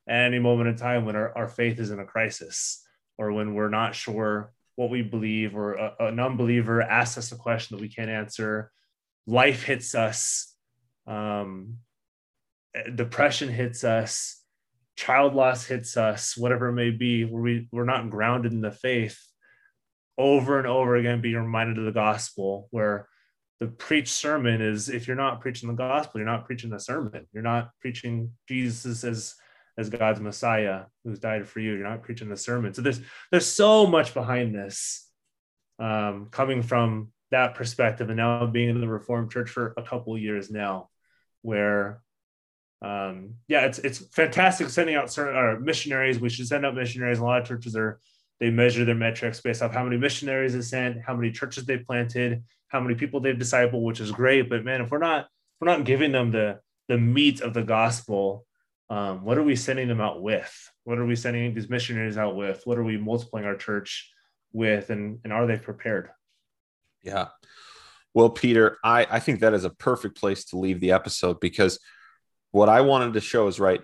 at 0.07 0.25
any 0.25 0.39
moment 0.39 0.69
in 0.69 0.75
time 0.75 1.05
when 1.05 1.15
our, 1.15 1.35
our 1.37 1.47
faith 1.47 1.79
is 1.79 1.91
in 1.91 1.99
a 1.99 2.05
crisis? 2.05 2.83
or 3.17 3.31
when 3.31 3.53
we're 3.53 3.69
not 3.69 3.95
sure 3.95 4.53
what 4.75 4.89
we 4.89 5.01
believe, 5.01 5.55
or 5.55 5.73
a, 5.73 5.95
an 5.99 6.19
unbeliever 6.19 6.81
asks 6.81 7.17
us 7.17 7.31
a 7.31 7.35
question 7.35 7.75
that 7.75 7.81
we 7.81 7.89
can't 7.89 8.09
answer, 8.09 8.71
life 9.25 9.63
hits 9.63 9.95
us, 9.95 10.53
um, 11.07 11.77
depression 12.93 13.49
hits 13.49 13.83
us, 13.83 14.43
child 14.95 15.33
loss 15.33 15.65
hits 15.65 15.97
us, 15.97 16.37
whatever 16.37 16.69
it 16.69 16.73
may 16.73 16.91
be, 16.91 17.25
where 17.25 17.41
we, 17.41 17.67
we're 17.71 17.85
not 17.85 18.09
grounded 18.09 18.51
in 18.51 18.61
the 18.61 18.71
faith, 18.71 19.19
over 20.17 20.57
and 20.57 20.67
over 20.67 20.95
again 20.95 21.21
be 21.21 21.35
reminded 21.35 21.77
of 21.77 21.85
the 21.85 21.91
gospel, 21.91 22.67
where 22.71 23.07
the 23.59 23.67
preached 23.67 24.13
sermon 24.13 24.61
is 24.61 24.89
if 24.89 25.07
you're 25.07 25.15
not 25.15 25.41
preaching 25.41 25.69
the 25.69 25.75
gospel, 25.75 26.19
you're 26.19 26.29
not 26.29 26.45
preaching 26.45 26.69
the 26.69 26.79
sermon. 26.79 27.27
You're 27.33 27.43
not 27.43 27.71
preaching 27.81 28.31
Jesus 28.47 29.03
as 29.03 29.35
as 29.77 29.89
God's 29.89 30.19
Messiah 30.19 30.85
who's 31.03 31.19
died 31.19 31.47
for 31.47 31.59
you. 31.59 31.73
You're 31.73 31.87
not 31.87 32.01
preaching 32.01 32.29
the 32.29 32.37
sermon. 32.37 32.73
So 32.73 32.81
there's 32.81 33.01
there's 33.31 33.45
so 33.45 33.87
much 33.87 34.13
behind 34.13 34.55
this 34.55 35.09
um, 35.79 36.27
coming 36.31 36.61
from 36.61 37.11
that 37.31 37.55
perspective, 37.55 38.09
and 38.09 38.17
now 38.17 38.45
being 38.45 38.69
in 38.69 38.81
the 38.81 38.87
Reformed 38.87 39.31
Church 39.31 39.49
for 39.49 39.73
a 39.77 39.83
couple 39.83 40.17
years 40.17 40.49
now, 40.49 40.89
where 41.41 42.01
um, 42.81 43.35
yeah, 43.47 43.65
it's 43.65 43.79
it's 43.79 43.99
fantastic 43.99 44.69
sending 44.69 44.95
out 44.95 45.11
certain 45.11 45.63
missionaries. 45.63 46.19
We 46.19 46.29
should 46.29 46.47
send 46.47 46.65
out 46.65 46.75
missionaries. 46.75 47.19
A 47.19 47.23
lot 47.23 47.41
of 47.41 47.47
churches 47.47 47.75
are 47.75 47.99
they 48.39 48.49
measure 48.49 48.85
their 48.85 48.95
metrics 48.95 49.41
based 49.41 49.61
off 49.61 49.73
how 49.73 49.83
many 49.83 49.97
missionaries 49.97 50.53
they 50.53 50.61
sent, 50.61 51.01
how 51.01 51.15
many 51.15 51.31
churches 51.31 51.65
they 51.65 51.77
planted, 51.77 52.43
how 52.67 52.79
many 52.79 52.95
people 52.95 53.19
they've 53.19 53.35
discipled, 53.37 53.83
which 53.83 53.99
is 53.99 54.11
great. 54.11 54.49
But 54.49 54.63
man, 54.63 54.81
if 54.81 54.91
we're 54.91 54.99
not 54.99 55.25
if 55.25 55.61
we're 55.61 55.71
not 55.71 55.85
giving 55.85 56.11
them 56.11 56.31
the 56.31 56.59
the 56.87 56.97
meat 56.97 57.41
of 57.41 57.53
the 57.53 57.63
gospel, 57.63 58.45
um, 58.89 59.23
what 59.23 59.37
are 59.37 59.43
we 59.43 59.55
sending 59.55 59.87
them 59.87 60.01
out 60.01 60.21
with? 60.21 60.71
What 60.83 60.97
are 60.97 61.05
we 61.05 61.15
sending 61.15 61.53
these 61.53 61.69
missionaries 61.69 62.17
out 62.17 62.35
with? 62.35 62.61
What 62.65 62.77
are 62.77 62.83
we 62.83 62.97
multiplying 62.97 63.45
our 63.45 63.57
church 63.57 64.09
with? 64.53 64.89
And, 64.89 65.19
and 65.23 65.33
are 65.33 65.45
they 65.45 65.57
prepared? 65.57 66.09
Yeah. 67.03 67.27
Well, 68.13 68.29
Peter, 68.29 68.77
I, 68.83 69.05
I 69.09 69.19
think 69.19 69.41
that 69.41 69.53
is 69.53 69.65
a 69.65 69.69
perfect 69.69 70.17
place 70.17 70.45
to 70.45 70.57
leave 70.57 70.79
the 70.79 70.91
episode 70.91 71.39
because 71.39 71.79
what 72.51 72.69
I 72.69 72.81
wanted 72.81 73.13
to 73.13 73.21
show 73.21 73.47
is 73.47 73.59
right. 73.59 73.81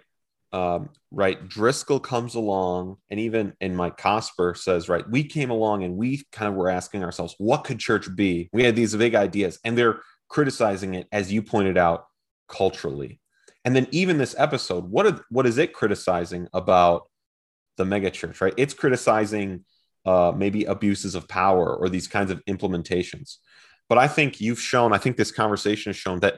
Um, 0.53 0.89
right. 1.11 1.49
Driscoll 1.49 1.99
comes 1.99 2.35
along, 2.35 2.97
and 3.09 3.19
even 3.19 3.53
and 3.59 3.75
Mike 3.75 3.97
Cosper 3.97 4.55
says, 4.55 4.87
right, 4.87 5.03
we 5.09 5.23
came 5.23 5.49
along 5.49 5.83
and 5.83 5.97
we 5.97 6.23
kind 6.31 6.47
of 6.47 6.55
were 6.55 6.69
asking 6.69 7.03
ourselves, 7.03 7.35
what 7.39 7.63
could 7.63 7.79
church 7.79 8.15
be? 8.15 8.49
We 8.53 8.63
had 8.63 8.75
these 8.75 8.95
big 8.95 9.15
ideas, 9.15 9.59
and 9.65 9.77
they're 9.77 9.99
criticizing 10.29 10.93
it, 10.93 11.07
as 11.11 11.33
you 11.33 11.41
pointed 11.41 11.77
out, 11.77 12.05
culturally 12.47 13.19
and 13.65 13.75
then 13.75 13.87
even 13.91 14.17
this 14.17 14.35
episode, 14.37 14.89
what 14.89 15.05
are, 15.05 15.25
what 15.29 15.45
is 15.45 15.57
it 15.57 15.73
criticizing 15.73 16.47
about 16.53 17.09
the 17.77 17.85
megachurch? 17.85 18.41
Right, 18.41 18.53
it's 18.57 18.73
criticizing 18.73 19.63
uh, 20.05 20.33
maybe 20.35 20.65
abuses 20.65 21.15
of 21.15 21.27
power 21.27 21.75
or 21.75 21.89
these 21.89 22.07
kinds 22.07 22.29
of 22.29 22.43
implementations. 22.45 23.37
But 23.87 23.97
I 23.97 24.07
think 24.07 24.41
you've 24.41 24.59
shown, 24.59 24.93
I 24.93 24.97
think 24.97 25.17
this 25.17 25.31
conversation 25.31 25.91
has 25.91 25.97
shown 25.97 26.19
that 26.21 26.35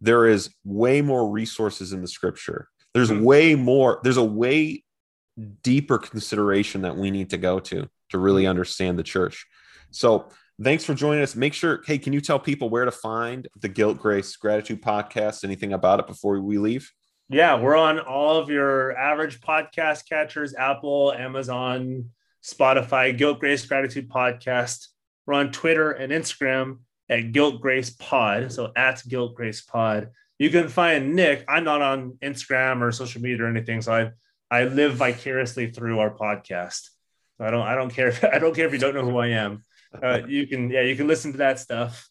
there 0.00 0.26
is 0.26 0.54
way 0.64 1.00
more 1.00 1.30
resources 1.30 1.92
in 1.92 2.02
the 2.02 2.08
scripture. 2.08 2.68
There's 2.94 3.10
mm-hmm. 3.10 3.24
way 3.24 3.54
more, 3.54 4.00
there's 4.02 4.16
a 4.16 4.24
way 4.24 4.84
deeper 5.62 5.98
consideration 5.98 6.82
that 6.82 6.96
we 6.96 7.10
need 7.10 7.30
to 7.30 7.36
go 7.36 7.58
to 7.58 7.88
to 8.10 8.18
really 8.18 8.42
mm-hmm. 8.42 8.50
understand 8.50 8.98
the 8.98 9.02
church. 9.02 9.46
So 9.90 10.28
Thanks 10.62 10.84
for 10.84 10.94
joining 10.94 11.22
us. 11.22 11.34
Make 11.34 11.52
sure, 11.52 11.82
hey, 11.84 11.98
can 11.98 12.12
you 12.12 12.20
tell 12.20 12.38
people 12.38 12.70
where 12.70 12.84
to 12.84 12.92
find 12.92 13.48
the 13.60 13.68
Guilt 13.68 13.98
Grace 13.98 14.36
Gratitude 14.36 14.80
podcast? 14.80 15.42
Anything 15.42 15.72
about 15.72 15.98
it 15.98 16.06
before 16.06 16.40
we 16.40 16.58
leave? 16.58 16.92
Yeah, 17.28 17.60
we're 17.60 17.76
on 17.76 17.98
all 17.98 18.36
of 18.36 18.50
your 18.50 18.96
average 18.96 19.40
podcast 19.40 20.08
catchers 20.08 20.54
Apple, 20.54 21.12
Amazon, 21.12 22.10
Spotify, 22.44 23.16
Guilt 23.16 23.40
Grace 23.40 23.66
Gratitude 23.66 24.08
Podcast. 24.08 24.88
We're 25.26 25.34
on 25.34 25.50
Twitter 25.50 25.90
and 25.90 26.12
Instagram 26.12 26.78
at 27.08 27.32
Guilt 27.32 27.60
Grace 27.60 27.90
Pod. 27.90 28.52
So 28.52 28.70
at 28.76 29.02
Guilt 29.08 29.34
Grace 29.34 29.62
Pod. 29.62 30.10
You 30.38 30.50
can 30.50 30.68
find 30.68 31.14
Nick. 31.14 31.44
I'm 31.48 31.64
not 31.64 31.80
on 31.80 32.18
Instagram 32.22 32.80
or 32.82 32.90
social 32.92 33.22
media 33.22 33.44
or 33.44 33.48
anything. 33.48 33.82
So 33.82 33.92
I 33.92 34.10
I 34.50 34.64
live 34.64 34.94
vicariously 34.94 35.70
through 35.70 35.98
our 35.98 36.14
podcast. 36.14 36.88
So 37.38 37.44
I 37.44 37.50
don't 37.50 37.66
I 37.66 37.74
don't 37.74 37.90
care 37.90 38.08
if, 38.08 38.24
I 38.34 38.38
don't 38.38 38.54
care 38.54 38.66
if 38.66 38.72
you 38.72 38.78
don't 38.78 38.94
know 38.94 39.04
who 39.04 39.18
I 39.18 39.28
am 39.28 39.64
uh, 40.02 40.20
you 40.26 40.46
can 40.46 40.70
yeah 40.70 40.82
you 40.82 40.96
can 40.96 41.06
listen 41.06 41.32
to 41.32 41.38
that 41.38 41.58
stuff 41.58 42.08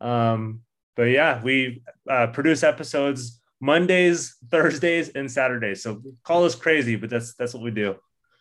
um 0.00 0.60
but 0.96 1.04
yeah 1.04 1.42
we 1.42 1.82
uh, 2.08 2.26
produce 2.28 2.62
episodes 2.62 3.40
mondays 3.60 4.36
thursdays 4.50 5.10
and 5.10 5.30
saturdays 5.30 5.82
so 5.82 6.02
call 6.22 6.44
us 6.44 6.54
crazy 6.54 6.96
but 6.96 7.10
that's 7.10 7.34
that's 7.34 7.54
what 7.54 7.62
we 7.62 7.70
do 7.70 7.96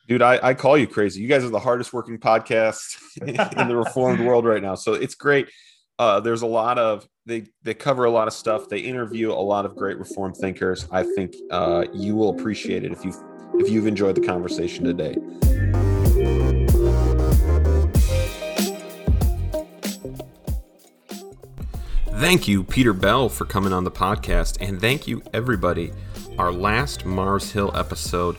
dude 0.07 0.21
i, 0.21 0.39
I 0.41 0.53
call 0.53 0.77
you 0.77 0.87
crazy 0.87 1.21
you 1.21 1.27
guys 1.27 1.43
are 1.43 1.49
the 1.49 1.59
hardest 1.59 1.93
working 1.93 2.17
podcast 2.17 2.97
in 3.21 3.67
the 3.67 3.75
reformed 3.85 4.19
world 4.19 4.45
right 4.45 4.61
now 4.61 4.75
so 4.75 4.93
it's 4.93 5.15
great 5.15 5.49
uh, 6.03 6.19
there's 6.19 6.41
a 6.41 6.47
lot 6.47 6.77
of 6.77 7.07
they 7.25 7.45
they 7.63 7.73
cover 7.73 8.03
a 8.03 8.11
lot 8.11 8.27
of 8.27 8.33
stuff. 8.33 8.67
They 8.67 8.79
interview 8.79 9.31
a 9.31 9.45
lot 9.53 9.65
of 9.65 9.75
great 9.75 9.97
reform 9.97 10.33
thinkers. 10.33 10.85
I 10.91 11.03
think 11.03 11.33
uh, 11.49 11.85
you 11.93 12.15
will 12.15 12.37
appreciate 12.37 12.83
it 12.83 12.91
if 12.91 13.05
you 13.05 13.13
if 13.55 13.69
you've 13.69 13.87
enjoyed 13.87 14.15
the 14.15 14.21
conversation 14.21 14.83
today. 14.83 15.15
Thank 22.19 22.47
you, 22.47 22.63
Peter 22.63 22.93
Bell, 22.93 23.29
for 23.29 23.45
coming 23.45 23.71
on 23.73 23.83
the 23.85 23.91
podcast, 23.91 24.57
and 24.59 24.79
thank 24.79 25.07
you, 25.07 25.21
everybody. 25.33 25.93
Our 26.37 26.51
last 26.51 27.05
Mars 27.05 27.51
Hill 27.51 27.71
episode, 27.75 28.37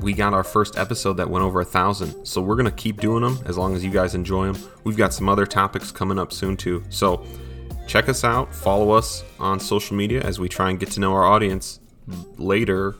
we 0.00 0.12
got 0.12 0.34
our 0.34 0.44
first 0.44 0.78
episode 0.78 1.14
that 1.14 1.28
went 1.28 1.44
over 1.44 1.60
a 1.60 1.64
thousand, 1.64 2.24
so 2.24 2.40
we're 2.40 2.56
gonna 2.56 2.70
keep 2.70 3.00
doing 3.00 3.22
them 3.22 3.38
as 3.46 3.56
long 3.56 3.74
as 3.74 3.84
you 3.84 3.90
guys 3.90 4.14
enjoy 4.14 4.52
them. 4.52 4.70
We've 4.84 4.96
got 4.96 5.12
some 5.12 5.28
other 5.28 5.46
topics 5.46 5.90
coming 5.90 6.18
up 6.18 6.32
soon 6.32 6.56
too, 6.56 6.82
so 6.88 7.24
check 7.86 8.08
us 8.08 8.24
out, 8.24 8.54
follow 8.54 8.90
us 8.92 9.24
on 9.38 9.60
social 9.60 9.96
media 9.96 10.20
as 10.22 10.38
we 10.38 10.48
try 10.48 10.70
and 10.70 10.78
get 10.78 10.90
to 10.92 11.00
know 11.00 11.12
our 11.12 11.24
audience 11.24 11.80
later 12.36 12.96